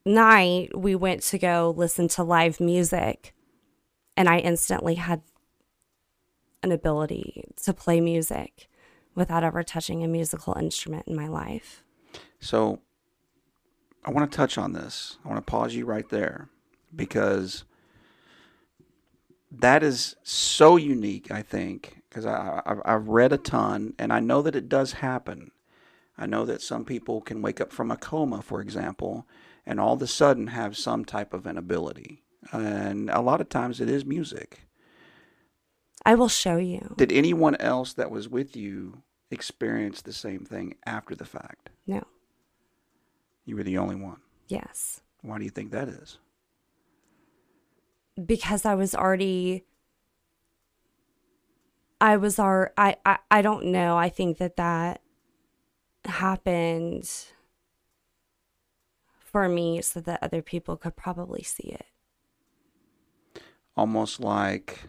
night 0.09 0.77
we 0.77 0.95
went 0.95 1.21
to 1.23 1.37
go 1.37 1.73
listen 1.77 2.07
to 2.09 2.23
live 2.23 2.59
music 2.59 3.33
and 4.17 4.27
I 4.27 4.39
instantly 4.39 4.95
had 4.95 5.21
an 6.61 6.71
ability 6.71 7.45
to 7.63 7.73
play 7.73 8.01
music 8.01 8.67
without 9.15 9.43
ever 9.43 9.63
touching 9.63 10.03
a 10.03 10.07
musical 10.07 10.57
instrument 10.57 11.07
in 11.07 11.15
my 11.15 11.27
life. 11.27 11.83
So 12.39 12.79
I 14.03 14.11
want 14.11 14.29
to 14.29 14.35
touch 14.35 14.57
on 14.57 14.73
this. 14.73 15.17
I 15.23 15.29
want 15.29 15.45
to 15.45 15.49
pause 15.49 15.73
you 15.73 15.85
right 15.85 16.07
there 16.09 16.49
because 16.95 17.63
that 19.51 19.83
is 19.83 20.15
so 20.23 20.75
unique, 20.75 21.31
I 21.31 21.41
think, 21.41 22.01
because 22.09 22.25
I, 22.25 22.61
I've 22.85 23.07
read 23.07 23.33
a 23.33 23.37
ton 23.37 23.93
and 23.97 24.11
I 24.13 24.19
know 24.19 24.41
that 24.41 24.55
it 24.55 24.69
does 24.69 24.93
happen. 24.93 25.51
I 26.17 26.25
know 26.25 26.45
that 26.45 26.61
some 26.61 26.85
people 26.85 27.21
can 27.21 27.41
wake 27.41 27.61
up 27.61 27.71
from 27.71 27.91
a 27.91 27.97
coma, 27.97 28.41
for 28.41 28.61
example, 28.61 29.25
and 29.69 29.79
all 29.79 29.93
of 29.93 30.01
a 30.01 30.07
sudden 30.07 30.47
have 30.47 30.75
some 30.75 31.05
type 31.05 31.31
of 31.31 31.45
an 31.45 31.55
ability. 31.55 32.23
And 32.51 33.07
a 33.11 33.21
lot 33.21 33.39
of 33.39 33.49
times 33.49 33.79
it 33.79 33.87
is 33.87 34.03
music. 34.03 34.61
I 36.03 36.15
will 36.15 36.27
show 36.27 36.57
you. 36.57 36.95
Did 36.97 37.11
anyone 37.11 37.55
else 37.57 37.93
that 37.93 38.09
was 38.09 38.27
with 38.27 38.55
you 38.55 39.03
experience 39.29 40.01
the 40.01 40.11
same 40.11 40.43
thing 40.43 40.73
after 40.87 41.13
the 41.13 41.23
fact? 41.23 41.69
No. 41.85 42.03
You 43.45 43.57
were 43.57 43.63
the 43.63 43.77
only 43.77 43.95
one. 43.95 44.21
Yes. 44.47 45.01
Why 45.21 45.37
do 45.37 45.43
you 45.43 45.51
think 45.51 45.69
that 45.69 45.87
is? 45.87 46.17
Because 48.25 48.65
I 48.65 48.73
was 48.73 48.95
already 48.95 49.65
I 52.01 52.17
was 52.17 52.39
our 52.39 52.73
I, 52.75 52.95
I 53.05 53.19
I 53.29 53.41
don't 53.43 53.65
know. 53.65 53.97
I 53.97 54.09
think 54.09 54.39
that 54.39 54.55
that 54.55 55.01
happened 56.05 57.07
for 59.31 59.47
me 59.47 59.81
so 59.81 59.99
that 60.01 60.19
other 60.21 60.41
people 60.41 60.75
could 60.75 60.95
probably 60.95 61.43
see 61.43 61.69
it. 61.69 61.85
Almost 63.77 64.19
like 64.19 64.81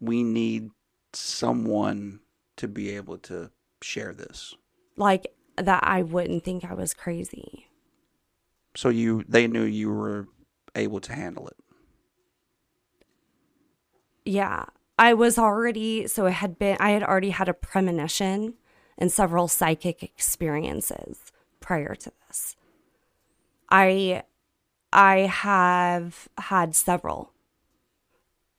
we 0.00 0.22
need 0.22 0.70
someone 1.12 2.20
to 2.56 2.68
be 2.68 2.90
able 2.90 3.18
to 3.18 3.50
share 3.82 4.12
this. 4.12 4.54
Like 4.96 5.32
that 5.56 5.84
I 5.84 6.02
wouldn't 6.02 6.44
think 6.44 6.64
I 6.64 6.74
was 6.74 6.94
crazy. 6.94 7.68
So 8.74 8.88
you 8.88 9.24
they 9.28 9.46
knew 9.46 9.64
you 9.64 9.90
were 9.90 10.28
able 10.74 11.00
to 11.00 11.14
handle 11.14 11.48
it. 11.48 11.56
Yeah. 14.24 14.66
I 14.98 15.14
was 15.14 15.38
already 15.38 16.06
so 16.06 16.26
it 16.26 16.32
had 16.32 16.58
been 16.58 16.76
I 16.80 16.90
had 16.90 17.02
already 17.02 17.30
had 17.30 17.48
a 17.48 17.54
premonition 17.54 18.54
and 18.98 19.12
several 19.12 19.48
psychic 19.48 20.02
experiences 20.02 21.32
prior 21.60 21.94
to 21.94 22.12
this. 22.26 22.56
I 23.70 24.22
I 24.92 25.20
have 25.20 26.28
had 26.38 26.74
several 26.74 27.32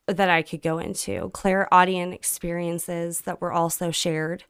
that 0.08 0.30
I 0.30 0.42
could 0.42 0.62
go 0.62 0.80
into. 0.80 1.30
Clairaudient 1.34 2.14
experiences 2.14 3.22
that 3.22 3.42
were 3.42 3.52
also 3.52 3.92
shared. 3.92 4.44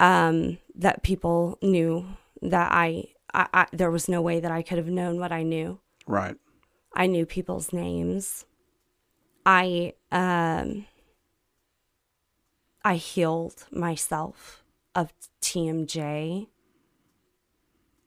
Um, 0.00 0.58
that 0.74 1.02
people 1.02 1.58
knew 1.62 2.06
that 2.40 2.72
I, 2.72 3.04
I, 3.32 3.46
I 3.52 3.66
there 3.72 3.90
was 3.90 4.08
no 4.08 4.20
way 4.20 4.40
that 4.40 4.50
I 4.50 4.62
could 4.62 4.78
have 4.78 4.88
known 4.88 5.20
what 5.20 5.32
I 5.32 5.42
knew. 5.42 5.80
Right. 6.06 6.36
I 6.94 7.06
knew 7.06 7.24
people's 7.24 7.72
names. 7.72 8.44
I 9.46 9.94
um 10.10 10.86
I 12.84 12.96
healed 12.96 13.66
myself 13.70 14.64
of 14.94 15.12
TMJ. 15.40 16.48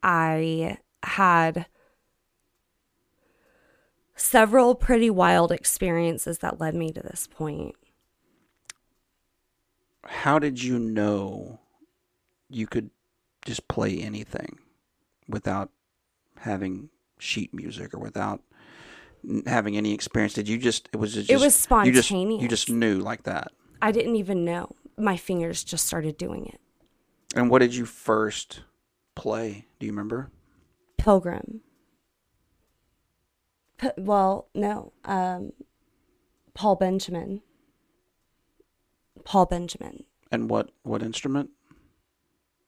I 0.03 0.77
had 1.05 1.67
several 4.15 4.75
pretty 4.75 5.09
wild 5.09 5.51
experiences 5.51 6.39
that 6.39 6.59
led 6.59 6.75
me 6.75 6.91
to 6.91 7.01
this 7.01 7.27
point. 7.27 7.75
How 10.05 10.39
did 10.39 10.63
you 10.63 10.77
know 10.77 11.59
you 12.49 12.67
could 12.67 12.91
just 13.45 13.67
play 13.67 13.99
anything 13.99 14.59
without 15.27 15.71
having 16.37 16.89
sheet 17.17 17.53
music 17.53 17.93
or 17.93 17.99
without 17.99 18.41
having 19.47 19.75
any 19.77 19.93
experience? 19.93 20.33
Did 20.33 20.47
you 20.47 20.57
just 20.57 20.89
it 20.93 20.97
was 20.97 21.13
just 21.13 21.29
It 21.29 21.39
was 21.39 21.67
You 21.87 21.91
just, 21.91 22.11
you 22.11 22.47
just 22.47 22.69
knew 22.69 22.99
like 22.99 23.23
that. 23.23 23.51
I 23.81 23.91
didn't 23.91 24.15
even 24.15 24.45
know. 24.45 24.75
My 24.97 25.17
fingers 25.17 25.63
just 25.63 25.85
started 25.85 26.17
doing 26.17 26.45
it. 26.45 26.59
And 27.35 27.49
what 27.49 27.59
did 27.59 27.75
you 27.75 27.85
first 27.85 28.61
play? 29.15 29.65
Do 29.79 29.85
you 29.85 29.91
remember? 29.91 30.29
Pilgrim. 30.97 31.61
P- 33.77 33.89
well, 33.97 34.47
no. 34.53 34.93
Um, 35.03 35.53
Paul 36.53 36.75
Benjamin. 36.75 37.41
Paul 39.23 39.45
Benjamin. 39.45 40.03
And 40.31 40.49
what 40.49 40.71
what 40.83 41.01
instrument? 41.03 41.49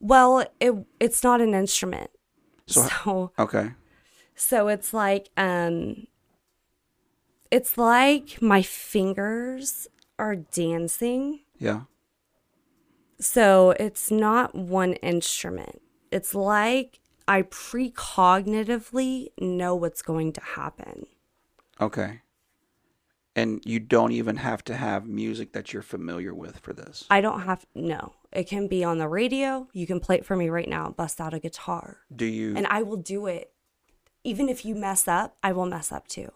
Well, 0.00 0.44
it 0.60 0.74
it's 1.00 1.22
not 1.22 1.40
an 1.40 1.54
instrument. 1.54 2.10
So- 2.66 2.88
So 3.04 3.32
Okay. 3.38 3.72
so 4.34 4.68
it's 4.68 4.92
like 4.92 5.30
um 5.36 6.06
it's 7.50 7.78
like 7.78 8.42
my 8.42 8.60
fingers 8.62 9.88
are 10.18 10.36
dancing. 10.36 11.40
Yeah. 11.58 11.82
So 13.20 13.70
it's 13.80 14.10
not 14.10 14.54
one 14.54 14.94
instrument. 14.94 15.80
It's 16.12 16.34
like 16.34 17.00
I 17.28 17.42
precognitively 17.42 19.28
know 19.38 19.74
what's 19.74 20.00
going 20.00 20.32
to 20.32 20.40
happen. 20.40 21.06
Okay. 21.78 22.22
And 23.36 23.60
you 23.66 23.78
don't 23.78 24.12
even 24.12 24.36
have 24.36 24.64
to 24.64 24.74
have 24.74 25.06
music 25.06 25.52
that 25.52 25.72
you're 25.72 25.82
familiar 25.82 26.34
with 26.34 26.58
for 26.58 26.72
this. 26.72 27.04
I 27.10 27.20
don't 27.20 27.42
have 27.42 27.66
no. 27.74 28.14
It 28.32 28.44
can 28.48 28.66
be 28.66 28.82
on 28.82 28.96
the 28.96 29.08
radio. 29.08 29.68
You 29.74 29.86
can 29.86 30.00
play 30.00 30.16
it 30.16 30.24
for 30.24 30.36
me 30.36 30.48
right 30.48 30.68
now. 30.68 30.90
Bust 30.90 31.20
out 31.20 31.34
a 31.34 31.38
guitar, 31.38 31.98
Do 32.14 32.24
you 32.24 32.56
and 32.56 32.66
I 32.66 32.82
will 32.82 32.96
do 32.96 33.26
it. 33.26 33.52
Even 34.24 34.48
if 34.48 34.64
you 34.64 34.74
mess 34.74 35.06
up, 35.06 35.36
I 35.42 35.52
will 35.52 35.66
mess 35.66 35.92
up 35.92 36.08
too. 36.08 36.32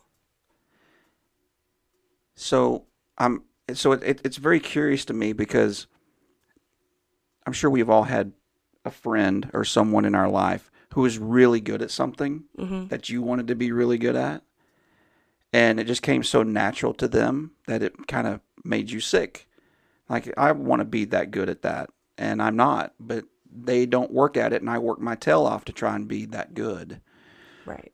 So 2.36 2.84
I'm 3.16 3.44
so 3.72 3.92
it, 3.92 4.02
it, 4.02 4.20
it's 4.24 4.36
very 4.36 4.60
curious 4.60 5.04
to 5.06 5.14
me 5.14 5.32
because 5.32 5.86
I'm 7.46 7.52
sure 7.52 7.70
we've 7.70 7.90
all 7.90 8.04
had 8.04 8.32
a 8.84 8.90
friend 8.90 9.50
or 9.52 9.64
someone 9.64 10.04
in 10.04 10.14
our 10.14 10.28
life 10.28 10.70
who 10.94 11.04
is 11.06 11.18
really 11.18 11.60
good 11.60 11.82
at 11.82 11.90
something 11.90 12.44
that 12.88 13.08
you 13.08 13.22
wanted 13.22 13.46
to 13.48 13.54
be 13.54 13.72
really 13.72 13.98
good 13.98 14.16
at, 14.16 14.42
and 15.52 15.80
it 15.80 15.86
just 15.86 16.02
came 16.02 16.22
so 16.22 16.42
natural 16.42 16.94
to 16.94 17.08
them 17.08 17.52
that 17.66 17.82
it 17.82 18.06
kind 18.06 18.26
of 18.26 18.40
made 18.64 18.90
you 18.90 19.00
sick. 19.00 19.46
Like 20.08 20.32
I 20.36 20.52
want 20.52 20.80
to 20.80 20.84
be 20.84 21.04
that 21.06 21.30
good 21.30 21.48
at 21.48 21.62
that, 21.62 21.90
and 22.18 22.42
I'm 22.42 22.56
not, 22.56 22.94
but 23.00 23.24
they 23.50 23.86
don't 23.86 24.10
work 24.12 24.36
at 24.36 24.52
it, 24.52 24.60
and 24.62 24.70
I 24.70 24.78
work 24.78 25.00
my 25.00 25.14
tail 25.14 25.44
off 25.46 25.64
to 25.66 25.72
try 25.72 25.94
and 25.96 26.06
be 26.08 26.26
that 26.26 26.54
good. 26.54 27.00
Right. 27.64 27.92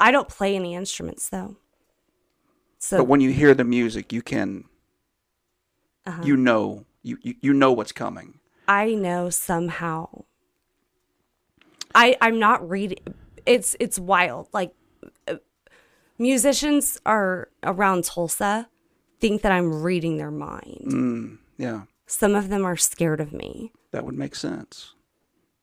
I 0.00 0.10
don't 0.10 0.28
play 0.28 0.56
any 0.56 0.74
instruments 0.74 1.28
though. 1.28 1.56
So 2.78 2.98
But 2.98 3.04
when 3.04 3.20
you 3.20 3.30
hear 3.30 3.54
the 3.54 3.64
music, 3.64 4.12
you 4.12 4.20
can, 4.20 4.64
Uh-huh. 6.06 6.22
you 6.22 6.36
know, 6.36 6.84
you, 7.02 7.16
you 7.22 7.34
you 7.40 7.52
know 7.54 7.72
what's 7.72 7.92
coming. 7.92 8.40
I 8.68 8.94
know 8.94 9.30
somehow. 9.30 10.24
I 11.94 12.16
I'm 12.20 12.38
not 12.38 12.68
reading. 12.68 12.98
It's 13.46 13.76
it's 13.80 13.98
wild. 13.98 14.48
Like 14.52 14.72
uh, 15.28 15.36
musicians 16.18 17.00
are 17.06 17.48
around 17.62 18.04
Tulsa 18.04 18.68
think 19.20 19.42
that 19.42 19.52
I'm 19.52 19.82
reading 19.82 20.16
their 20.18 20.30
mind. 20.30 20.84
Mm, 20.86 21.38
yeah, 21.56 21.82
Some 22.06 22.34
of 22.34 22.48
them 22.48 22.64
are 22.64 22.76
scared 22.76 23.20
of 23.20 23.32
me. 23.32 23.72
that 23.92 24.04
would 24.04 24.16
make 24.18 24.34
sense. 24.34 24.94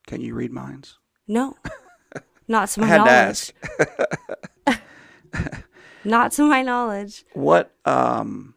Can 0.07 0.21
you 0.21 0.33
read 0.33 0.51
minds? 0.51 0.97
No, 1.27 1.57
not 2.47 2.69
to 2.69 2.81
I 2.81 2.83
my 2.83 2.87
had 2.87 2.97
to 2.97 3.03
knowledge. 3.05 3.53
ask. 4.67 4.81
Not 6.03 6.31
to 6.33 6.43
my 6.43 6.61
knowledge. 6.63 7.25
What 7.33 7.71
um, 7.85 8.55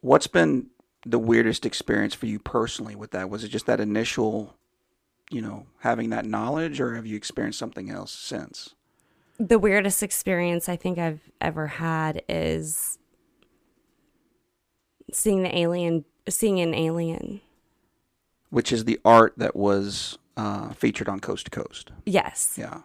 what's 0.00 0.26
been 0.28 0.68
the 1.04 1.18
weirdest 1.18 1.66
experience 1.66 2.14
for 2.14 2.26
you 2.26 2.38
personally 2.38 2.94
with 2.94 3.10
that? 3.10 3.28
Was 3.28 3.42
it 3.44 3.48
just 3.48 3.66
that 3.66 3.80
initial, 3.80 4.56
you 5.34 5.42
know, 5.42 5.66
having 5.80 6.10
that 6.10 6.24
knowledge, 6.24 6.80
or 6.80 6.94
have 6.94 7.06
you 7.06 7.16
experienced 7.16 7.58
something 7.58 7.90
else 7.90 8.12
since? 8.12 8.74
The 9.38 9.58
weirdest 9.58 10.00
experience 10.00 10.68
I 10.68 10.76
think 10.76 10.96
I've 10.96 11.28
ever 11.40 11.66
had 11.66 12.22
is 12.28 12.98
seeing 15.12 15.42
the 15.42 15.58
alien, 15.58 16.04
seeing 16.28 16.60
an 16.60 16.72
alien. 16.72 17.40
Which 18.50 18.72
is 18.72 18.84
the 18.84 19.00
art 19.04 19.34
that 19.36 19.56
was 19.56 20.18
uh, 20.36 20.72
featured 20.72 21.08
on 21.08 21.18
Coast 21.18 21.46
to 21.46 21.50
Coast. 21.50 21.90
Yes. 22.06 22.54
Yeah. 22.56 22.82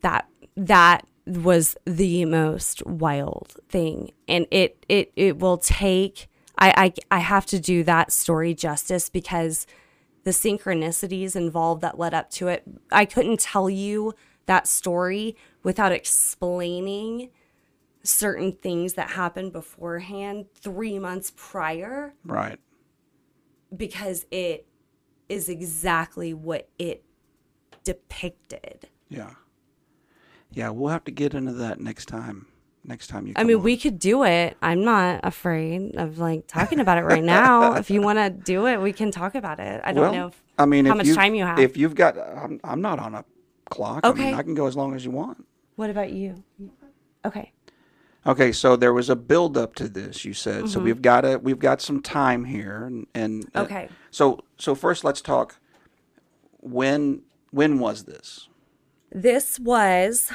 that 0.00 0.28
that 0.56 1.06
was 1.26 1.76
the 1.84 2.24
most 2.24 2.84
wild 2.86 3.56
thing 3.68 4.10
and 4.28 4.46
it 4.50 4.84
it 4.88 5.12
it 5.16 5.38
will 5.38 5.58
take 5.58 6.28
I, 6.56 6.92
I 7.10 7.16
i 7.16 7.18
have 7.18 7.46
to 7.46 7.58
do 7.58 7.82
that 7.82 8.12
story 8.12 8.54
justice 8.54 9.08
because 9.10 9.66
the 10.26 10.32
synchronicities 10.32 11.36
involved 11.36 11.80
that 11.82 11.96
led 12.00 12.12
up 12.12 12.28
to 12.30 12.48
it 12.48 12.64
i 12.90 13.04
couldn't 13.04 13.38
tell 13.38 13.70
you 13.70 14.12
that 14.46 14.66
story 14.66 15.36
without 15.62 15.92
explaining 15.92 17.30
certain 18.02 18.50
things 18.52 18.94
that 18.94 19.10
happened 19.10 19.52
beforehand 19.52 20.46
three 20.54 20.98
months 20.98 21.32
prior 21.36 22.12
Right. 22.24 22.58
because 23.76 24.26
it 24.32 24.66
is 25.28 25.48
exactly 25.48 26.32
what 26.32 26.68
it 26.78 27.04
depicted. 27.82 28.88
Yeah. 29.08 29.30
Yeah, 30.52 30.70
we'll 30.70 30.90
have 30.92 31.04
to 31.04 31.10
get 31.10 31.34
into 31.34 31.52
that 31.54 31.80
next 31.80 32.06
time. 32.06 32.46
Next 32.88 33.08
time 33.08 33.26
you 33.26 33.32
I 33.34 33.42
mean, 33.42 33.56
on. 33.56 33.62
we 33.64 33.76
could 33.76 33.98
do 33.98 34.22
it. 34.22 34.56
I'm 34.62 34.84
not 34.84 35.20
afraid 35.24 35.96
of 35.96 36.18
like 36.18 36.46
talking 36.46 36.78
about 36.78 36.98
it 36.98 37.02
right 37.02 37.24
now. 37.24 37.74
if 37.76 37.90
you 37.90 38.00
want 38.00 38.18
to 38.18 38.30
do 38.30 38.66
it, 38.68 38.80
we 38.80 38.92
can 38.92 39.10
talk 39.10 39.34
about 39.34 39.58
it. 39.58 39.80
I 39.84 39.92
don't 39.92 40.02
well, 40.02 40.12
know. 40.12 40.26
If, 40.28 40.42
I 40.56 40.66
mean, 40.66 40.84
how 40.84 40.96
if 40.96 41.06
much 41.06 41.16
time 41.16 41.34
you 41.34 41.44
have. 41.44 41.58
If 41.58 41.76
you've 41.76 41.96
got, 41.96 42.16
I'm, 42.16 42.60
I'm 42.62 42.80
not 42.80 43.00
on 43.00 43.16
a 43.16 43.24
clock. 43.70 44.00
I 44.04 44.10
Okay. 44.10 44.26
mean, 44.26 44.34
I 44.34 44.42
can 44.42 44.54
go 44.54 44.68
as 44.68 44.76
long 44.76 44.94
as 44.94 45.04
you 45.04 45.10
want. 45.10 45.44
what 45.74 45.90
about 45.90 46.12
you? 46.12 46.44
Okay. 47.24 47.52
Okay, 48.24 48.50
so 48.52 48.76
there 48.76 48.92
was 48.92 49.10
a 49.10 49.16
build 49.16 49.56
up 49.56 49.74
to 49.76 49.88
this. 49.88 50.24
You 50.24 50.32
said 50.32 50.68
so. 50.68 50.80
We've 50.80 51.02
got 51.02 51.24
a 51.24 51.38
we've 51.38 51.60
got 51.60 51.80
some 51.80 52.00
time 52.02 52.44
here, 52.44 52.84
and, 52.84 53.06
and 53.14 53.44
uh, 53.54 53.64
Mm-hmm. 53.64 53.74
Okay. 53.74 53.88
So 54.10 54.40
so 54.58 54.74
first, 54.74 55.04
let's 55.04 55.20
talk. 55.20 55.56
When 56.60 57.22
when 57.50 57.78
was 57.78 58.04
this? 58.04 58.48
This 59.12 59.58
was, 59.60 60.32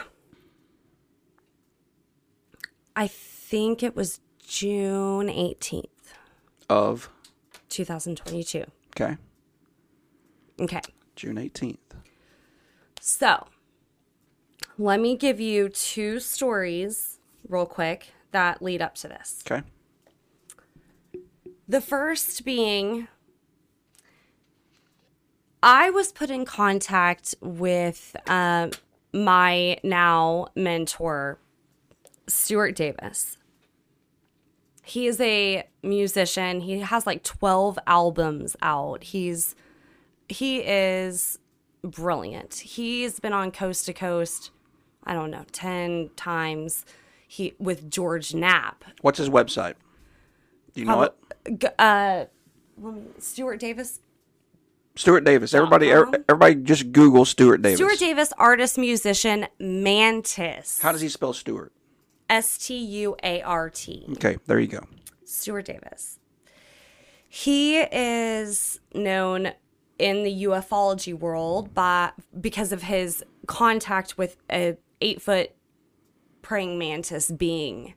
I 2.95 3.07
think 3.07 3.83
it 3.83 3.95
was 3.95 4.19
June 4.39 5.27
18th, 5.27 5.85
Of 6.69 7.09
2022. 7.69 8.65
okay, 8.95 9.17
Okay. 10.59 10.81
June 11.15 11.37
eighteenth. 11.37 11.79
So, 12.99 13.47
let 14.77 14.99
me 14.99 15.15
give 15.15 15.39
you 15.39 15.69
two 15.69 16.19
stories 16.19 17.17
real 17.47 17.65
quick 17.65 18.07
that 18.31 18.61
lead 18.61 18.81
up 18.81 18.95
to 18.95 19.07
this. 19.07 19.43
Okay. 19.49 19.63
The 21.67 21.81
first 21.81 22.43
being 22.45 23.07
I 25.63 25.89
was 25.91 26.11
put 26.11 26.29
in 26.29 26.43
contact 26.45 27.35
with 27.41 28.15
um, 28.27 28.71
my 29.13 29.77
now 29.83 30.47
mentor, 30.55 31.37
Stuart 32.27 32.75
Davis. 32.75 33.37
He 34.83 35.07
is 35.07 35.19
a 35.21 35.67
musician. 35.83 36.61
He 36.61 36.79
has 36.79 37.05
like 37.05 37.23
12 37.23 37.77
albums 37.87 38.55
out. 38.61 39.03
He's 39.03 39.55
he 40.27 40.59
is 40.59 41.39
brilliant. 41.83 42.55
He's 42.55 43.19
been 43.19 43.33
on 43.33 43.51
Coast 43.51 43.85
to 43.85 43.93
Coast, 43.93 44.51
I 45.03 45.13
don't 45.13 45.29
know, 45.29 45.45
10 45.51 46.11
times. 46.15 46.85
He 47.27 47.53
with 47.59 47.89
George 47.89 48.33
Knapp. 48.33 48.83
What's 49.01 49.17
his 49.17 49.29
website? 49.29 49.75
Do 50.73 50.81
you 50.81 50.85
know 50.85 51.03
it? 51.03 51.73
Uh 51.77 52.25
let 52.77 53.23
Stuart 53.23 53.59
Davis 53.59 53.99
Stuart 54.95 55.23
Davis. 55.23 55.53
Everybody, 55.53 55.91
er, 55.91 56.05
everybody, 56.27 56.55
just 56.55 56.91
Google 56.91 57.25
Stuart 57.25 57.61
Davis. 57.61 57.77
Stuart 57.77 57.99
Davis, 57.99 58.33
artist, 58.37 58.77
musician, 58.77 59.47
Mantis. 59.59 60.81
How 60.81 60.91
does 60.91 61.01
he 61.01 61.09
spell 61.09 61.33
Stuart? 61.33 61.71
S 62.31 62.57
T 62.57 62.77
U 62.77 63.15
A 63.23 63.41
R 63.43 63.69
T. 63.69 64.05
Okay, 64.13 64.37
there 64.47 64.59
you 64.59 64.67
go. 64.67 64.85
Stuart 65.25 65.65
Davis. 65.65 66.17
He 67.27 67.77
is 67.79 68.79
known 68.93 69.51
in 69.99 70.23
the 70.23 70.43
ufology 70.45 71.13
world 71.13 71.73
by 71.73 72.11
because 72.39 72.71
of 72.71 72.83
his 72.83 73.23
contact 73.47 74.17
with 74.17 74.37
a 74.51 74.77
eight 75.01 75.21
foot 75.21 75.51
praying 76.41 76.79
mantis 76.79 77.29
being 77.29 77.93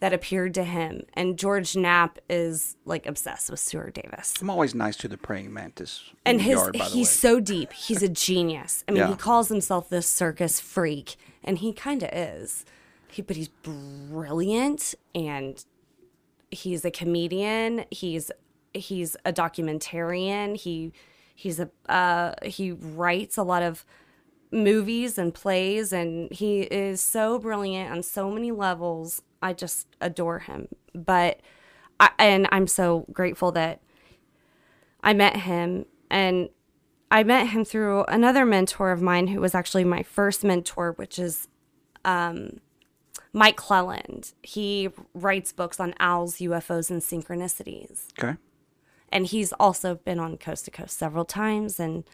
that 0.00 0.12
appeared 0.12 0.54
to 0.54 0.62
him. 0.64 1.02
And 1.14 1.36
George 1.38 1.76
Knapp 1.76 2.18
is 2.30 2.76
like 2.84 3.06
obsessed 3.06 3.50
with 3.50 3.58
Stuart 3.60 3.94
Davis. 3.94 4.34
I'm 4.40 4.50
always 4.50 4.74
nice 4.74 4.96
to 4.98 5.08
the 5.08 5.16
praying 5.16 5.52
mantis. 5.52 6.02
and 6.24 6.38
the 6.38 6.44
his 6.44 6.54
yard, 6.54 6.72
by 6.74 6.78
the 6.78 6.84
way. 6.84 6.90
he's 6.90 7.10
so 7.10 7.40
deep. 7.40 7.72
He's 7.72 8.02
a 8.02 8.08
genius. 8.08 8.84
I 8.88 8.92
mean, 8.92 9.00
Yeah. 9.02 9.08
he 9.08 9.16
calls 9.16 9.48
himself 9.48 9.88
this 9.88 10.06
circus 10.06 10.60
freak, 10.60 11.16
and 11.42 11.58
he 11.58 11.72
kind 11.72 12.02
of 12.04 12.10
is. 12.12 12.64
He, 13.10 13.22
but 13.22 13.36
he's 13.36 13.48
brilliant, 13.48 14.94
and 15.14 15.64
he's 16.50 16.84
a 16.84 16.90
comedian. 16.90 17.84
He's 17.90 18.30
he's 18.74 19.16
a 19.24 19.32
documentarian. 19.32 20.56
He 20.56 20.92
he's 21.34 21.60
a 21.60 21.70
uh, 21.88 22.34
he 22.42 22.72
writes 22.72 23.36
a 23.36 23.42
lot 23.42 23.62
of 23.62 23.84
movies 24.50 25.18
and 25.18 25.32
plays, 25.34 25.92
and 25.92 26.32
he 26.32 26.62
is 26.62 27.00
so 27.00 27.38
brilliant 27.38 27.90
on 27.90 28.02
so 28.02 28.30
many 28.30 28.50
levels. 28.50 29.22
I 29.42 29.52
just 29.52 29.86
adore 30.00 30.40
him. 30.40 30.68
But 30.94 31.40
I, 32.00 32.10
and 32.18 32.48
I'm 32.50 32.66
so 32.66 33.06
grateful 33.12 33.52
that 33.52 33.80
I 35.02 35.12
met 35.14 35.36
him 35.36 35.86
and 36.10 36.48
I 37.10 37.22
met 37.24 37.48
him 37.48 37.64
through 37.64 38.04
another 38.04 38.44
mentor 38.44 38.92
of 38.92 39.00
mine 39.00 39.28
who 39.28 39.40
was 39.40 39.54
actually 39.54 39.84
my 39.84 40.02
first 40.02 40.44
mentor, 40.44 40.92
which 40.92 41.18
is 41.18 41.48
um, 42.04 42.60
Mike 43.32 43.56
Clelland. 43.56 44.32
He 44.42 44.88
writes 45.14 45.52
books 45.52 45.78
on 45.80 45.94
owls, 46.00 46.36
UFOs, 46.38 46.90
and 46.90 47.02
synchronicities. 47.02 48.06
okay. 48.18 48.36
And 49.10 49.26
he's 49.26 49.52
also 49.54 49.94
been 49.94 50.18
on 50.18 50.36
Coast 50.36 50.66
to 50.66 50.70
Coast 50.70 50.98
several 50.98 51.24
times. 51.24 51.80
And 51.80 52.04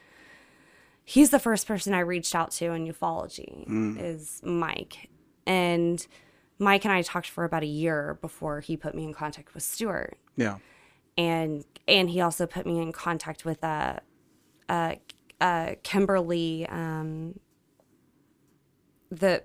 he's 1.03 1.29
the 1.29 1.39
first 1.39 1.67
person 1.67 1.93
I 1.93 1.99
reached 1.99 2.33
out 2.33 2.51
to 2.51 2.71
in 2.71 2.87
ufology 2.87 3.65
is 3.99 4.39
Mike. 4.43 5.09
And 5.45 6.05
Mike 6.57 6.85
and 6.85 6.93
I 6.93 7.01
talked 7.01 7.27
for 7.27 7.43
about 7.43 7.63
a 7.63 7.67
year 7.67 8.17
before 8.21 8.61
he 8.61 8.77
put 8.77 8.95
me 8.95 9.03
in 9.03 9.13
contact 9.13 9.53
with 9.53 9.63
Stuart 9.63 10.17
Yeah. 10.37 10.57
and 11.17 11.65
and 11.87 12.09
he 12.09 12.21
also 12.21 12.47
put 12.47 12.65
me 12.65 12.79
in 12.81 12.91
contact 12.93 13.43
with 13.43 13.61
uh 13.61 13.97
uh, 14.69 14.95
uh 15.41 15.75
Kimberly 15.83 16.65
um 16.69 17.39
the 19.11 19.43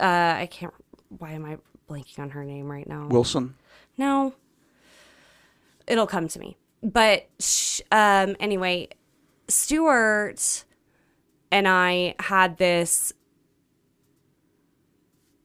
uh 0.00 0.34
I 0.38 0.48
can't 0.50 0.74
why 1.18 1.32
am 1.32 1.44
I 1.44 1.58
blanking 1.88 2.18
on 2.18 2.30
her 2.30 2.44
name 2.44 2.70
right 2.70 2.86
now? 2.88 3.06
Wilson. 3.08 3.54
No. 3.96 4.34
It'll 5.86 6.06
come 6.06 6.28
to 6.28 6.38
me. 6.38 6.56
But 6.82 7.28
sh- 7.38 7.80
um 7.92 8.36
anyway, 8.40 8.88
Stuart 9.48 10.64
and 11.50 11.66
I 11.68 12.14
had 12.20 12.58
this 12.58 13.12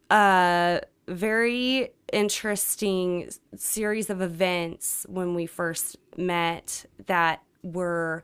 uh 0.10 0.80
very 1.08 1.90
interesting 2.12 3.30
series 3.56 4.10
of 4.10 4.22
events 4.22 5.06
when 5.10 5.34
we 5.36 5.46
first 5.46 5.98
met 6.18 6.86
that 7.06 7.42
were 7.64 8.24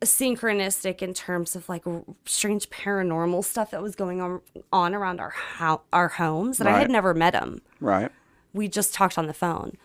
synchronistic 0.00 1.02
in 1.02 1.12
terms 1.12 1.54
of 1.54 1.68
like 1.68 1.84
strange 2.24 2.70
paranormal 2.70 3.44
stuff 3.44 3.70
that 3.70 3.82
was 3.82 3.94
going 3.94 4.20
on 4.22 4.40
on 4.72 4.94
around 4.94 5.20
our 5.20 5.30
ho- 5.58 5.82
our 5.92 6.08
homes 6.08 6.58
that 6.58 6.66
I 6.66 6.78
had 6.78 6.90
never 6.90 7.12
met 7.12 7.34
him 7.34 7.60
Right. 7.80 8.10
we 8.54 8.68
just 8.68 8.94
talked 8.94 9.18
on 9.18 9.26
the 9.26 9.34
phone. 9.34 9.76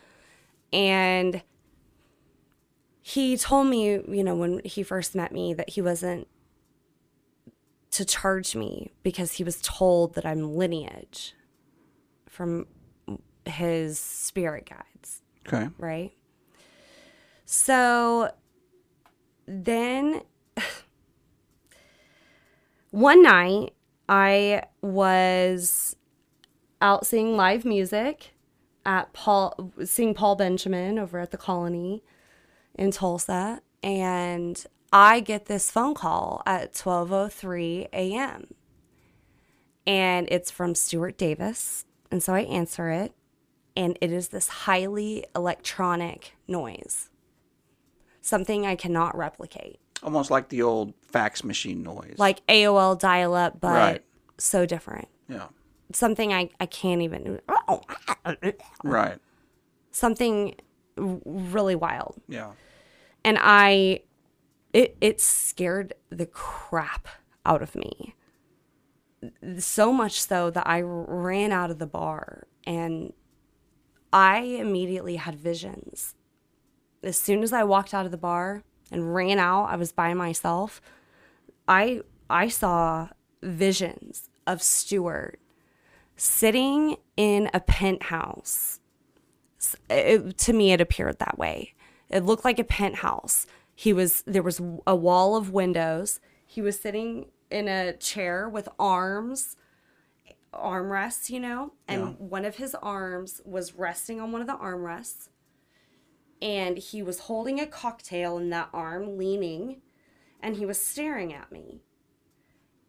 And 0.71 1.41
he 3.01 3.35
told 3.35 3.67
me 3.67 3.99
you 4.07 4.23
know 4.23 4.35
when 4.35 4.61
he 4.63 4.81
first 4.83 5.13
met 5.15 5.31
me 5.33 5.53
that 5.53 5.71
he 5.71 5.81
wasn't 5.81 6.27
to 7.91 8.05
charge 8.05 8.55
me 8.55 8.91
because 9.03 9.33
he 9.33 9.43
was 9.43 9.59
told 9.61 10.13
that 10.15 10.25
i'm 10.25 10.55
lineage 10.55 11.33
from 12.29 12.65
his 13.45 13.99
spirit 13.99 14.69
guides. 14.69 15.21
Okay. 15.45 15.67
right? 15.77 16.13
So 17.45 18.31
then 19.51 20.21
one 22.91 23.21
night 23.21 23.73
i 24.07 24.63
was 24.81 25.95
out 26.81 27.05
seeing 27.05 27.35
live 27.35 27.63
music 27.63 28.33
at 28.85 29.13
Paul 29.13 29.71
seeing 29.85 30.13
Paul 30.13 30.35
Benjamin 30.35 30.97
over 30.97 31.19
at 31.19 31.31
the 31.31 31.37
Colony 31.37 32.03
in 32.75 32.91
Tulsa 32.91 33.61
and 33.83 34.63
I 34.91 35.19
get 35.19 35.45
this 35.45 35.71
phone 35.71 35.93
call 35.93 36.41
at 36.45 36.73
12:03 36.73 37.87
a.m. 37.93 38.53
and 39.85 40.27
it's 40.31 40.51
from 40.51 40.75
Stuart 40.75 41.17
Davis 41.17 41.85
and 42.09 42.23
so 42.23 42.33
I 42.33 42.41
answer 42.41 42.89
it 42.89 43.13
and 43.75 43.97
it 44.01 44.11
is 44.11 44.29
this 44.29 44.47
highly 44.47 45.25
electronic 45.35 46.35
noise 46.47 47.10
something 48.21 48.65
I 48.65 48.75
cannot 48.75 49.15
replicate 49.17 49.79
Almost 50.03 50.31
like 50.31 50.49
the 50.49 50.61
old 50.63 50.93
fax 51.01 51.43
machine 51.43 51.83
noise. 51.83 52.15
like 52.17 52.45
AOL 52.47 52.97
dial 52.99 53.33
up 53.35 53.59
but 53.61 53.73
Right. 53.73 54.03
so 54.37 54.65
different 54.65 55.07
yeah. 55.27 55.47
something 55.93 56.33
I, 56.33 56.49
I 56.59 56.65
can't 56.65 57.01
even 57.01 57.39
Right. 58.83 59.17
something 59.91 60.55
really 60.95 61.75
wild 61.75 62.21
Yeah. 62.27 62.51
and 63.23 63.37
i 63.41 64.01
it 64.73 64.95
it 65.01 65.19
scared 65.19 65.93
the 66.09 66.25
crap 66.25 67.07
out 67.45 67.61
of 67.61 67.75
me. 67.75 68.15
So 69.59 69.91
much 69.91 70.21
so 70.21 70.49
that 70.49 70.65
I 70.65 70.81
ran 70.81 71.51
out 71.51 71.69
of 71.71 71.77
the 71.79 71.85
bar 71.87 72.47
and 72.65 73.11
I 74.13 74.37
immediately 74.39 75.17
had 75.17 75.35
visions. 75.35 76.15
As 77.03 77.17
soon 77.17 77.43
as 77.43 77.51
I 77.53 77.63
walked 77.63 77.93
out 77.93 78.05
of 78.05 78.11
the 78.11 78.17
bar 78.17 78.63
and 78.91 79.13
ran 79.13 79.39
out, 79.39 79.65
I 79.65 79.75
was 79.75 79.91
by 79.91 80.13
myself. 80.13 80.81
I 81.67 82.01
I 82.29 82.47
saw 82.47 83.09
visions 83.41 84.29
of 84.45 84.61
Stuart 84.61 85.39
sitting 86.15 86.97
in 87.17 87.49
a 87.53 87.59
penthouse. 87.59 88.79
It, 89.89 90.37
to 90.39 90.53
me, 90.53 90.71
it 90.71 90.81
appeared 90.81 91.19
that 91.19 91.37
way. 91.37 91.73
It 92.09 92.23
looked 92.25 92.45
like 92.45 92.59
a 92.59 92.63
penthouse. 92.63 93.45
He 93.73 93.93
was 93.93 94.21
there 94.27 94.43
was 94.43 94.61
a 94.85 94.95
wall 94.95 95.35
of 95.35 95.51
windows. 95.51 96.19
He 96.45 96.61
was 96.61 96.79
sitting 96.79 97.27
in 97.49 97.67
a 97.67 97.93
chair 97.93 98.47
with 98.49 98.67
arms, 98.77 99.55
armrests, 100.53 101.29
you 101.29 101.39
know, 101.39 101.73
and 101.87 102.01
Yeah. 102.01 102.07
one 102.17 102.45
of 102.45 102.55
his 102.57 102.75
arms 102.75 103.41
was 103.45 103.73
resting 103.73 104.19
on 104.19 104.31
one 104.31 104.41
of 104.41 104.47
the 104.47 104.55
armrests, 104.57 105.29
and 106.41 106.77
he 106.77 107.03
was 107.03 107.19
holding 107.19 107.59
a 107.59 107.67
cocktail 107.67 108.37
in 108.37 108.49
that 108.49 108.69
arm, 108.73 109.17
leaning, 109.17 109.81
and 110.41 110.57
he 110.57 110.65
was 110.65 110.83
staring 110.83 111.33
at 111.33 111.51
me. 111.51 111.81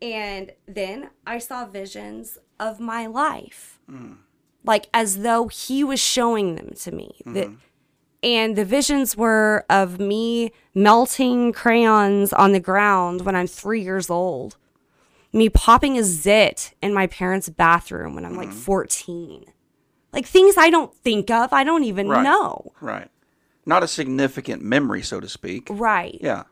And 0.00 0.52
then 0.66 1.10
I 1.26 1.38
saw 1.38 1.66
visions 1.66 2.38
of 2.58 2.80
my 2.80 3.06
life, 3.06 3.78
mm. 3.88 4.16
like 4.64 4.88
as 4.92 5.18
though 5.18 5.48
he 5.48 5.84
was 5.84 6.00
showing 6.00 6.56
them 6.56 6.70
to 6.80 6.92
me. 6.92 7.20
That, 7.26 7.48
mm-hmm. 7.48 7.56
and 8.22 8.56
the 8.56 8.64
visions 8.64 9.16
were 9.16 9.64
of 9.70 10.00
me 10.00 10.52
melting 10.74 11.52
crayons 11.52 12.32
on 12.32 12.52
the 12.52 12.60
ground 12.60 13.20
when 13.22 13.36
I'm 13.36 13.46
three 13.46 13.82
years 13.82 14.10
old, 14.10 14.56
me 15.32 15.48
popping 15.48 15.96
a 15.98 16.02
zit 16.02 16.74
in 16.82 16.92
my 16.92 17.06
parents' 17.06 17.48
bathroom 17.48 18.14
when 18.14 18.24
I'm 18.24 18.36
like 18.36 18.48
mm-hmm. 18.48 18.58
14. 18.58 19.44
Like 20.12 20.26
things 20.26 20.56
I 20.58 20.68
don't 20.68 20.94
think 20.94 21.30
of, 21.30 21.52
I 21.52 21.64
don't 21.64 21.84
even 21.84 22.08
Right. 22.08 22.22
know. 22.22 22.72
Right. 22.80 23.08
Not 23.64 23.82
a 23.82 23.88
significant 23.88 24.62
memory, 24.62 25.02
so 25.02 25.20
to 25.20 25.28
speak. 25.28 25.68
Right. 25.70 26.18
Yeah. 26.20 26.44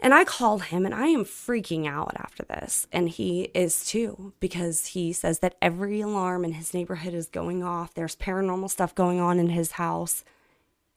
And 0.00 0.14
I 0.14 0.24
called 0.24 0.64
him 0.64 0.86
and 0.86 0.94
I 0.94 1.06
am 1.06 1.24
freaking 1.24 1.86
out 1.86 2.14
after 2.16 2.44
this. 2.44 2.86
And 2.92 3.08
he 3.08 3.50
is 3.54 3.84
too, 3.84 4.32
because 4.38 4.86
he 4.86 5.12
says 5.12 5.40
that 5.40 5.56
every 5.60 6.00
alarm 6.00 6.44
in 6.44 6.52
his 6.52 6.72
neighborhood 6.72 7.14
is 7.14 7.26
going 7.26 7.64
off. 7.64 7.94
There's 7.94 8.14
paranormal 8.14 8.70
stuff 8.70 8.94
going 8.94 9.18
on 9.18 9.40
in 9.40 9.48
his 9.48 9.72
house. 9.72 10.24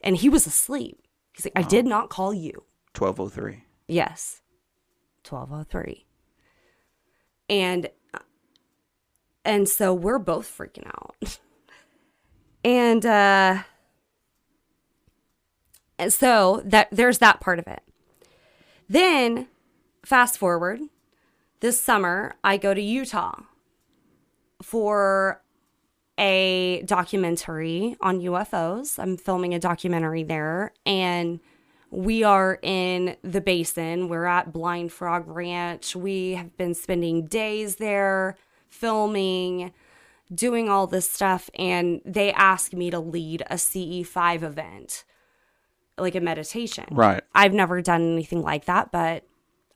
And 0.01 0.17
he 0.17 0.29
was 0.29 0.45
asleep. 0.45 0.99
He's 1.34 1.45
like, 1.45 1.53
I 1.55 1.67
did 1.67 1.86
not 1.86 2.09
call 2.09 2.34
you. 2.34 2.63
1203. 2.95 3.63
Yes. 3.88 4.41
1203. 5.27 6.05
And 7.49 7.89
and 9.43 9.67
so 9.67 9.93
we're 9.93 10.19
both 10.19 10.45
freaking 10.55 10.86
out. 10.86 11.39
and 12.63 13.05
uh 13.05 13.63
and 16.02 16.12
so 16.12 16.64
that 16.66 16.88
there's 16.91 17.20
that 17.20 17.39
part 17.39 17.60
of 17.60 17.68
it. 17.68 17.84
Then 18.89 19.47
fast 20.04 20.39
forward, 20.39 20.80
this 21.60 21.80
summer 21.80 22.34
I 22.43 22.58
go 22.58 22.74
to 22.74 22.82
Utah 22.82 23.41
for 24.64 25.43
a 26.18 26.82
documentary 26.86 27.97
on 28.02 28.20
UFOs. 28.20 28.97
I'm 28.97 29.16
filming 29.16 29.54
a 29.54 29.60
documentary 29.60 30.24
there 30.24 30.74
and 30.88 31.39
we 31.91 32.24
are 32.24 32.58
in 32.64 33.16
the 33.22 33.41
basin. 33.41 34.10
We're 34.10 34.26
at 34.26 34.52
Blind 34.52 34.91
Frog 34.91 35.28
Ranch. 35.28 35.95
We 35.95 36.32
have 36.34 36.58
been 36.58 36.74
spending 36.74 37.28
days 37.28 37.76
there 37.76 38.38
filming, 38.70 39.72
doing 40.34 40.68
all 40.68 40.88
this 40.88 41.08
stuff 41.08 41.52
and 41.60 42.02
they 42.04 42.34
asked 42.34 42.74
me 42.74 42.89
to 42.89 42.99
lead 42.99 43.43
a 43.52 43.56
CE5 43.56 44.41
event, 44.41 45.04
like 45.97 46.15
a 46.15 46.21
meditation. 46.21 46.85
Right. 46.91 47.23
I've 47.33 47.53
never 47.53 47.81
done 47.81 48.13
anything 48.13 48.41
like 48.41 48.65
that, 48.65 48.91
but 48.91 49.23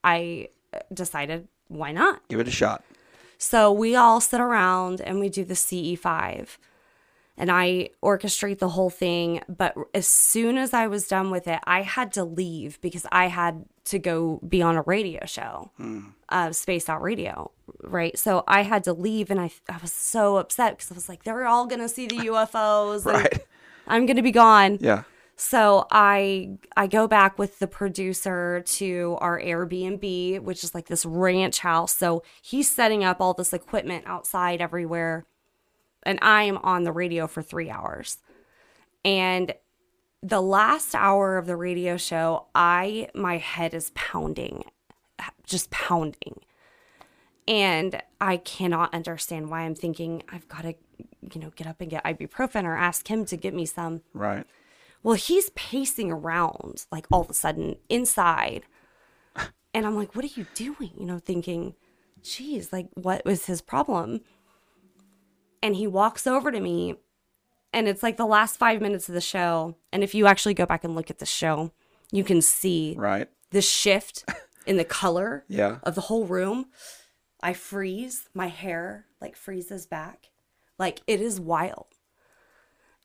I 0.04 0.50
decided 0.94 1.48
why 1.68 1.92
not? 1.92 2.28
Give 2.28 2.40
it 2.40 2.48
a 2.48 2.52
shot. 2.52 2.84
So 3.38 3.72
we 3.72 3.96
all 3.96 4.22
sit 4.22 4.40
around 4.40 5.02
and 5.02 5.20
we 5.20 5.30
do 5.30 5.44
the 5.44 5.56
CE5. 5.56 6.58
And 7.38 7.52
I 7.52 7.90
orchestrate 8.02 8.60
the 8.60 8.70
whole 8.70 8.90
thing. 8.90 9.42
But 9.50 9.76
as 9.94 10.08
soon 10.08 10.58
as 10.58 10.74
I 10.74 10.88
was 10.88 11.06
done 11.08 11.32
with 11.32 11.50
it, 11.50 11.60
I 11.66 11.82
had 11.82 12.14
to 12.14 12.24
leave 12.24 12.80
because 12.80 13.06
I 13.12 13.28
had 13.28 13.66
to 13.86 14.00
go 14.00 14.40
be 14.48 14.62
on 14.62 14.78
a 14.78 14.84
radio 14.84 15.26
show, 15.26 15.70
uh, 16.30 16.54
Spaced 16.54 16.90
Out 16.90 17.02
Radio. 17.02 17.52
Right. 17.84 18.18
So 18.18 18.46
I 18.48 18.62
had 18.62 18.86
to 18.86 18.94
leave 18.94 19.30
and 19.30 19.42
I, 19.42 19.52
I 19.68 19.78
was 19.82 19.92
so 19.92 20.38
upset 20.38 20.78
because 20.78 20.92
I 20.92 20.96
was 20.96 21.10
like, 21.10 21.24
they're 21.24 21.46
all 21.46 21.66
going 21.66 21.82
to 21.82 21.90
see 21.90 22.08
the 22.08 22.16
UFOs. 22.30 23.06
Right. 23.06 23.46
I'm 23.86 24.06
going 24.06 24.16
to 24.16 24.24
be 24.24 24.32
gone. 24.32 24.78
Yeah. 24.80 25.04
So 25.36 25.86
I 25.92 26.58
I 26.78 26.88
go 26.88 27.08
back 27.08 27.38
with 27.38 27.60
the 27.60 27.68
producer 27.68 28.64
to 28.66 29.18
our 29.20 29.40
Airbnb, 29.40 30.40
which 30.42 30.64
is 30.64 30.74
like 30.74 30.88
this 30.88 31.06
ranch 31.06 31.60
house. 31.60 31.96
So 31.96 32.24
he's 32.42 32.72
setting 32.72 33.04
up 33.04 33.20
all 33.20 33.34
this 33.34 33.54
equipment 33.54 34.06
outside 34.08 34.62
everywhere. 34.62 35.26
And 36.04 36.20
I 36.22 36.44
am 36.44 36.58
on 36.58 36.84
the 36.84 36.92
radio 36.92 37.28
for 37.28 37.42
three 37.42 37.70
hours. 37.70 38.20
And 39.04 39.54
the 40.24 40.42
last 40.42 40.96
hour 40.96 41.38
of 41.38 41.48
the 41.48 41.56
radio 41.56 41.98
show, 41.98 42.46
I 42.56 43.10
my 43.14 43.38
head 43.38 43.74
is 43.74 43.92
pounding, 43.94 44.64
just 45.46 45.70
pounding. 45.70 46.40
And 47.48 48.02
I 48.20 48.38
cannot 48.38 48.94
understand 48.94 49.50
why 49.50 49.62
I'm 49.62 49.76
thinking 49.76 50.24
I've 50.32 50.48
got 50.48 50.62
to, 50.62 50.74
you 51.34 51.42
know, 51.42 51.52
get 51.56 51.68
up 51.68 51.80
and 51.80 51.92
get 51.92 52.04
ibuprofen 52.04 52.64
or 52.64 52.76
ask 52.76 53.08
him 53.08 53.26
to 53.26 53.38
get 53.38 53.54
me 53.54 53.66
some. 53.66 54.02
Right. 54.14 54.46
Well, 55.06 55.14
he's 55.14 55.52
pacing 55.52 56.12
around 56.12 56.88
like 56.92 57.06
all 57.12 57.22
of 57.22 57.30
a 57.30 57.34
sudden 57.34 57.76
inside. 57.90 58.64
And 59.74 59.86
I'm 59.86 59.98
like, 59.98 60.16
what 60.16 60.24
are 60.24 60.30
you 60.40 60.46
doing? 60.56 60.92
You 60.98 61.06
know, 61.06 61.20
thinking, 61.20 61.76
geez, 62.24 62.72
like, 62.72 62.88
what 62.94 63.26
was 63.26 63.46
his 63.48 63.62
problem? 63.62 64.22
And 65.62 65.76
he 65.76 65.86
walks 65.86 66.26
over 66.26 66.50
to 66.50 66.62
me, 66.62 66.96
and 67.74 67.86
it's 67.90 68.02
like 68.02 68.16
the 68.16 68.26
last 68.26 68.56
five 68.58 68.80
minutes 68.82 69.10
of 69.10 69.16
the 69.16 69.20
show. 69.20 69.76
And 69.92 70.02
if 70.02 70.16
you 70.16 70.28
actually 70.28 70.54
go 70.54 70.66
back 70.66 70.86
and 70.86 70.96
look 70.96 71.10
at 71.10 71.20
the 71.20 71.26
show, 71.26 71.74
you 72.10 72.24
can 72.24 72.42
see 72.42 72.96
Right. 72.98 73.28
the 73.52 73.62
shift 73.62 74.24
in 74.66 74.78
the 74.78 74.86
color 74.86 75.44
Yeah. 75.50 75.80
of 75.84 75.94
the 75.96 76.02
whole 76.08 76.24
room. 76.26 76.68
I 77.44 77.52
freeze, 77.52 78.30
my 78.34 78.48
hair 78.48 79.08
like 79.20 79.36
freezes 79.36 79.86
back. 79.86 80.30
Like 80.80 81.02
it 81.06 81.20
is 81.20 81.38
wild. 81.38 81.88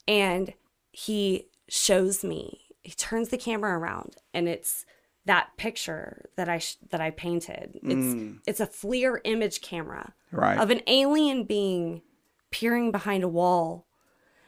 And 0.06 0.54
he 0.92 1.48
shows 1.70 2.24
me, 2.24 2.60
he 2.82 2.92
turns 2.92 3.28
the 3.28 3.38
camera 3.38 3.78
around 3.78 4.16
and 4.34 4.48
it's 4.48 4.84
that 5.26 5.50
picture 5.56 6.26
that 6.36 6.48
I 6.48 6.58
sh- 6.58 6.76
that 6.90 7.00
I 7.00 7.10
painted. 7.10 7.78
It's 7.82 7.84
mm. 8.14 8.38
it's 8.46 8.60
a 8.60 8.66
FLIR 8.66 9.20
image 9.24 9.60
camera 9.60 10.14
Right. 10.32 10.58
of 10.58 10.70
an 10.70 10.80
alien 10.86 11.44
being 11.44 12.02
peering 12.50 12.90
behind 12.90 13.22
a 13.22 13.28
wall 13.28 13.86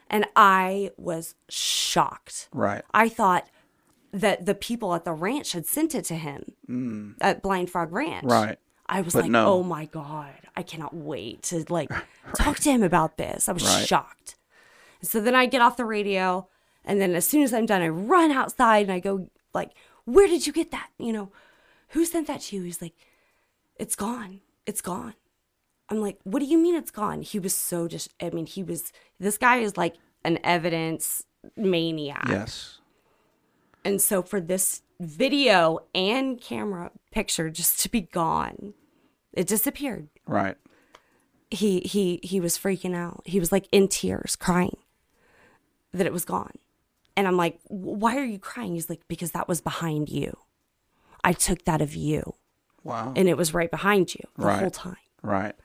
and 0.09 0.25
I 0.35 0.91
was 0.97 1.35
shocked. 1.49 2.49
Right. 2.53 2.83
I 2.93 3.07
thought 3.09 3.47
that 4.11 4.45
the 4.45 4.55
people 4.55 4.93
at 4.93 5.05
the 5.05 5.13
ranch 5.13 5.53
had 5.53 5.65
sent 5.65 5.95
it 5.95 6.05
to 6.05 6.15
him 6.15 6.53
mm. 6.69 7.15
at 7.21 7.41
Blind 7.41 7.69
Frog 7.69 7.91
Ranch. 7.91 8.25
Right. 8.25 8.57
I 8.87 9.01
was 9.01 9.13
But 9.13 9.23
like, 9.23 9.31
no. 9.31 9.47
oh 9.47 9.63
my 9.63 9.85
God, 9.85 10.33
I 10.55 10.61
cannot 10.63 10.93
wait 10.95 11.43
to 11.43 11.65
like 11.69 11.89
talk 12.35 12.57
to 12.59 12.71
him 12.71 12.83
about 12.83 13.17
this. 13.17 13.47
I 13.47 13.53
was 13.53 13.63
Right. 13.63 13.87
shocked. 13.87 14.35
So 15.01 15.19
then 15.21 15.35
I 15.35 15.45
get 15.45 15.61
off 15.61 15.77
the 15.77 15.85
radio 15.85 16.47
and 16.85 17.01
then 17.01 17.15
as 17.15 17.25
soon 17.25 17.43
as 17.43 17.53
I'm 17.53 17.65
done, 17.65 17.81
I 17.81 17.89
run 17.89 18.31
outside 18.31 18.83
and 18.83 18.91
I 18.91 18.99
go 18.99 19.29
like, 19.53 19.71
where 20.05 20.27
did 20.27 20.45
you 20.45 20.53
get 20.53 20.71
that? 20.71 20.89
You 20.97 21.13
know, 21.13 21.31
who 21.89 22.05
sent 22.05 22.27
that 22.27 22.41
to 22.41 22.55
you? 22.55 22.63
He's 22.63 22.81
like, 22.81 22.93
it's 23.75 23.95
gone. 23.95 24.41
It's 24.65 24.81
gone. 24.81 25.13
I'm 25.89 25.99
like, 25.99 26.17
what 26.23 26.39
do 26.39 26.45
you 26.45 26.57
mean 26.57 26.75
it's 26.75 26.91
gone? 26.91 27.21
He 27.21 27.39
was 27.39 27.53
so 27.53 27.87
just, 27.87 28.09
I 28.21 28.29
mean, 28.29 28.45
he 28.45 28.63
was, 28.63 28.91
this 29.19 29.37
guy 29.37 29.57
is 29.57 29.77
like 29.77 29.95
an 30.23 30.39
evidence 30.43 31.23
maniac. 31.55 32.25
Yes. 32.27 32.79
And 33.85 34.01
so 34.01 34.21
for 34.21 34.39
this 34.39 34.81
video 34.99 35.79
and 35.93 36.39
camera 36.39 36.91
picture 37.11 37.49
just 37.49 37.79
to 37.81 37.89
be 37.89 38.01
gone, 38.01 38.73
it 39.33 39.47
disappeared. 39.47 40.07
Right. 40.25 40.55
He 41.51 41.81
he 41.81 42.19
he 42.23 42.39
was 42.39 42.57
freaking 42.57 42.95
out. 42.95 43.21
He 43.25 43.39
was 43.39 43.51
like 43.51 43.67
in 43.71 43.87
tears, 43.87 44.35
crying 44.35 44.77
that 45.91 46.07
it 46.07 46.13
was 46.13 46.25
gone. 46.25 46.57
And 47.15 47.27
I'm 47.27 47.37
like, 47.37 47.59
"Why 47.67 48.17
are 48.17 48.23
you 48.25 48.39
crying?" 48.39 48.73
He's 48.73 48.89
like, 48.89 49.01
"Because 49.07 49.31
that 49.31 49.47
was 49.47 49.61
behind 49.61 50.09
you. 50.09 50.35
I 51.23 51.33
took 51.33 51.63
that 51.65 51.81
of 51.81 51.93
you, 51.95 52.35
Wow. 52.83 53.13
and 53.15 53.29
it 53.29 53.37
was 53.37 53.53
right 53.53 53.69
behind 53.71 54.13
you 54.15 54.21
the 54.37 54.45
Right. 54.45 54.59
whole 54.59 54.71
time." 54.71 54.97
right. 55.21 55.55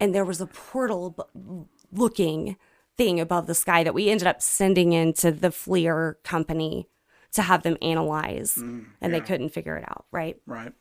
and 0.00 0.12
there 0.12 0.24
was 0.24 0.40
a 0.40 0.46
portal 0.46 1.10
b- 1.10 1.66
looking 1.92 2.56
thing 2.96 3.20
above 3.20 3.46
the 3.46 3.54
sky 3.54 3.84
that 3.84 3.94
we 3.94 4.08
ended 4.10 4.26
up 4.26 4.42
sending 4.42 4.92
into 4.92 5.30
the 5.30 5.50
FLIR 5.50 6.16
company 6.24 6.88
to 7.32 7.42
have 7.42 7.62
them 7.62 7.76
analyze 7.80 8.54
mm, 8.56 8.86
and 9.00 9.14
they 9.14 9.20
couldn't 9.20 9.50
figure 9.50 9.76
it 9.76 9.84
out 9.88 10.04
right 10.10 10.40
Right. 10.46 10.72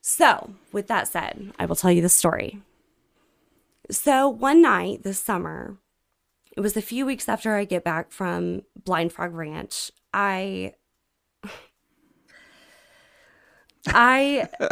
So, 0.00 0.54
with 0.72 0.86
that 0.86 1.08
said, 1.08 1.52
I 1.58 1.66
will 1.66 1.74
tell 1.76 1.90
you 1.90 2.00
the 2.02 2.08
story. 2.08 2.62
So, 3.90 4.28
one 4.28 4.62
night 4.62 5.02
this 5.02 5.18
summer, 5.20 5.76
it 6.58 6.60
was 6.60 6.76
a 6.76 6.82
few 6.82 7.06
weeks 7.06 7.28
after 7.28 7.54
I 7.54 7.64
get 7.64 7.84
back 7.84 8.10
from 8.10 8.62
Blind 8.84 9.12
Frog 9.12 9.32
Ranch, 9.32 9.92
I 10.12 10.74
I 13.86 14.48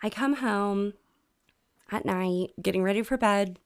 I 0.00 0.10
come 0.10 0.34
home 0.34 0.92
at 1.90 2.04
night 2.04 2.50
getting 2.62 2.84
ready 2.84 3.02
for 3.02 3.16
bed 3.16 3.58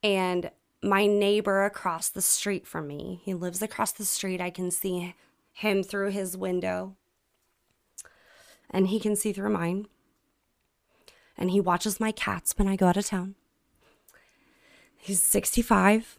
and 0.00 0.52
my 0.84 1.06
neighbor 1.06 1.64
across 1.64 2.10
the 2.10 2.22
street 2.22 2.64
from 2.64 2.86
me, 2.86 3.22
he 3.24 3.34
lives 3.34 3.60
across 3.60 3.90
the 3.90 4.04
street. 4.04 4.40
I 4.40 4.50
can 4.50 4.70
see 4.70 5.16
him 5.52 5.82
through 5.82 6.10
his 6.10 6.36
window 6.36 6.94
and 8.70 8.86
he 8.86 9.00
can 9.00 9.16
see 9.16 9.32
through 9.32 9.50
mine. 9.50 9.88
And 11.40 11.50
he 11.50 11.60
watches 11.60 11.98
my 11.98 12.12
cats 12.12 12.54
when 12.56 12.68
I 12.68 12.76
go 12.76 12.86
out 12.86 12.96
of 12.96 13.06
town. 13.06 13.34
He's 14.96 15.22
65. 15.22 16.18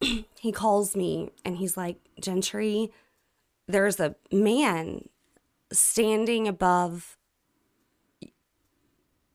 he 0.00 0.52
calls 0.52 0.94
me 0.94 1.30
and 1.44 1.56
he's 1.56 1.76
like, 1.76 1.96
Gentry, 2.20 2.92
there's 3.66 3.98
a 3.98 4.14
man 4.30 5.08
standing 5.72 6.46
above 6.46 7.16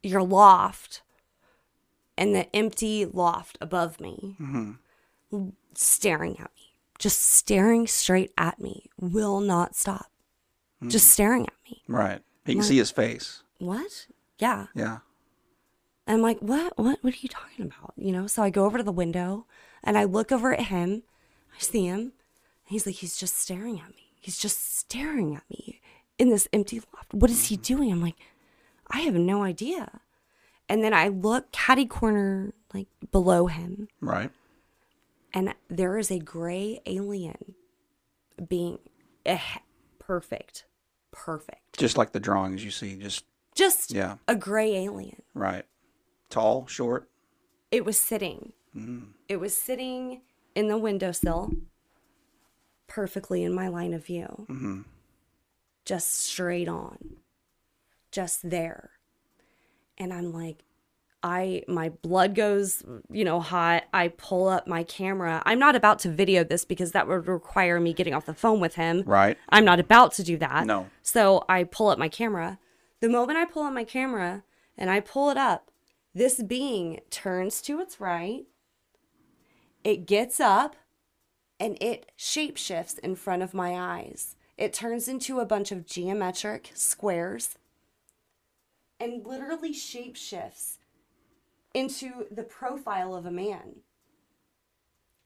your 0.04 0.22
loft 0.22 1.02
and 2.18 2.36
the 2.36 2.54
empty 2.56 3.06
loft 3.06 3.58
above 3.62 4.00
me, 4.00 4.36
mm-hmm. 4.40 5.50
staring 5.74 6.38
at 6.40 6.52
me, 6.56 6.76
just 7.00 7.22
staring 7.22 7.88
straight 7.88 8.32
at 8.38 8.60
me, 8.60 8.90
will 9.00 9.40
not 9.40 9.76
stop, 9.76 10.12
just 10.88 11.08
staring 11.08 11.48
at 11.48 11.54
me. 11.66 11.82
Right. 11.88 12.22
He 12.46 12.54
can 12.54 12.64
see 12.64 12.78
his 12.78 12.92
face. 12.92 13.44
What? 13.60 14.08
Yeah. 14.40 14.68
Yeah. 14.74 15.00
And 16.08 16.18
I'm 16.18 16.22
like, 16.22 16.40
what? 16.40 16.78
What? 16.78 17.00
What 17.04 17.14
are 17.14 17.18
you 17.22 17.30
talking 17.30 17.66
about? 17.66 17.94
You 17.96 18.12
know? 18.12 18.28
So 18.28 18.42
I 18.42 18.50
go 18.50 18.66
over 18.66 18.78
to 18.78 18.84
the 18.84 18.92
window 18.92 19.46
and 19.84 19.98
I 19.98 20.06
look 20.06 20.32
over 20.32 20.54
at 20.54 20.62
him. 20.68 21.04
I 21.56 21.60
see 21.60 21.86
him. 21.86 22.14
He's 22.66 22.86
like, 22.86 22.96
he's 22.96 23.18
just 23.18 23.38
staring 23.38 23.80
at 23.80 23.90
me. 23.90 24.14
He's 24.20 24.38
just 24.38 24.78
staring 24.78 25.36
at 25.36 25.44
me 25.50 25.82
in 26.18 26.30
this 26.30 26.48
empty 26.54 26.82
loft. 26.94 27.14
What 27.14 27.32
is 27.32 27.46
he 27.48 27.58
doing? 27.58 27.92
I'm 27.92 28.02
like, 28.02 28.16
I 28.92 29.00
have 29.02 29.14
no 29.16 29.44
idea. 29.44 30.02
And 30.68 30.84
then 30.84 30.94
I 30.94 31.08
look 31.08 31.52
catty 31.52 31.86
corner 31.86 32.54
like 32.74 32.88
below 33.12 33.48
him, 33.48 33.88
Right. 34.02 34.30
and 35.34 35.56
there 35.70 35.98
is 35.98 36.12
a 36.12 36.20
gray 36.20 36.80
alien 36.86 37.56
being 38.48 38.78
eh, 39.26 39.40
perfect, 39.98 40.66
perfect. 41.12 41.80
Just 41.80 41.98
like 41.98 42.12
the 42.12 42.20
drawings 42.20 42.64
you 42.64 42.70
see. 42.70 42.96
Just 42.98 43.26
Just 43.60 43.92
Yeah. 43.92 44.16
a 44.28 44.36
gray 44.36 44.74
alien. 44.76 45.22
right. 45.34 45.66
Tall, 46.30 46.66
short. 46.68 47.10
it 47.72 47.84
was 47.84 48.00
sitting. 48.00 48.54
Mm. 48.76 49.10
It 49.28 49.38
was 49.38 49.56
sitting 49.56 50.22
in 50.56 50.68
the 50.70 50.78
windowsill, 50.78 51.52
perfectly 52.88 53.44
in 53.44 53.54
my 53.54 53.68
line 53.68 53.94
of 53.94 54.06
view. 54.06 54.46
Mm-hmm. 54.50 54.82
Just 55.86 56.14
straight 56.14 56.68
on, 56.70 57.18
just 58.12 58.50
there. 58.50 58.92
And 59.98 60.14
I'm 60.14 60.32
like, 60.32 60.64
I 61.22 61.64
my 61.68 61.90
blood 61.90 62.34
goes, 62.36 62.84
you 63.12 63.26
know, 63.26 63.40
hot. 63.42 63.84
I 63.94 64.08
pull 64.10 64.48
up 64.48 64.68
my 64.68 64.84
camera. 64.84 65.42
I'm 65.46 65.60
not 65.60 65.76
about 65.76 66.00
to 66.00 66.10
video 66.10 66.44
this 66.46 66.64
because 66.64 66.92
that 66.94 67.08
would 67.08 67.28
require 67.28 67.80
me 67.80 67.92
getting 67.94 68.14
off 68.14 68.26
the 68.26 68.34
phone 68.34 68.60
with 68.62 68.76
him. 68.76 69.04
Right. 69.06 69.38
I'm 69.50 69.66
not 69.66 69.80
about 69.80 70.14
to 70.14 70.24
do 70.24 70.38
that. 70.38 70.66
No. 70.66 70.88
So 71.04 71.44
I 71.50 71.66
pull 71.66 71.90
up 71.90 72.00
my 72.00 72.08
camera. 72.08 72.58
The 73.02 73.10
moment 73.10 73.38
I 73.38 73.46
pull 73.46 73.64
up 73.64 73.74
my 73.74 73.84
camera 73.84 74.44
and 74.78 74.90
I 74.90 75.00
pull 75.00 75.30
it 75.30 75.38
up, 75.38 75.72
this 76.14 76.42
being 76.42 77.00
turns 77.10 77.62
to 77.64 77.80
its 77.80 78.00
right. 78.00 78.46
It 79.84 80.06
gets 80.06 80.40
up 80.40 80.76
and 81.60 81.78
it 81.82 82.12
shapeshifts 82.18 83.00
in 83.00 83.16
front 83.16 83.44
of 83.44 83.54
my 83.54 83.78
eyes. 83.78 84.36
It 84.58 84.74
turns 84.74 85.08
into 85.08 85.40
a 85.40 85.46
bunch 85.46 85.72
of 85.72 85.86
geometric 85.86 86.72
squares 86.74 87.58
and 89.00 89.26
literally 89.26 89.74
shapeshifts 89.74 90.78
into 91.74 92.26
the 92.32 92.44
profile 92.44 93.16
of 93.16 93.26
a 93.26 93.32
man. 93.32 93.78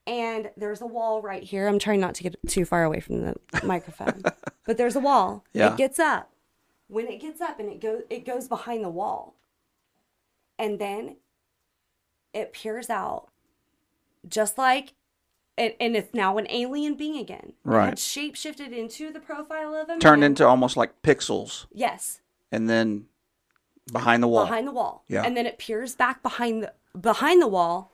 And 0.05 0.51
there's 0.57 0.81
a 0.81 0.85
wall 0.85 1.21
right 1.21 1.43
here. 1.43 1.67
I'm 1.67 1.79
trying 1.79 2.01
not 2.01 2.15
to 2.15 2.23
get 2.23 2.35
too 2.47 2.65
far 2.65 2.83
away 2.83 2.99
from 2.99 3.21
the 3.21 3.35
microphone. 3.63 4.21
but 4.65 4.77
there's 4.77 4.97
a 4.97 4.99
wall. 4.99 5.45
Yeah. 5.53 5.73
It 5.73 5.77
gets 5.77 5.97
up. 5.97 6.32
When 6.87 7.07
it 7.07 7.19
gets 7.19 7.41
up 7.41 7.59
and 7.59 7.69
it 7.69 7.81
goes 7.81 8.03
it 8.09 8.25
goes 8.25 8.47
behind 8.47 8.83
the 8.83 8.89
wall. 8.89 9.35
And 10.59 10.79
then 10.79 11.17
it 12.33 12.53
peers 12.53 12.89
out 12.89 13.29
just 14.27 14.57
like 14.57 14.93
and, 15.57 15.73
and 15.79 15.95
it's 15.95 16.13
now 16.13 16.37
an 16.37 16.47
alien 16.49 16.95
being 16.95 17.17
again. 17.17 17.53
Right. 17.63 17.85
had 17.85 17.97
shapeshifted 17.97 18.75
into 18.75 19.11
the 19.11 19.19
profile 19.19 19.75
of 19.75 19.89
a 19.89 19.99
Turned 19.99 20.23
into 20.23 20.47
almost 20.47 20.75
like 20.75 21.01
pixels. 21.03 21.67
Yes. 21.71 22.21
And 22.51 22.69
then 22.69 23.05
behind 23.91 24.23
the 24.23 24.27
wall. 24.27 24.45
behind 24.45 24.67
the 24.67 24.71
wall. 24.71 25.03
Yeah. 25.07 25.23
And 25.23 25.37
then 25.37 25.45
it 25.45 25.59
peers 25.59 25.95
back 25.95 26.23
behind 26.23 26.63
the 26.63 26.73
behind 26.99 27.41
the 27.41 27.47
wall 27.47 27.91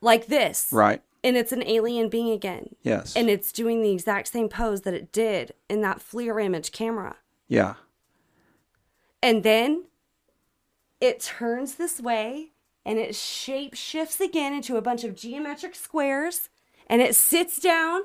like 0.00 0.26
this. 0.26 0.68
right. 0.72 1.02
And 1.22 1.36
it's 1.36 1.52
an 1.52 1.62
alien 1.64 2.08
being 2.08 2.30
again. 2.30 2.76
Yes. 2.82 3.14
And 3.14 3.28
it's 3.28 3.52
doing 3.52 3.82
the 3.82 3.90
exact 3.90 4.28
same 4.28 4.48
pose 4.48 4.80
that 4.82 4.94
it 4.94 5.12
did 5.12 5.52
in 5.68 5.82
that 5.82 5.98
FLIR 5.98 6.42
image 6.42 6.72
camera. 6.72 7.16
Yeah. 7.50 7.74
And 9.22 9.42
then 9.42 9.84
it 11.00 11.20
turns 11.20 11.74
this 11.74 12.00
way 12.00 12.52
and 12.86 12.98
it 12.98 13.14
shape 13.14 13.74
shifts 13.74 14.18
again 14.20 14.54
into 14.54 14.76
a 14.76 14.80
bunch 14.82 15.04
of 15.04 15.14
geometric 15.14 15.74
squares 15.74 16.48
and 16.86 17.02
it 17.02 17.14
sits 17.14 17.60
down 17.60 18.02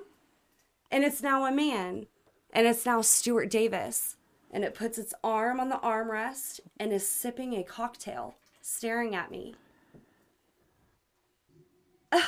and 0.91 1.05
it's 1.05 1.21
now 1.21 1.45
a 1.45 1.51
man 1.53 2.07
and 2.51 2.67
it's 2.67 2.85
now 2.85 2.99
Stuart 3.01 3.49
Davis 3.49 4.17
and 4.51 4.63
it 4.65 4.73
puts 4.75 4.97
its 4.97 5.13
arm 5.23 5.59
on 5.59 5.69
the 5.69 5.77
armrest 5.77 6.59
and 6.79 6.91
is 6.91 7.07
sipping 7.07 7.53
a 7.53 7.63
cocktail 7.63 8.35
staring 8.61 9.15
at 9.15 9.31
me. 9.31 9.55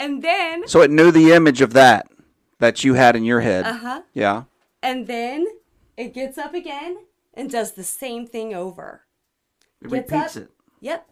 And 0.00 0.22
then 0.22 0.68
So 0.68 0.80
it 0.82 0.92
knew 0.92 1.10
the 1.10 1.32
image 1.32 1.60
of 1.60 1.72
that 1.72 2.08
that 2.60 2.84
you 2.84 2.94
had 2.94 3.16
in 3.16 3.24
your 3.24 3.40
head. 3.40 3.64
uh-huh 3.66 4.02
Yeah. 4.14 4.44
and 4.82 5.06
then 5.08 5.44
it 5.98 6.14
gets 6.14 6.38
up 6.38 6.54
again 6.54 6.96
and 7.34 7.50
does 7.50 7.72
the 7.72 7.84
same 7.84 8.26
thing 8.26 8.54
over. 8.54 9.02
It 9.82 9.90
Gets 9.90 10.10
repeats 10.12 10.36
up. 10.38 10.42
it. 10.44 10.50
Yep. 10.80 11.10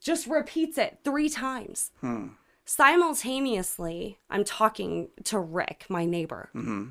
Just 0.00 0.26
repeats 0.26 0.76
it 0.78 0.98
three 1.04 1.28
times. 1.28 1.92
Hmm. 2.00 2.28
Simultaneously, 2.64 4.18
I'm 4.30 4.44
talking 4.44 5.08
to 5.24 5.38
Rick, 5.38 5.86
my 5.88 6.04
neighbor. 6.04 6.50
Mm-hmm. 6.54 6.88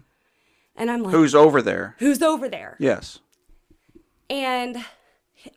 And 0.75 0.91
I'm 0.91 1.03
like, 1.03 1.13
Who's 1.13 1.35
over 1.35 1.61
there? 1.61 1.95
who's 1.99 2.21
over 2.21 2.47
there? 2.47 2.77
Yes. 2.79 3.19
And 4.29 4.83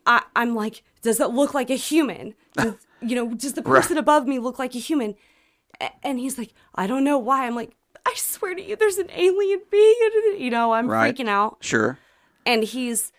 I, 0.05 0.23
I'm 0.35 0.55
like, 0.55 0.83
does 1.01 1.19
it 1.19 1.29
look 1.29 1.53
like 1.53 1.69
a 1.69 1.75
human? 1.75 2.33
Does, 2.53 2.75
you 3.01 3.15
know, 3.15 3.33
does 3.33 3.53
the 3.53 3.61
Right. 3.61 3.81
person 3.81 3.97
above 3.97 4.27
me 4.27 4.39
look 4.39 4.59
like 4.59 4.75
a 4.75 4.79
human? 4.79 5.15
And 6.03 6.19
he's 6.19 6.37
like, 6.37 6.53
I 6.75 6.87
don't 6.87 7.03
know 7.03 7.17
why. 7.19 7.45
I'm 7.45 7.55
like, 7.55 7.75
I 8.07 8.13
swear 8.15 8.55
to 8.55 8.61
you, 8.61 8.75
there's 8.75 8.97
an 8.97 9.09
alien 9.13 9.61
being. 9.69 9.95
You 10.37 10.49
know, 10.49 10.71
I'm 10.73 10.87
Right. 10.89 11.13
freaking 11.15 11.27
out. 11.27 11.57
Sure. 11.61 11.99
and 12.45 12.63
he's 12.63 13.11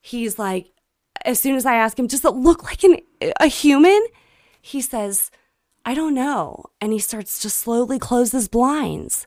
he's 0.00 0.38
like 0.38 0.72
as 1.26 1.38
soon 1.38 1.54
as 1.56 1.66
i 1.66 1.74
ask 1.74 1.98
him 1.98 2.06
does 2.06 2.24
it 2.24 2.30
look 2.34 2.62
like 2.64 2.82
an, 2.84 2.96
a 3.38 3.46
human 3.48 4.00
he 4.62 4.80
says 4.80 5.30
i 5.84 5.92
don't 5.94 6.14
know 6.14 6.64
and 6.80 6.94
he 6.94 6.98
starts 6.98 7.38
to 7.40 7.50
slowly 7.50 7.98
close 7.98 8.32
his 8.32 8.48
blinds 8.48 9.26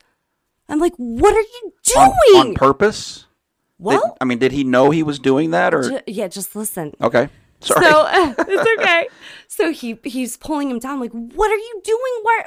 i'm 0.68 0.80
like 0.80 0.94
what 0.96 1.32
are 1.32 1.40
you 1.40 1.72
doing 1.84 2.40
on 2.48 2.54
purpose? 2.54 3.26
Did- 3.80 4.00
I 4.20 4.24
mean, 4.24 4.38
did 4.38 4.50
he 4.52 4.64
know 4.64 4.90
he 4.90 5.02
was 5.04 5.18
doing 5.20 5.50
that 5.52 5.72
or? 5.74 5.82
ju- 5.82 6.00
yeah 6.08 6.26
just 6.26 6.56
listen 6.56 6.92
okay. 7.00 7.28
Sorry. 7.60 7.84
so 7.86 8.06
it's 8.48 8.80
okay 8.80 9.06
so 9.46 9.70
he 9.72 9.96
he's 10.02 10.36
pulling 10.36 10.68
him 10.70 10.80
down 10.80 10.98
like 10.98 11.12
what 11.12 11.50
are 11.52 11.56
you 11.68 11.80
doing 11.84 12.14
where 12.24 12.46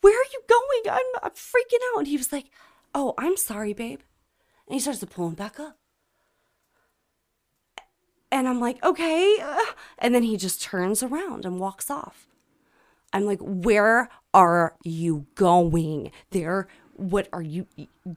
where 0.00 0.18
are 0.18 0.30
you 0.32 0.40
going? 0.48 0.94
I'm, 0.94 1.22
I'm 1.22 1.30
freaking 1.32 1.78
out. 1.94 1.98
And 2.00 2.08
he 2.08 2.16
was 2.16 2.32
like 2.32 2.46
oh 2.94 3.14
i'm 3.18 3.36
sorry 3.36 3.72
babe. 3.72 4.00
And 4.66 4.74
he 4.74 4.80
starts 4.80 5.00
to 5.00 5.06
pull 5.06 5.28
him 5.28 5.34
back 5.34 5.58
up. 5.60 5.76
And 8.32 8.48
i'm 8.48 8.60
like 8.60 8.82
okay. 8.84 9.38
Uh," 9.42 9.58
and 9.98 10.14
then 10.14 10.22
he 10.22 10.36
just 10.36 10.62
turns 10.62 11.02
around 11.02 11.44
and 11.44 11.60
walks 11.60 11.90
off. 11.90 12.26
I'm 13.12 13.24
like 13.24 13.40
where 13.40 14.08
are 14.32 14.76
you 14.84 15.26
going? 15.34 16.12
There 16.30 16.68
what 16.94 17.28
are 17.32 17.42
you 17.42 17.66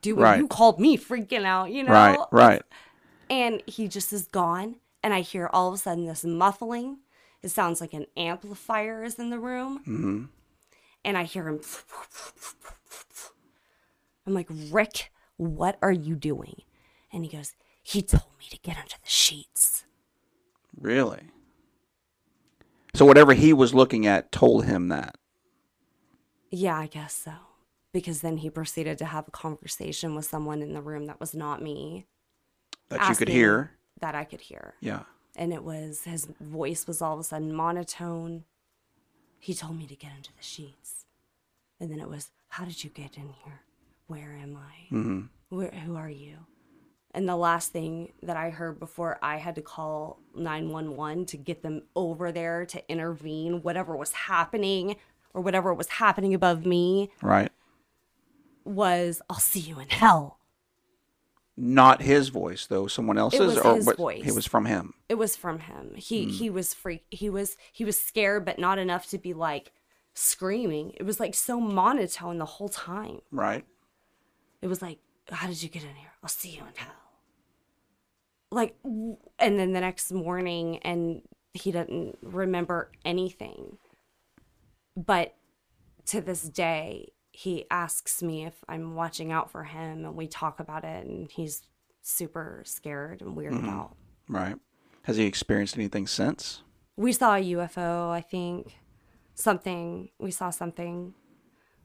doing? 0.01 0.19
Right. 0.19 0.39
you 0.39 0.47
called 0.47 0.79
me 0.79 0.97
freaking 0.97 1.45
out 1.45 1.71
you 1.71 1.83
know? 1.83 1.91
Right. 1.93 2.19
Right. 2.31 2.61
and 3.29 3.61
he 3.65 3.87
just 3.87 4.11
is 4.13 4.27
gone. 4.27 4.75
And 5.01 5.13
i 5.13 5.19
hear 5.21 5.49
all 5.51 5.67
of 5.67 5.73
a 5.73 5.77
sudden 5.77 6.05
this 6.05 6.23
muffling. 6.23 6.99
It 7.41 7.49
sounds 7.49 7.81
like 7.81 7.93
an 7.93 8.05
amplifier 8.15 9.03
is 9.03 9.15
in 9.19 9.29
the 9.29 9.39
room. 9.39 9.79
Mm-hmm. 9.79 10.23
And 11.03 11.17
i 11.17 11.23
hear 11.23 11.47
him 11.47 11.59
i'm 14.25 14.33
like 14.33 14.47
rick 14.49 15.11
What 15.37 15.77
are 15.81 15.91
you 15.91 16.15
doing? 16.15 16.61
And 17.11 17.25
he 17.25 17.29
goes, 17.35 17.55
He 17.81 18.01
told 18.01 18.29
me 18.39 18.45
to 18.49 18.57
get 18.59 18.77
under 18.77 18.95
the 19.03 19.09
sheets. 19.09 19.85
Really? 20.79 21.21
So 22.95 23.05
whatever 23.05 23.33
he 23.33 23.51
was 23.53 23.73
looking 23.73 24.05
at 24.05 24.31
told 24.31 24.65
him 24.65 24.89
that. 24.89 25.15
Yeah, 26.51 26.77
I 26.77 26.85
guess 26.85 27.15
so. 27.15 27.33
Because 27.91 28.21
then 28.21 28.37
he 28.37 28.49
proceeded 28.49 28.97
to 28.99 29.05
have 29.05 29.27
a 29.27 29.31
conversation 29.31 30.15
with 30.15 30.25
someone 30.25 30.61
in 30.61 30.73
the 30.73 30.81
room 30.81 31.07
that 31.07 31.19
was 31.19 31.33
not 31.33 31.61
me. 31.61 32.05
That 32.89 33.09
you 33.09 33.15
could 33.15 33.29
hear. 33.29 33.71
That 34.01 34.15
I 34.15 34.23
could 34.23 34.41
hear. 34.41 34.75
Yeah. 34.81 35.03
And 35.35 35.51
it 35.51 35.63
was, 35.63 36.03
his 36.03 36.27
voice 36.39 36.85
was 36.85 37.01
all 37.01 37.15
of 37.15 37.19
a 37.19 37.23
sudden 37.23 37.53
monotone. 37.53 38.43
He 39.43 39.53
told 39.53 39.77
me 39.77 39.85
to 39.87 39.95
get 39.97 40.11
under 40.15 40.29
the 40.37 40.41
sheets. 40.43 41.03
And 41.77 41.91
then 41.91 41.99
it 41.99 42.07
was, 42.07 42.29
How 42.47 42.63
did 42.63 42.81
you 42.81 42.89
get 42.89 43.17
in 43.17 43.27
here? 43.43 43.59
Where 44.07 44.37
am 44.41 44.55
I? 44.57 44.93
Mm-hmm. 44.95 45.21
Where, 45.49 45.69
who 45.71 45.97
are 45.97 46.09
you? 46.09 46.37
And 47.13 47.27
the 47.27 47.35
last 47.35 47.73
thing 47.73 48.13
that 48.23 48.37
I 48.37 48.51
heard 48.51 48.79
before 48.79 49.19
I 49.21 49.35
had 49.35 49.55
to 49.55 49.61
call 49.61 50.17
911 50.33 51.25
to 51.25 51.37
get 51.37 51.61
them 51.61 51.81
over 51.93 52.31
there 52.31 52.65
to 52.67 52.89
intervene, 52.89 53.61
whatever 53.63 53.97
was 53.97 54.13
happening 54.13 54.95
or 55.33 55.41
whatever 55.41 55.73
was 55.73 55.89
happening 55.89 56.33
above 56.33 56.65
me, 56.65 57.11
Right. 57.21 57.51
was 58.63 59.21
I'll 59.29 59.39
see 59.39 59.59
you 59.59 59.77
in 59.81 59.89
hell. 59.89 60.39
Not 61.55 62.01
his 62.01 62.29
voice 62.29 62.65
though, 62.65 62.87
someone 62.87 63.17
else's 63.17 63.39
it 63.39 63.45
was 63.45 63.57
or 63.59 63.75
his 63.75 63.85
what 63.85 63.97
voice. 63.97 64.25
it 64.25 64.33
was 64.33 64.45
from 64.45 64.65
him. 64.65 64.93
It 65.07 65.15
was 65.15 65.35
from 65.35 65.59
him. 65.59 65.93
He 65.95 66.23
hmm. 66.25 66.29
he 66.31 66.49
was 66.49 66.73
freak 66.73 67.05
he 67.11 67.29
was 67.29 67.57
he 67.71 67.85
was 67.85 67.99
scared 67.99 68.43
but 68.45 68.57
not 68.57 68.79
enough 68.79 69.07
to 69.09 69.17
be 69.17 69.33
like 69.33 69.71
screaming. 70.13 70.93
It 70.95 71.03
was 71.03 71.19
like 71.19 71.35
so 71.35 71.59
monotone 71.59 72.37
the 72.37 72.45
whole 72.45 72.69
time. 72.69 73.21
Right. 73.31 73.65
It 74.61 74.67
was 74.67 74.81
like, 74.81 74.99
how 75.29 75.47
did 75.47 75.61
you 75.61 75.69
get 75.69 75.83
in 75.83 75.95
here? 75.95 76.11
I'll 76.21 76.29
see 76.29 76.49
you 76.49 76.61
in 76.61 76.73
hell. 76.75 76.91
Like, 78.51 78.75
and 78.83 79.59
then 79.59 79.73
the 79.73 79.81
next 79.81 80.11
morning, 80.11 80.77
and 80.79 81.23
he 81.53 81.71
doesn't 81.71 82.17
remember 82.21 82.91
anything. 83.03 83.77
But 84.95 85.35
to 86.07 86.21
this 86.21 86.43
day, 86.43 87.12
he 87.33 87.65
asks 87.71 88.21
me 88.21 88.45
if 88.45 88.53
I'm 88.69 88.95
watching 88.95 89.31
out 89.31 89.51
for 89.51 89.63
him, 89.63 90.05
and 90.05 90.15
we 90.15 90.27
talk 90.27 90.59
about 90.59 90.85
it, 90.85 91.05
and 91.05 91.29
he's 91.31 91.63
super 92.03 92.61
scared 92.63 93.21
and 93.21 93.35
weirded 93.35 93.67
out. 93.67 93.95
Right. 94.29 94.55
Has 95.03 95.17
he 95.17 95.25
experienced 95.25 95.75
anything 95.75 96.05
since? 96.05 96.61
We 96.95 97.11
saw 97.11 97.35
a 97.35 97.43
UFO, 97.43 98.11
I 98.11 98.21
think. 98.21 98.77
Something, 99.35 100.09
we 100.19 100.29
saw 100.29 100.51
something 100.51 101.15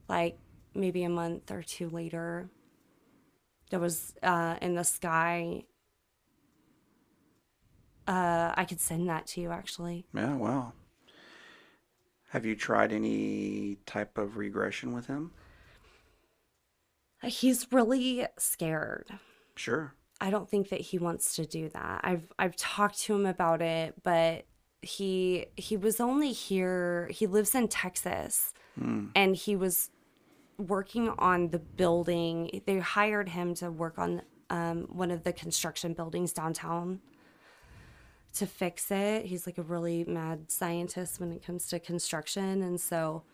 like 0.07 0.39
maybe 0.75 1.03
a 1.03 1.09
month 1.09 1.51
or 1.51 1.63
two 1.63 1.89
later 1.89 2.51
that 3.71 3.81
was 3.81 4.15
uh, 4.23 4.57
in 4.61 4.75
the 4.75 4.85
sky. 4.85 5.65
Uh, 8.07 8.53
I 8.55 8.67
could 8.67 8.81
send 8.81 9.09
that 9.09 9.27
to 9.29 9.41
you 9.41 9.51
actually. 9.51 10.05
Yeah, 10.15 10.35
wow. 10.35 10.75
Have 12.29 12.45
you 12.45 12.55
tried 12.55 12.93
any 12.93 13.79
type 13.87 14.19
of 14.19 14.37
regression 14.37 14.93
with 14.93 15.07
him? 15.07 15.33
He's 17.23 17.67
really 17.73 18.27
scared. 18.39 19.07
Sure. 19.57 19.95
I 20.21 20.31
don't 20.31 20.49
think 20.49 20.69
that 20.69 20.81
he 20.81 20.99
wants 20.99 21.37
to 21.37 21.47
do 21.47 21.69
that. 21.71 22.01
I've 22.05 22.33
I've 22.39 22.57
talked 22.57 23.01
to 23.03 23.15
him 23.15 23.27
about 23.27 23.63
it, 23.63 23.95
but 24.03 24.45
he 24.83 25.47
he 25.57 25.77
was 25.77 26.01
only 26.01 26.33
here. 26.33 27.09
He 27.11 27.27
lives 27.27 27.55
in 27.55 27.69
Texas, 27.69 28.53
and 29.17 29.35
he 29.35 29.57
was 29.57 29.91
working 30.59 31.09
on 31.19 31.49
the 31.49 31.59
building. 31.59 32.63
They 32.67 32.79
hired 32.79 33.31
him 33.31 33.55
to 33.55 33.71
work 33.71 33.99
on 33.99 34.23
um, 34.51 34.87
one 34.91 35.11
of 35.11 35.25
the 35.25 35.33
construction 35.33 35.95
buildings 35.95 36.33
downtown 36.33 37.01
to 38.35 38.47
fix 38.47 38.91
it. 38.91 39.27
He's 39.27 39.47
like 39.47 39.59
a 39.59 39.63
really 39.63 40.05
mad 40.05 40.51
scientist 40.51 41.21
when 41.21 41.33
it 41.33 41.45
comes 41.45 41.67
to 41.69 41.79
construction, 41.81 42.63
and 42.63 42.81
so 42.81 43.25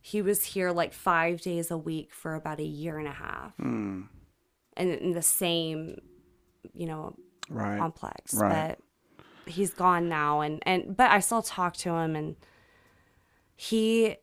he 0.00 0.22
was 0.22 0.44
here 0.44 0.70
like 0.70 0.92
five 0.92 1.40
days 1.40 1.70
a 1.70 1.78
week 1.78 2.12
for 2.12 2.34
about 2.34 2.60
a 2.60 2.64
year 2.64 2.98
and 2.98 3.08
a 3.08 3.12
half, 3.12 3.54
hmm. 3.56 4.02
and 4.76 4.90
in 4.90 5.12
the 5.12 5.22
same, 5.22 6.00
you 6.72 6.86
know, 6.86 7.16
Right. 7.48 7.78
complex. 7.78 8.34
Right. 8.34 8.76
But 9.44 9.52
he's 9.52 9.72
gone 9.72 10.08
now, 10.08 10.40
and 10.40 10.62
and 10.66 10.96
but 10.96 11.10
I 11.10 11.20
still 11.20 11.42
talk 11.42 11.76
to 11.78 11.90
him, 11.90 12.16
and 12.16 12.36
he, 13.54 14.16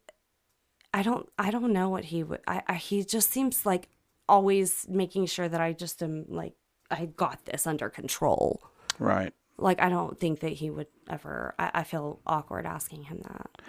I 0.93 1.03
don't 1.03 1.29
I 1.39 1.51
don't 1.51 1.73
know 1.73 1.89
what 1.89 2.05
he 2.05 2.23
would. 2.23 2.41
I, 2.47 2.61
I 2.67 2.73
he 2.75 3.03
just 3.03 3.31
seems 3.31 3.65
like 3.65 3.89
always 4.27 4.85
making 4.89 5.25
sure 5.27 5.47
that 5.49 5.61
I 5.61 5.73
just 5.73 6.01
am 6.03 6.25
like 6.27 6.53
I 6.91 7.05
got 7.05 7.45
this 7.45 7.65
under 7.65 7.89
control. 7.89 8.61
Right. 8.99 9.33
Like 9.63 9.81
I 9.81 9.87
don't 9.87 10.19
think 10.19 10.41
that 10.41 10.51
he 10.51 10.69
would 10.69 10.87
ever. 11.09 11.55
I, 11.57 11.71
I 11.75 11.83
feel 11.83 12.19
awkward 12.27 12.65
asking 12.65 13.03
him 13.03 13.21
that. 13.23 13.61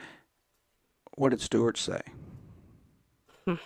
What 1.17 1.31
did 1.31 1.41
Stuart 1.41 1.79
say? 1.79 2.01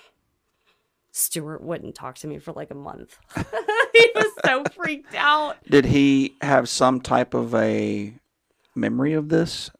Stuart 1.10 1.62
wouldn't 1.62 1.94
talk 1.94 2.16
to 2.16 2.26
me 2.26 2.38
for 2.38 2.52
like 2.52 2.70
a 2.70 2.74
month. 2.74 3.16
he 3.34 4.10
was 4.14 4.30
so 4.44 4.62
freaked 4.76 5.14
out. 5.14 5.56
Did 5.70 5.86
he 5.86 6.36
have 6.42 6.68
some 6.68 7.00
type 7.00 7.32
of 7.32 7.54
a 7.54 8.12
memory 8.74 9.14
of 9.14 9.30
this? 9.30 9.70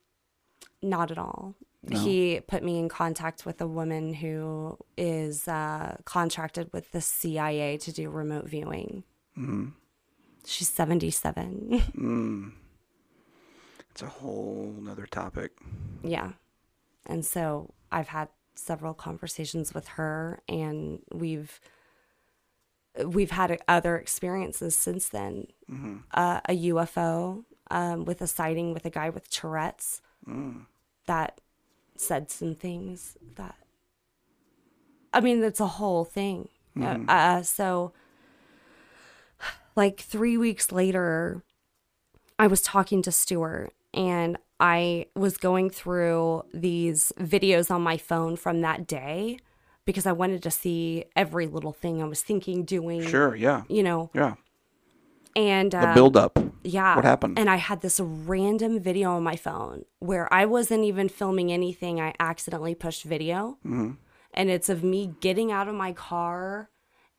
Not 0.83 1.11
at 1.11 1.19
all. 1.19 1.55
He 1.91 2.41
put 2.47 2.63
me 2.63 2.79
in 2.79 2.89
contact 2.89 3.47
with 3.47 3.61
a 3.61 3.67
woman 3.67 4.13
who 4.13 4.79
is 4.97 5.49
uh, 5.49 5.97
contracted 6.05 6.71
with 6.73 6.93
the 6.93 7.01
CIA 7.01 7.79
to 7.79 7.93
do 7.93 8.11
remote 8.11 8.47
viewing. 8.47 9.05
She's 10.49 10.69
77. 10.71 12.53
It's 13.91 14.03
a 14.03 14.07
whole 14.07 14.75
nother 14.81 15.07
topic. 15.07 15.53
yeah. 16.03 16.33
And 17.05 17.25
so 17.25 17.73
I've 17.91 18.09
had 18.09 18.29
several 18.55 18.95
conversations 18.95 19.73
with 19.75 19.89
her 19.89 20.41
and 20.49 21.01
we've 21.13 21.61
we've 23.05 23.31
had 23.31 23.59
other 23.67 23.97
experiences 23.97 24.77
since 24.77 25.09
then. 25.09 25.47
Uh, 26.15 26.41
a 26.49 26.57
UFO 26.71 27.45
um, 27.71 28.05
with 28.05 28.21
a 28.23 28.27
sighting 28.27 28.73
with 28.75 28.85
a 28.87 28.91
guy 28.91 29.11
with 29.11 29.29
Tourette's 29.31 30.01
that 31.07 31.41
said 31.97 32.31
some 32.31 32.55
things 32.55 33.17
that 33.37 33.57
I 35.13 35.21
mean, 35.21 35.43
it's 35.43 35.61
a 35.61 35.67
whole 35.67 36.05
thing. 36.05 36.49
Uh, 36.77 36.81
Uh, 37.09 37.43
so, 37.43 37.93
like 39.79 40.01
three 40.01 40.37
weeks 40.37 40.73
later, 40.73 41.45
I 42.37 42.49
was 42.49 42.61
talking 42.61 43.01
to 43.03 43.13
Stuart 43.13 43.71
and 43.95 44.37
I 44.59 45.07
was 45.15 45.37
going 45.37 45.71
through 45.71 46.43
these 46.53 47.13
videos 47.19 47.71
on 47.71 47.81
my 47.83 47.97
phone 47.97 48.35
from 48.37 48.61
that 48.63 48.89
day 48.89 49.39
because 49.85 50.05
I 50.05 50.11
wanted 50.13 50.43
to 50.43 50.51
see 50.51 51.05
every 51.15 51.47
little 51.47 51.73
thing 51.73 52.03
I 52.03 52.07
was 52.07 52.23
thinking, 52.23 52.65
doing, 52.65 53.03
Sure. 53.07 53.37
Yeah. 53.37 53.63
you 53.69 53.85
know, 53.85 54.11
Yeah. 54.15 54.35
and 55.37 55.71
The 55.71 55.91
uh, 55.91 55.95
build 55.95 56.17
up. 56.17 56.37
yeah. 56.65 56.97
What 56.97 57.05
happened? 57.05 57.39
And 57.39 57.49
I 57.49 57.57
had 57.57 57.81
this 57.81 58.01
random 58.01 58.81
video 58.81 59.13
on 59.13 59.23
my 59.23 59.37
phone 59.37 59.85
where 60.01 60.27
I 60.35 60.45
wasn't 60.45 60.83
even 60.85 61.09
filming 61.09 61.53
anything. 61.53 62.01
I 62.01 62.15
accidentally 62.19 62.75
pushed 62.75 63.05
video. 63.05 63.59
Mm-hmm. 63.65 63.93
And 64.35 64.51
it's 64.51 64.69
of 64.69 64.83
me 64.83 65.15
getting 65.21 65.53
out 65.53 65.69
of 65.69 65.75
my 65.77 65.93
car 65.93 66.69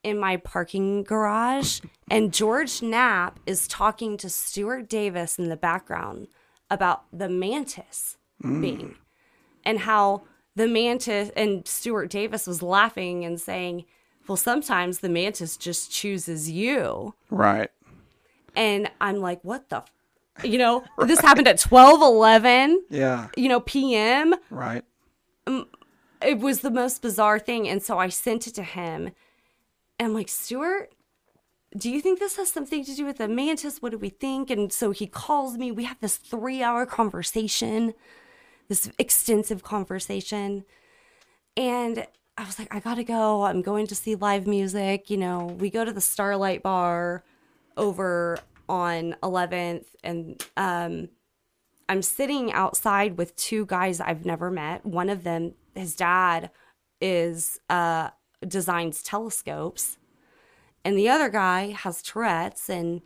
in 0.04 0.18
my 0.20 0.38
parking 0.38 1.04
garage. 1.04 1.82
and 2.10 2.34
George 2.34 2.82
Knapp 2.82 3.40
is 3.46 3.68
talking 3.68 4.18
to 4.18 4.30
Stuart 4.30 4.90
Davis 4.90 5.38
in 5.38 5.50
the 5.50 5.58
background 5.58 6.28
about 6.70 7.04
the 7.12 7.30
mantis 7.30 8.18
Mm. 8.44 8.62
being 8.62 8.96
and 9.66 9.80
how 9.80 10.24
the 10.56 10.68
mantis 10.68 11.30
and 11.36 11.68
Stuart 11.68 12.10
Davis 12.10 12.48
was 12.48 12.62
laughing 12.62 13.26
and 13.26 13.40
saying, 13.40 13.84
well, 14.28 14.38
sometimes 14.38 15.00
the 15.00 15.10
mantis 15.10 15.58
just 15.58 15.92
chooses 15.92 16.50
you. 16.50 17.16
Right. 17.30 17.70
And 18.56 18.90
I'm 19.02 19.18
like, 19.18 19.44
what 19.44 19.68
the, 19.70 19.78
f-? 20.38 20.46
you 20.46 20.58
know, 20.58 20.84
this 21.06 21.20
happened 21.20 21.48
at 21.50 21.60
12, 21.60 22.02
11, 22.02 22.84
Yeah. 22.90 23.28
you 23.36 23.50
know, 23.50 23.60
PM. 23.60 24.34
Right. 24.50 24.84
It 26.22 26.40
was 26.40 26.62
the 26.62 26.72
most 26.72 27.02
bizarre 27.02 27.40
thing. 27.40 27.68
And 27.68 27.82
so 27.84 27.98
I 27.98 28.10
sent 28.10 28.48
it 28.48 28.56
to 28.56 28.64
him. 28.64 29.12
And 30.00 30.08
I'm 30.08 30.14
like, 30.14 30.30
Stuart, 30.30 30.94
do 31.78 31.92
you 31.92 32.02
think 32.02 32.20
this 32.20 32.38
has 32.38 32.52
something 32.52 32.84
to 32.86 32.96
do 32.96 33.06
with 33.06 33.18
the 33.18 33.28
mantis? 33.28 33.82
What 33.82 33.92
do 33.92 33.98
we 33.98 34.10
think? 34.10 34.50
And 34.50 34.72
so 34.72 34.92
he 34.92 35.06
calls 35.06 35.58
me. 35.58 35.72
We 35.72 35.84
have 35.84 36.00
this 36.00 36.18
three 36.18 36.64
hour 36.64 36.86
conversation, 36.86 37.94
this 38.70 38.90
extensive 38.98 39.62
conversation. 39.62 40.64
And 41.56 42.08
I 42.38 42.46
was 42.46 42.58
like, 42.58 42.74
I 42.74 42.80
gotta 42.80 43.04
go. 43.04 43.44
I'm 43.44 43.62
going 43.62 43.86
to 43.88 43.96
see 43.96 44.16
live 44.16 44.48
music. 44.48 45.10
You 45.10 45.18
know, 45.18 45.58
we 45.60 45.70
go 45.70 45.84
to 45.84 45.92
the 45.92 46.02
Starlight 46.02 46.64
Bar 46.64 47.24
over 47.76 48.40
on 48.70 49.16
11th, 49.24 49.86
and 50.04 50.46
um, 50.56 51.10
I'm 51.90 52.02
sitting 52.04 52.54
outside 52.54 53.18
with 53.18 53.36
two 53.36 53.66
guys 53.66 54.00
I've 54.00 54.26
never 54.26 54.52
met. 54.52 54.86
One 54.86 55.10
of 55.10 55.24
them, 55.24 55.56
his 55.76 55.96
dad, 55.96 56.52
is 57.02 57.60
uh, 57.70 58.12
designs 58.48 59.04
telescopes, 59.04 59.98
And 60.86 60.98
the 60.98 61.10
other 61.10 61.30
guy 61.30 61.72
has 61.72 62.02
Tourette's 62.02 62.70
and 62.70 63.02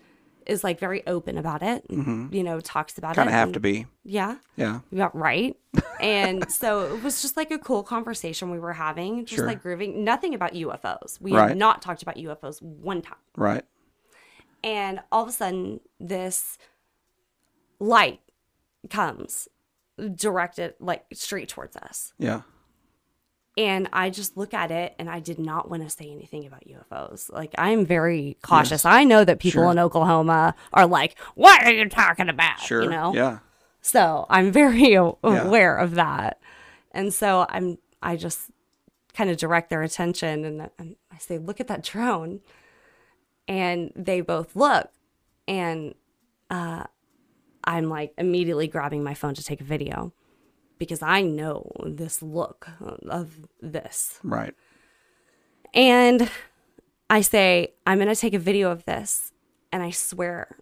is 0.46 0.64
like 0.64 0.78
very 0.80 1.06
open 1.08 1.38
about 1.38 1.64
it. 1.64 1.88
Mm-hmm. 1.88 2.34
You 2.34 2.44
know, 2.44 2.60
talks 2.60 2.98
about 2.98 3.16
Kind 3.16 3.30
it. 3.30 3.32
Kind 3.32 3.36
of 3.36 3.40
have 3.40 3.48
and- 3.48 3.54
to 3.56 3.60
be. 3.60 3.86
Yeah. 4.04 4.36
Yeah. 4.58 4.82
Yeah, 4.92 5.10
right. 5.14 5.56
and 6.02 6.50
so 6.52 6.94
it 6.94 7.02
was 7.02 7.22
just 7.22 7.36
like 7.38 7.50
a 7.50 7.58
cool 7.58 7.82
conversation 7.82 8.52
we 8.52 8.60
were 8.60 8.74
having, 8.74 9.26
just 9.26 9.38
Sure. 9.38 9.48
like 9.48 9.62
grooving. 9.64 10.04
Nothing 10.04 10.36
about 10.36 10.54
UFOs. 10.54 11.20
We 11.22 11.34
Right. 11.34 11.50
had 11.50 11.58
not 11.58 11.82
talked 11.82 12.02
about 12.04 12.18
UFOs 12.18 12.62
one 12.62 13.02
time. 13.02 13.18
Right. 13.38 13.64
And 14.64 15.00
all 15.12 15.24
of 15.24 15.30
a 15.30 15.32
sudden, 15.32 15.80
this 16.00 16.58
light 17.80 18.20
comes 18.90 19.48
directed 20.16 20.74
like 20.80 21.06
straight 21.14 21.50
towards 21.50 21.76
us. 21.78 22.14
Yeah. 22.18 22.42
And 23.56 23.88
I 23.94 24.10
just 24.10 24.36
look 24.36 24.54
at 24.56 24.72
it 24.72 24.96
and 24.98 25.08
I 25.10 25.20
did 25.20 25.38
not 25.38 25.70
want 25.70 25.84
to 25.84 25.90
say 25.90 26.10
anything 26.12 26.48
about 26.48 26.64
UFOs. 26.66 27.32
Like, 27.32 27.54
I'm 27.58 27.86
very 27.86 28.36
cautious. 28.42 28.84
I 28.84 29.04
know 29.04 29.24
that 29.24 29.40
people 29.40 29.62
Sure. 29.64 29.72
in 29.72 29.78
Oklahoma 29.78 30.56
are 30.74 30.88
like, 30.88 31.20
what 31.36 31.64
are 31.64 31.72
you 31.72 31.88
talking 31.88 32.30
about? 32.30 32.60
Sure. 32.60 32.82
You 32.84 32.90
know? 32.90 33.14
Yeah. 33.14 33.40
So 33.82 34.26
I'm 34.30 34.52
very 34.52 34.94
aware 35.24 35.78
of 35.78 35.96
that. 35.96 36.40
And 36.92 37.14
so 37.14 37.46
I'm, 37.50 37.78
I 38.02 38.16
just 38.16 38.50
kind 39.14 39.30
of 39.30 39.38
direct 39.38 39.70
their 39.70 39.84
attention 39.84 40.46
and 40.46 40.62
I- 40.64 40.96
I 41.12 41.18
say, 41.20 41.38
look 41.38 41.60
at 41.60 41.68
that 41.68 41.84
drone. 41.84 42.40
And 43.48 43.92
they 43.96 44.22
both 44.22 44.56
look. 44.56 44.90
And 45.48 45.94
uh, 46.50 46.86
I'm 47.64 47.90
like 47.90 48.14
immediately 48.18 48.68
grabbing 48.68 49.04
my 49.04 49.14
phone 49.14 49.36
to 49.36 49.44
take 49.44 49.62
a 49.62 49.66
video 49.66 50.12
because 50.78 51.02
I 51.02 51.22
know 51.22 51.72
this 51.86 52.22
look 52.22 52.68
of 53.10 53.48
this. 53.62 54.20
Right. 54.24 54.54
And 55.74 56.30
I 57.10 57.22
say, 57.22 57.74
I'm 57.86 58.00
going 58.00 58.14
to 58.14 58.20
take 58.20 58.34
a 58.34 58.40
video 58.40 58.72
of 58.72 58.86
this. 58.86 59.32
And 59.72 59.82
I 59.82 59.90
swear, 59.92 60.58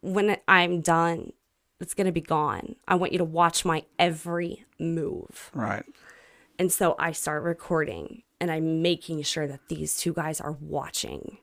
when 0.00 0.36
I'm 0.46 0.80
done, 0.80 1.32
it's 1.80 1.94
going 1.94 2.06
to 2.06 2.12
be 2.12 2.20
gone. 2.20 2.76
I 2.86 2.94
want 2.94 3.12
you 3.12 3.18
to 3.18 3.24
watch 3.24 3.64
my 3.64 3.84
every 3.98 4.64
move. 4.78 5.50
Right. 5.54 5.84
And 6.58 6.72
so 6.72 6.96
I 6.98 7.12
start 7.12 7.42
recording 7.42 8.22
and 8.40 8.50
I'm 8.50 8.82
making 8.82 9.22
sure 9.22 9.46
that 9.46 9.68
these 9.68 9.96
two 9.96 10.12
guys 10.12 10.40
are 10.40 10.56
watching. 10.60 11.38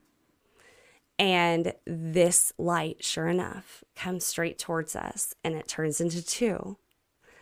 And 1.17 1.73
this 1.85 2.51
light, 2.57 3.03
sure 3.03 3.27
enough, 3.27 3.83
comes 3.95 4.25
straight 4.25 4.59
towards 4.59 4.95
us 4.95 5.33
and 5.43 5.55
it 5.55 5.67
turns 5.67 6.01
into 6.01 6.25
two. 6.25 6.77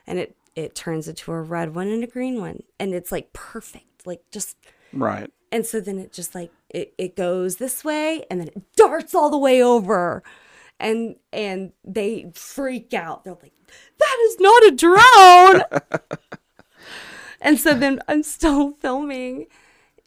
And 0.05 0.19
it, 0.19 0.37
it 0.55 0.75
turns 0.75 1.07
into 1.07 1.31
a 1.31 1.41
red 1.41 1.75
one 1.75 1.87
and 1.87 2.03
a 2.03 2.07
green 2.07 2.39
one. 2.39 2.63
And 2.79 2.93
it's 2.93 3.11
like 3.11 3.33
perfect, 3.33 4.05
like 4.05 4.21
just 4.31 4.57
Right. 4.91 5.31
and 5.51 5.65
so 5.65 5.79
then 5.79 5.97
it 5.99 6.11
just 6.13 6.35
like 6.35 6.51
it, 6.69 6.93
it 6.97 7.15
goes 7.15 7.57
this 7.57 7.83
way 7.83 8.25
and 8.29 8.39
then 8.39 8.47
it 8.49 8.75
darts 8.75 9.15
all 9.15 9.29
the 9.29 9.37
way 9.37 9.61
over. 9.63 10.23
And 10.79 11.15
and 11.31 11.71
they 11.83 12.31
freak 12.35 12.93
out. 12.93 13.23
They're 13.23 13.37
like, 13.41 13.53
that 13.99 14.17
is 14.27 14.39
not 14.39 14.63
a 14.65 14.71
drone. 14.71 15.63
and 17.41 17.59
so 17.59 17.73
then 17.73 17.99
I'm 18.07 18.23
still 18.23 18.71
filming 18.81 19.47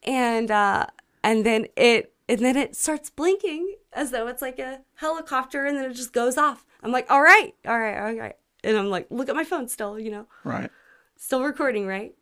and 0.03 0.51
uh 0.51 0.87
and 1.23 1.45
then 1.45 1.67
it 1.77 2.13
and 2.29 2.41
then 2.41 2.57
it 2.57 2.75
starts 2.77 3.09
blinking 3.11 3.77
as 3.93 4.11
though 4.11 4.27
it's 4.27 4.43
like 4.43 4.59
a 4.59 4.81
helicopter 4.97 5.65
and 5.65 5.77
then 5.79 5.91
it 5.91 5.95
just 5.95 6.13
goes 6.13 6.37
off. 6.37 6.65
I'm 6.83 6.93
like, 6.93 7.11
all 7.11 7.23
right, 7.23 7.55
all 7.67 7.79
right, 7.79 7.99
all 7.99 8.15
right. 8.15 8.37
And 8.67 8.77
I'm 8.77 8.91
like, 8.91 9.07
look 9.11 9.29
at 9.29 9.37
my 9.37 9.45
phone 9.45 9.69
still, 9.69 9.99
you 9.99 10.11
know 10.11 10.27
Right. 10.45 10.71
still 11.17 11.43
recording, 11.45 11.87
right? 11.87 12.15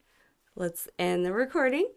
Let's 0.57 0.89
end 0.99 1.25
the 1.25 1.33
recording. 1.33 1.89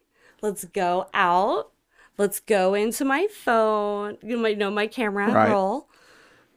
Let's 0.42 0.64
go 0.66 1.10
out. 1.14 1.72
Let's 2.18 2.40
go 2.40 2.74
into 2.74 3.04
my 3.06 3.28
phone. 3.30 4.18
You 4.24 4.38
might 4.38 4.58
know 4.58 4.72
my 4.72 4.88
camera 4.88 5.32
Right. 5.32 5.50
roll. 5.52 5.90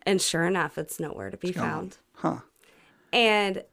And 0.06 0.22
sure 0.22 0.44
enough, 0.44 0.78
it's 0.78 0.98
nowhere 1.00 1.30
to 1.30 1.36
be 1.36 1.52
found. 1.52 1.98
Huh. 2.14 2.38
And 3.12 3.64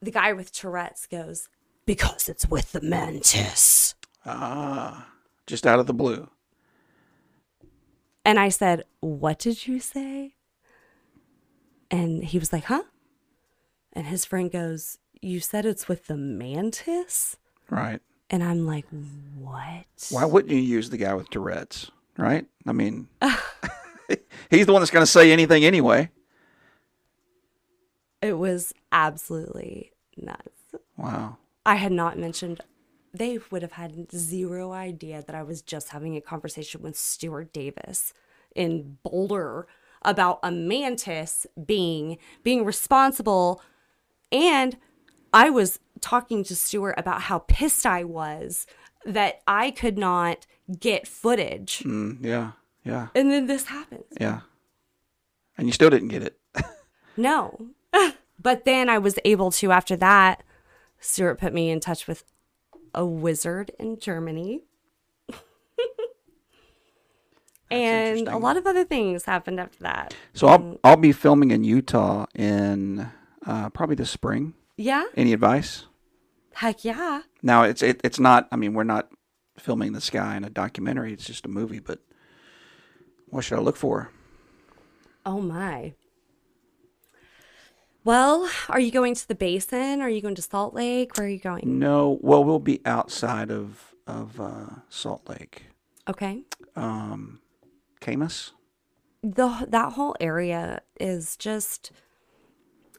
the 0.00 0.10
guy 0.10 0.32
with 0.32 0.50
Tourette's 0.50 1.06
goes, 1.06 1.48
Because 1.84 2.28
it's 2.28 2.48
with 2.48 2.72
the 2.72 2.80
mantis. 2.80 3.94
Ah. 4.24 5.08
Just 5.46 5.66
out 5.66 5.78
of 5.80 5.86
the 5.86 5.94
blue. 5.94 6.28
And 8.24 8.38
I 8.40 8.48
said, 8.48 8.84
What 9.00 9.38
did 9.38 9.66
you 9.66 9.80
say? 9.80 10.34
And 11.90 12.24
he 12.24 12.38
was 12.38 12.52
like, 12.52 12.64
Huh? 12.64 12.84
And 13.92 14.06
his 14.06 14.24
friend 14.24 14.50
goes, 14.50 14.98
You 15.20 15.40
said 15.40 15.66
it's 15.66 15.88
with 15.88 16.06
the 16.06 16.16
mantis? 16.16 17.36
Right. 17.70 18.00
And 18.30 18.42
I'm 18.42 18.66
like, 18.66 18.86
What? 19.38 19.86
Why 20.10 20.24
wouldn't 20.24 20.52
you 20.52 20.60
use 20.60 20.90
the 20.90 20.96
guy 20.96 21.14
with 21.14 21.30
Tourette's? 21.30 21.90
Right. 22.16 22.46
I 22.66 22.72
mean, 22.72 23.08
he's 24.50 24.66
the 24.66 24.72
one 24.72 24.82
that's 24.82 24.90
going 24.90 25.02
to 25.02 25.10
say 25.10 25.32
anything 25.32 25.64
anyway. 25.64 26.10
It 28.20 28.34
was 28.34 28.72
absolutely 28.92 29.92
nuts. 30.16 30.76
Wow. 30.96 31.38
I 31.66 31.76
had 31.76 31.92
not 31.92 32.18
mentioned, 32.18 32.60
they 33.14 33.38
would 33.50 33.62
have 33.62 33.72
had 33.72 34.12
zero 34.12 34.72
idea 34.72 35.22
that 35.26 35.34
I 35.34 35.42
was 35.42 35.62
just 35.62 35.88
having 35.88 36.16
a 36.16 36.20
conversation 36.20 36.82
with 36.82 36.96
Stuart 36.96 37.52
Davis 37.52 38.12
in 38.54 38.98
Boulder 39.02 39.66
about 40.02 40.40
a 40.42 40.50
mantis 40.50 41.46
being 41.64 42.18
being 42.42 42.64
responsible 42.64 43.62
and 44.32 44.76
I 45.32 45.50
was 45.50 45.78
talking 46.00 46.42
to 46.44 46.56
Stuart 46.56 46.94
about 46.96 47.22
how 47.22 47.40
pissed 47.40 47.86
I 47.86 48.04
was 48.04 48.66
that 49.04 49.42
I 49.46 49.70
could 49.70 49.98
not 49.98 50.46
get 50.78 51.06
footage. 51.06 51.80
Mm, 51.80 52.18
yeah. 52.22 52.52
Yeah. 52.84 53.08
And 53.14 53.30
then 53.30 53.46
this 53.46 53.66
happens. 53.66 54.04
Yeah. 54.20 54.40
And 55.56 55.68
you 55.68 55.72
still 55.72 55.90
didn't 55.90 56.08
get 56.08 56.22
it. 56.22 56.38
No. 57.14 57.58
but 58.42 58.64
then 58.64 58.88
I 58.88 58.96
was 58.96 59.18
able 59.24 59.50
to, 59.52 59.70
after 59.70 59.96
that, 59.96 60.42
Stuart 60.98 61.36
put 61.36 61.52
me 61.52 61.70
in 61.70 61.78
touch 61.78 62.06
with 62.06 62.24
a 62.94 63.04
wizard 63.04 63.70
in 63.78 63.98
Germany. 63.98 64.62
and 67.70 68.28
a 68.28 68.38
lot 68.38 68.56
of 68.56 68.66
other 68.66 68.84
things 68.84 69.26
happened 69.26 69.60
after 69.60 69.78
that. 69.80 70.14
So 70.32 70.46
I'll 70.46 70.80
I'll 70.82 70.96
be 70.96 71.12
filming 71.12 71.50
in 71.50 71.64
Utah 71.64 72.24
in 72.34 73.10
uh, 73.46 73.68
probably 73.70 73.96
this 73.96 74.10
spring. 74.10 74.54
Yeah. 74.76 75.04
Any 75.16 75.32
advice? 75.32 75.84
Heck 76.54 76.84
yeah. 76.84 77.22
Now 77.42 77.62
it's 77.64 77.82
it, 77.82 78.00
it's 78.04 78.18
not. 78.20 78.48
I 78.52 78.56
mean, 78.56 78.74
we're 78.74 78.84
not 78.84 79.08
filming 79.58 79.92
the 79.92 80.00
sky 80.00 80.36
in 80.36 80.44
a 80.44 80.50
documentary. 80.50 81.12
It's 81.12 81.24
just 81.26 81.46
a 81.46 81.48
movie. 81.48 81.78
But 81.80 82.00
what 83.28 83.44
should 83.44 83.58
I 83.58 83.62
look 83.62 83.76
for? 83.76 84.10
Oh 85.24 85.40
my. 85.40 85.94
Well, 88.04 88.50
are 88.68 88.80
you 88.80 88.90
going 88.90 89.14
to 89.14 89.28
the 89.28 89.34
basin? 89.34 90.00
Are 90.00 90.08
you 90.08 90.20
going 90.20 90.34
to 90.34 90.42
Salt 90.42 90.74
Lake? 90.74 91.16
Where 91.16 91.26
are 91.26 91.30
you 91.30 91.38
going? 91.38 91.78
No. 91.78 92.18
Well, 92.20 92.42
we'll 92.42 92.58
be 92.58 92.80
outside 92.84 93.50
of 93.50 93.94
of 94.06 94.40
uh, 94.40 94.66
Salt 94.88 95.28
Lake, 95.28 95.66
Okay. 96.08 96.42
um, 96.74 97.40
Kamas. 98.00 98.50
the 99.22 99.64
that 99.68 99.92
whole 99.92 100.16
area 100.18 100.82
is 100.98 101.36
just 101.36 101.92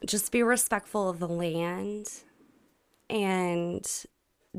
just 0.05 0.31
be 0.31 0.43
respectful 0.43 1.09
of 1.09 1.19
the 1.19 1.27
land 1.27 2.09
and 3.09 3.87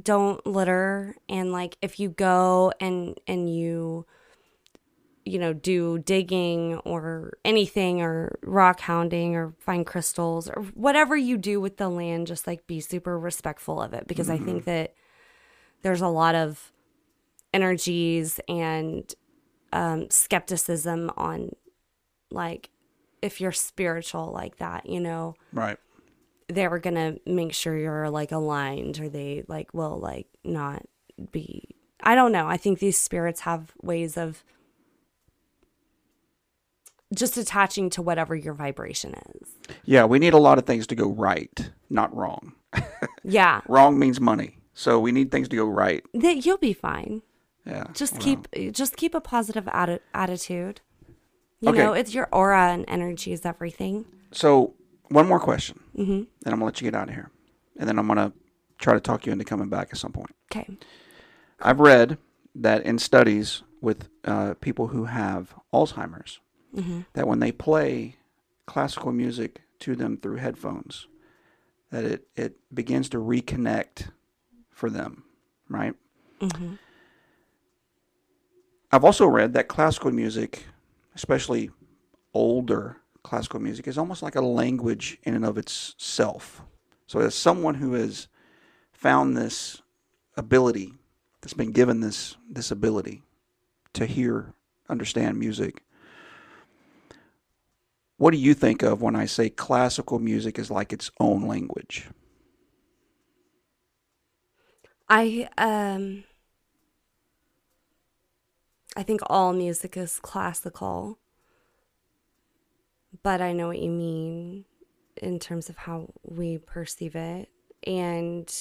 don't 0.01 0.45
litter. 0.47 1.17
And 1.29 1.53
like 1.53 1.77
if 1.83 2.01
you 2.01 2.09
go 2.09 2.73
and 2.81 3.19
and 3.27 3.55
you 3.55 4.07
you 5.25 5.39
know 5.39 5.55
do 5.55 5.99
digging 5.99 6.77
or 6.79 7.33
anything 7.45 8.03
or 8.03 8.39
rock 8.43 8.81
hounding 8.81 9.35
or 9.35 9.55
find 9.59 9.87
crystals 9.87 10.51
or 10.51 10.63
whatever 10.75 11.17
you 11.17 11.39
do 11.39 11.61
with 11.61 11.79
the 11.79 11.89
land 11.89 12.27
just 12.27 12.47
like 12.47 12.67
be 12.67 12.79
super 12.81 13.19
respectful 13.19 13.81
of 13.81 13.95
it. 13.95 14.07
Because 14.07 14.29
i 14.29 14.37
think 14.37 14.65
that 14.65 14.95
there's 15.83 16.03
a 16.03 16.09
lot 16.09 16.35
of 16.35 16.73
energies 17.53 18.41
and 18.49 19.15
um, 19.73 20.09
skepticism 20.11 21.11
on 21.17 21.51
like 22.31 22.71
if 23.25 23.41
you're 23.41 23.53
spiritual 23.53 24.31
like 24.33 24.57
that 24.59 24.87
you 24.87 25.01
know 25.01 25.35
Right. 25.53 25.79
they're 26.49 26.79
gonna 26.79 27.17
make 27.27 27.53
sure 27.55 27.77
you're 27.77 28.11
like 28.11 28.33
aligned 28.33 29.01
or 29.01 29.09
they 29.09 29.45
like 29.49 29.73
will 29.73 29.99
like 29.99 30.27
not 30.45 30.83
be 31.33 31.69
i 32.03 32.15
don't 32.15 32.33
know 32.33 32.47
i 32.47 32.57
think 32.57 32.79
these 32.79 32.99
spirits 32.99 33.41
have 33.41 33.73
ways 33.83 34.17
of 34.17 34.45
just 37.15 37.37
attaching 37.37 37.91
to 37.91 38.03
whatever 38.03 38.35
your 38.35 38.55
vibration 38.55 39.15
is 39.41 39.49
Yeah, 39.85 40.05
we 40.05 40.19
need 40.19 40.33
a 40.35 40.39
lot 40.39 40.59
of 40.59 40.67
things 40.67 40.87
to 40.89 40.95
go 40.95 41.09
right, 41.11 41.71
not 41.89 42.15
wrong. 42.15 42.55
yeah 43.25 43.61
Wrong 43.69 43.99
means 43.99 44.21
money, 44.21 44.59
so 44.75 44.99
we 44.99 45.13
need 45.13 45.31
things 45.31 45.49
to 45.51 45.57
go 45.57 45.65
right. 45.67 46.05
that 46.15 46.45
you'll 46.45 46.59
be 46.59 46.73
fine 46.73 47.23
Yeah. 47.65 47.85
just 47.95 48.15
well, 48.15 48.23
keep 48.23 48.73
just 48.73 48.97
keep 48.97 49.15
a 49.15 49.21
positive 49.21 49.65
atti- 49.67 50.01
attitude 50.13 50.81
you 51.65 51.71
Okay. 51.71 51.79
know 51.85 51.93
it's 51.93 52.15
your 52.15 52.29
aura 52.33 52.69
and 52.73 52.85
energy 52.89 53.33
is 53.33 53.45
everything 53.47 54.05
So 54.33 54.75
one 55.09 55.27
more 55.29 55.41
question, 55.41 55.81
mm-hmm. 55.97 56.13
and 56.13 56.29
I'm 56.47 56.53
gonna 56.55 56.65
let 56.67 56.81
you 56.81 56.91
get 56.91 56.95
out 57.01 57.09
of 57.09 57.15
here, 57.15 57.31
and 57.79 57.89
then 57.89 57.99
I'm 57.99 58.07
gonna 58.07 58.33
try 58.79 58.95
to 58.95 59.01
talk 59.01 59.27
you 59.27 59.33
into 59.33 59.45
coming 59.45 59.69
back 59.69 59.89
at 59.93 59.99
some 59.99 60.13
point. 60.13 60.35
okay 60.51 60.77
I've 61.61 61.81
read 61.81 62.19
that 62.55 62.83
in 62.85 62.99
studies 62.99 63.63
with 63.81 64.09
uh, 64.25 64.55
people 64.61 64.89
who 64.89 65.05
have 65.05 65.55
Alzheimer's, 65.73 66.41
that 67.15 67.27
when 67.29 67.39
they 67.41 67.53
play 67.53 68.17
classical 68.67 69.13
music 69.13 69.63
to 69.81 69.95
them 69.95 70.17
through 70.17 70.37
headphones, 70.37 71.07
that 71.91 72.05
it, 72.05 72.27
it 72.37 72.57
begins 72.75 73.09
to 73.11 73.19
reconnect 73.19 74.11
for 74.71 74.91
them, 74.91 75.25
right? 75.69 75.95
I've 78.91 79.05
also 79.05 79.27
read 79.27 79.53
that 79.55 79.69
classical 79.69 80.11
music, 80.13 80.67
especially 81.15 81.71
older 82.33 82.99
classical 83.23 83.61
music, 83.61 83.87
is 83.87 83.99
almost 83.99 84.23
like 84.23 84.35
a 84.35 84.41
language 84.41 85.19
in 85.23 85.35
and 85.35 85.45
of 85.45 85.57
itself. 85.57 86.63
So, 87.07 87.21
as 87.21 87.35
someone 87.35 87.77
who 87.77 87.95
has 87.95 88.29
found 88.93 89.37
this 89.37 89.83
ability, 90.37 90.95
that's 91.41 91.55
been 91.55 91.73
given 91.73 92.01
this 92.01 92.37
this 92.51 92.71
ability 92.71 93.23
to 93.95 94.07
hear, 94.07 94.55
understand 94.89 95.39
music, 95.39 95.83
what 98.17 98.31
do 98.31 98.39
you 98.39 98.55
think 98.55 98.83
of 98.83 99.03
when 99.03 99.17
I 99.17 99.27
say 99.27 99.51
classical 99.51 100.19
music 100.19 100.59
is 100.59 100.71
like 100.71 100.93
its 100.93 101.11
own 101.21 101.47
language? 101.47 102.09
I 105.09 105.49
um 105.59 106.25
I 108.97 109.03
think 109.03 109.21
all 109.27 109.53
music 109.53 109.97
is 109.97 110.19
classical. 110.21 111.19
But 113.23 113.41
I 113.41 113.53
know 113.53 113.69
what 113.69 113.79
you 113.79 113.91
mean 113.91 114.65
in 115.17 115.39
terms 115.39 115.69
of 115.69 115.77
how 115.77 116.09
we 116.25 116.59
perceive 116.59 117.15
it 117.15 117.49
and 117.87 118.53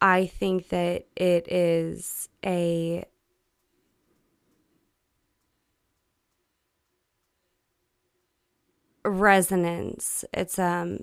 I 0.00 0.26
think 0.26 0.68
that 0.68 1.06
it 1.16 1.50
is 1.50 2.28
a 2.44 3.04
resonance. 9.04 10.24
It's 10.32 10.58
um 10.58 11.00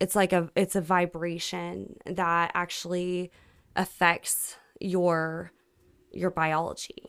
it's 0.00 0.16
like 0.16 0.32
a 0.32 0.50
it's 0.54 0.76
a 0.76 0.80
vibration 0.80 1.96
that 2.06 2.50
actually 2.54 3.30
affects 3.76 4.56
your 4.80 5.52
your 6.12 6.30
biology. 6.30 7.02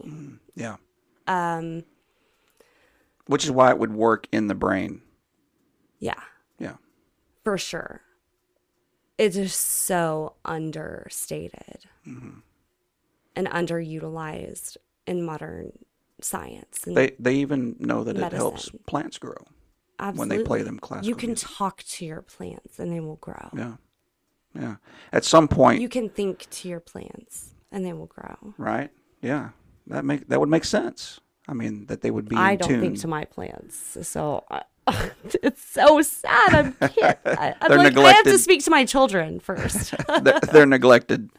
Yeah. 0.56 0.78
Um 1.28 1.84
Which 3.28 3.44
is 3.46 3.52
why 3.52 3.70
it 3.72 3.78
would 3.80 3.94
work 3.94 4.28
in 4.32 4.48
the 4.48 4.56
brain. 4.56 5.02
yeah, 6.00 6.22
Yeah. 6.60 6.76
for 7.44 7.58
sure. 7.58 8.02
It's 9.18 9.36
just 9.36 9.60
so 9.60 10.36
understated 10.46 11.86
and 12.06 13.48
underutilized 13.48 14.78
in 15.06 15.24
modern 15.24 15.74
science. 16.22 16.80
They 16.86 17.16
they 17.20 17.36
even 17.36 17.76
know 17.80 18.04
that 18.04 18.18
it 18.18 18.34
helps 18.34 18.70
plants 18.88 19.18
grow. 19.18 19.36
absolutely. 20.00 20.20
when 20.20 20.30
they 20.30 20.44
play 20.44 20.62
them 20.62 20.80
classical 20.80 21.10
You 21.10 21.16
can 21.16 21.30
music. 21.32 21.50
talk 21.50 21.84
to 21.84 22.06
your 22.06 22.22
plants 22.22 22.80
and 22.80 22.92
they 22.94 23.00
will 23.02 23.18
grow. 23.18 23.50
Yeah. 23.56 23.76
Yeah. 24.56 24.76
At 25.12 25.26
some 25.26 25.48
point, 25.50 25.82
You 25.82 25.90
can 25.90 26.10
think 26.10 26.48
to 26.50 26.68
your 26.70 26.80
plants 26.80 27.54
and 27.72 27.86
they 27.86 27.94
will 27.94 28.08
grow. 28.08 28.54
right? 28.58 28.92
Yeah. 29.22 29.50
That 29.88 30.06
make 30.06 30.28
that 30.28 30.40
would 30.40 30.50
make 30.50 30.66
sense. 30.66 31.20
I 31.48 31.54
mean, 31.54 31.88
that 31.88 32.02
they 32.02 32.12
would 32.12 32.30
be 32.30 32.36
I 32.36 32.56
don't 32.56 32.70
tune. 32.70 32.82
think 32.82 33.00
to 33.00 33.08
my 33.08 33.26
plants, 33.26 33.98
so 34.08 34.44
I, 34.52 34.62
it's 35.42 35.64
so 35.64 36.02
sad. 36.02 36.54
I'm, 36.54 36.74
can't, 36.90 37.18
I, 37.26 37.56
I'm 37.60 37.70
They're 37.70 37.78
like, 37.80 37.98
I 37.98 38.12
have 38.12 38.26
to 38.26 38.38
speak 38.38 38.64
to 38.66 38.72
my 38.72 38.86
children 38.86 39.40
first. 39.40 39.96
they're, 40.22 40.40
they're 40.52 40.66
neglected. 40.68 41.32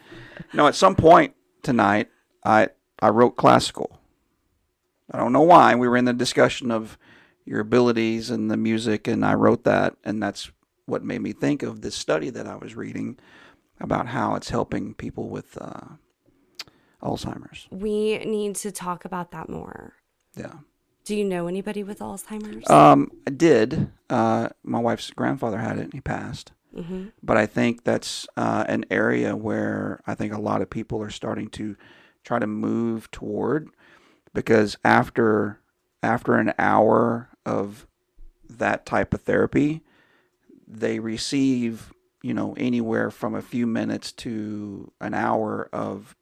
No, 0.53 0.67
at 0.67 0.75
some 0.75 0.97
point 0.97 1.35
tonight, 1.63 2.09
I 2.45 2.69
I 3.01 3.11
wrote 3.11 3.37
classical. 3.37 4.01
I 5.13 5.19
don't 5.19 5.33
know 5.33 5.43
why. 5.43 5.75
We 5.77 5.89
were 5.89 5.97
in 5.97 6.05
the 6.07 6.13
discussion 6.13 6.71
of 6.73 6.99
your 7.45 7.61
abilities 7.61 8.31
and 8.31 8.51
the 8.51 8.57
music, 8.57 9.07
and 9.07 9.25
I 9.25 9.35
wrote 9.35 9.65
that, 9.65 9.97
and 10.05 10.23
that's 10.23 10.51
what 10.87 11.05
made 11.05 11.21
me 11.21 11.33
think 11.33 11.63
of 11.63 11.83
this 11.83 11.95
study 11.95 12.31
that 12.31 12.47
I 12.49 12.57
was 12.57 12.75
reading 12.75 13.19
about 13.81 14.09
how 14.09 14.35
it's 14.35 14.51
helping 14.51 14.95
people 14.95 15.29
with 15.29 15.57
uh, 15.61 15.95
Alzheimer's. 17.03 17.67
we 17.71 18.19
need 18.19 18.57
to 18.57 18.71
talk 18.71 19.05
about 19.05 19.31
that 19.33 19.49
more. 19.49 19.95
Yeah. 20.37 20.55
Do 21.05 21.17
you 21.17 21.25
know 21.25 21.47
anybody 21.49 21.83
with 21.83 22.01
Alzheimer's? 22.01 22.69
Um, 22.71 23.11
I 23.27 23.31
did. 23.31 23.91
Uh, 24.09 24.51
my 24.63 24.79
wife's 24.79 25.11
grandfather 25.11 25.59
had 25.59 25.79
it, 25.79 25.85
and 25.85 25.95
he 25.95 26.01
passed. 26.01 26.53
Mm-hmm. 26.77 27.07
But 27.23 27.37
I 27.37 27.47
think 27.47 27.85
that's 27.85 28.29
uh, 28.37 28.65
an 28.69 28.85
area 28.91 29.35
where 29.35 30.03
I 30.07 30.15
think 30.15 30.33
a 30.33 30.41
lot 30.41 30.63
of 30.63 30.71
people 30.71 31.03
are 31.03 31.11
starting 31.11 31.49
to 31.51 31.77
try 32.23 32.39
to 32.39 32.47
move 32.47 33.11
toward, 33.11 33.71
because 34.35 34.77
after 34.85 35.59
after 36.03 36.37
an 36.37 36.53
hour 36.59 37.29
of 37.45 37.87
that 38.49 38.87
type 38.87 39.13
of 39.15 39.23
therapy, 39.23 39.83
they 40.69 40.99
receive 41.01 41.93
you 42.23 42.35
know 42.35 42.55
anywhere 42.57 43.11
from 43.11 43.35
a 43.35 43.43
few 43.43 43.67
minutes 43.67 44.13
to 44.13 44.93
an 45.01 45.15
hour 45.15 45.69
of 45.73 46.15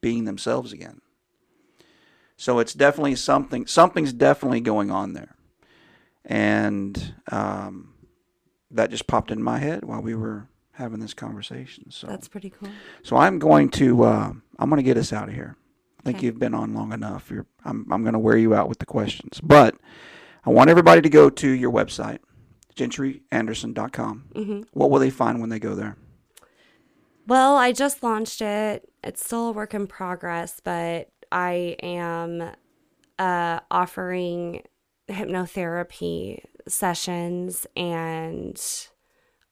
being 0.00 0.24
themselves 0.24 0.72
again. 0.72 1.00
So 2.36 2.58
it's 2.58 2.72
definitely 2.74 3.16
something. 3.16 3.66
Something's 3.66 4.12
definitely 4.12 4.60
going 4.60 4.90
on 4.90 5.12
there, 5.12 5.34
and 6.24 7.14
um, 7.30 7.92
that 8.70 8.90
just 8.90 9.06
popped 9.06 9.30
in 9.30 9.42
my 9.42 9.58
head 9.58 9.84
while 9.84 10.00
we 10.00 10.14
were 10.14 10.48
having 10.72 11.00
this 11.00 11.12
conversation. 11.12 11.90
So, 11.90 12.06
That's 12.06 12.28
pretty 12.28 12.48
cool. 12.50 12.70
so 13.02 13.16
I'm 13.16 13.38
going 13.38 13.68
to 13.70 14.04
uh, 14.04 14.32
I'm 14.58 14.70
going 14.70 14.78
to 14.78 14.82
get 14.82 14.96
us 14.96 15.12
out 15.12 15.28
of 15.28 15.34
here. 15.34 15.56
I 15.98 16.02
think 16.02 16.16
Okay. 16.18 16.26
you've 16.26 16.38
been 16.38 16.54
on 16.54 16.72
long 16.72 16.94
enough. 16.94 17.30
You're, 17.30 17.46
I'm 17.64 17.86
I'm 17.92 18.02
going 18.02 18.14
to 18.14 18.18
wear 18.18 18.38
you 18.38 18.54
out 18.54 18.70
with 18.70 18.78
the 18.78 18.86
questions, 18.86 19.38
but 19.42 19.74
I 20.46 20.48
want 20.50 20.70
everybody 20.70 21.02
to 21.02 21.10
go 21.10 21.28
to 21.28 21.48
your 21.48 21.70
website, 21.70 22.20
gentryanderson.com. 22.74 24.24
hmm 24.34 24.62
What 24.72 24.90
will 24.90 24.98
they 24.98 25.10
find 25.10 25.40
when 25.40 25.50
they 25.50 25.58
go 25.58 25.74
there? 25.74 25.96
Well, 27.30 27.58
I 27.58 27.70
just 27.70 28.02
launched 28.02 28.42
it. 28.42 28.90
It's 29.04 29.24
still 29.24 29.50
a 29.50 29.52
work 29.52 29.72
in 29.72 29.86
progress, 29.86 30.58
but 30.58 31.10
I 31.30 31.76
am 31.80 32.42
uh, 33.20 33.60
offering 33.70 34.64
hypnotherapy 35.08 36.42
sessions 36.66 37.68
and 37.76 38.60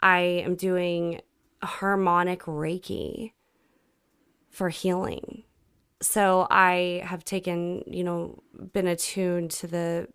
I 0.03 0.19
am 0.19 0.57
doing 0.57 1.21
harmonic 1.63 2.41
Reiki 2.47 3.35
for 4.51 4.71
healing. 4.71 5.45
So 6.03 6.49
I 6.51 7.05
have 7.05 7.23
taken, 7.25 7.85
you 7.87 8.03
know, 8.03 8.43
been 8.73 8.89
attuned 8.89 9.53
to 9.53 9.69
the 9.69 10.09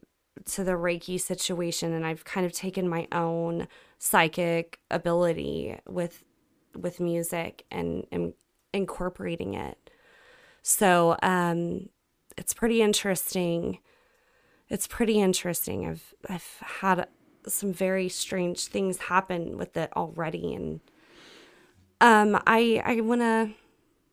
to 0.48 0.66
the 0.66 0.74
Reiki 0.74 1.18
situation 1.18 1.94
and 1.94 2.06
I've 2.06 2.26
kind 2.26 2.46
of 2.46 2.52
taken 2.52 2.90
my 2.90 3.08
own 3.14 3.70
psychic 4.00 4.80
ability 4.92 5.80
with 5.88 6.26
with 6.76 7.00
music 7.00 7.66
and, 7.72 8.06
and 8.12 8.34
incorporating 8.74 9.54
it. 9.54 9.78
So 10.62 11.18
um, 11.22 11.90
it's 12.38 12.54
pretty 12.54 12.82
interesting. 12.82 13.80
It's 14.70 14.88
pretty 14.88 15.20
interesting. 15.22 15.88
I've 15.88 16.14
I've 16.30 16.58
had 16.62 17.08
some 17.48 17.74
very 17.74 18.10
strange 18.10 18.68
things 18.68 18.98
happen 18.98 19.58
with 19.58 19.76
it 19.76 19.92
already, 19.96 20.56
and 20.56 20.80
um, 22.02 22.42
I 22.48 22.82
I 22.84 23.02
want 23.02 23.22
to 23.22 23.52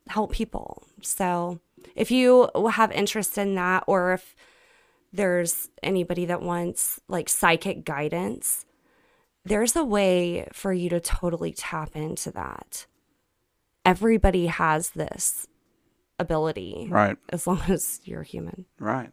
help 0.07 0.33
people. 0.33 0.83
So 1.01 1.59
if 1.95 2.11
you 2.11 2.49
have 2.71 2.91
interest 2.91 3.37
in 3.37 3.55
that, 3.55 3.85
or 3.87 4.13
if 4.13 4.35
there's 5.13 5.69
anybody 5.81 6.25
that 6.25 6.41
wants 6.41 6.99
like 7.07 7.29
psychic 7.29 7.85
guidance, 7.85 8.65
there's 9.45 9.75
a 9.75 9.83
way 9.83 10.47
for 10.53 10.71
you 10.73 10.89
to 10.89 10.99
totally 10.99 11.51
tap 11.53 11.95
into 11.95 12.31
that. 12.31 12.85
Everybody 13.85 14.47
has 14.47 14.91
this 14.91 15.47
ability 16.19 16.87
Right. 16.91 17.17
as 17.29 17.47
long 17.47 17.61
as 17.67 17.99
you're 18.03 18.21
human. 18.23 18.65
Right. 18.79 19.09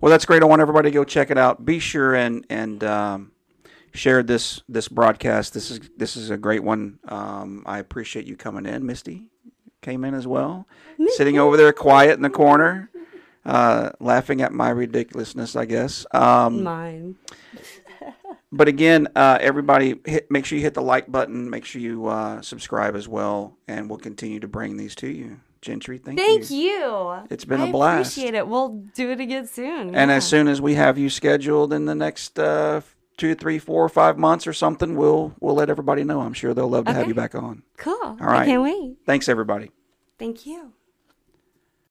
well, 0.00 0.10
that's 0.10 0.24
great. 0.24 0.42
I 0.42 0.46
want 0.46 0.62
everybody 0.62 0.90
to 0.90 0.94
go 0.94 1.04
check 1.04 1.30
it 1.30 1.38
out. 1.38 1.64
Be 1.64 1.78
sure 1.80 2.14
and 2.14 2.46
and 2.48 2.84
um, 2.84 3.32
share 3.92 4.22
this 4.22 4.62
this 4.68 4.86
broadcast. 4.88 5.54
This 5.54 5.70
is 5.72 5.80
this 5.96 6.16
is 6.16 6.30
a 6.30 6.36
great 6.36 6.62
one. 6.62 7.00
Um, 7.08 7.64
I 7.66 7.78
appreciate 7.80 8.26
you 8.26 8.36
coming 8.36 8.64
in. 8.66 8.86
Misty 8.86 9.24
came 9.82 10.04
in 10.04 10.14
as 10.14 10.26
well, 10.26 10.66
sitting 11.08 11.38
over 11.38 11.56
there 11.56 11.72
quiet 11.72 12.14
in 12.14 12.22
the 12.22 12.30
corner, 12.30 12.90
uh, 13.44 13.90
laughing 14.00 14.40
at 14.40 14.52
my 14.52 14.70
ridiculousness. 14.70 15.56
I 15.56 15.64
guess. 15.64 16.06
Um, 16.12 16.62
Mine. 16.62 17.16
But 18.56 18.68
again, 18.68 19.08
uh, 19.16 19.38
everybody, 19.40 20.00
hit, 20.04 20.30
make 20.30 20.44
sure 20.44 20.56
you 20.56 20.64
hit 20.64 20.74
the 20.74 20.82
like 20.82 21.10
button. 21.10 21.50
Make 21.50 21.64
sure 21.64 21.80
you 21.80 22.06
uh, 22.06 22.40
subscribe 22.42 22.94
as 22.94 23.08
well, 23.08 23.58
and 23.66 23.88
we'll 23.90 23.98
continue 23.98 24.40
to 24.40 24.48
bring 24.48 24.76
these 24.76 24.94
to 24.96 25.08
you. 25.08 25.40
Gentry, 25.60 25.98
thank, 25.98 26.18
you. 26.18 26.26
Thank 26.26 26.50
you. 26.50 27.26
It's 27.30 27.44
been 27.44 27.60
a 27.60 27.66
I 27.66 27.72
blast. 27.72 28.12
appreciate 28.12 28.34
it. 28.34 28.46
We'll 28.46 28.84
do 28.94 29.10
it 29.10 29.20
again 29.20 29.46
soon. 29.46 29.94
And 29.94 30.10
yeah. 30.10 30.16
as 30.16 30.26
soon 30.26 30.46
as 30.46 30.60
we 30.60 30.74
have 30.74 30.98
you 30.98 31.08
scheduled 31.08 31.72
in 31.72 31.86
the 31.86 31.94
next 31.94 32.38
uh, 32.38 32.82
two, 33.16 33.34
three, 33.34 33.58
four, 33.58 33.82
or 33.82 33.88
five 33.88 34.18
months 34.18 34.46
or 34.46 34.52
something, 34.52 34.94
we'll 34.94 35.34
we'll 35.40 35.54
let 35.54 35.70
everybody 35.70 36.04
know. 36.04 36.20
I'm 36.20 36.34
sure 36.34 36.52
they'll 36.52 36.68
love 36.68 36.84
to 36.84 36.92
have 36.92 37.08
you 37.08 37.14
back 37.14 37.34
on. 37.34 37.62
cool. 37.78 37.94
All 38.02 38.16
right. 38.20 38.42
I 38.42 38.44
can't 38.44 38.62
wait. 38.62 38.98
Thanks, 39.06 39.28
everybody. 39.28 39.70
Thank 40.18 40.46
you. 40.46 40.72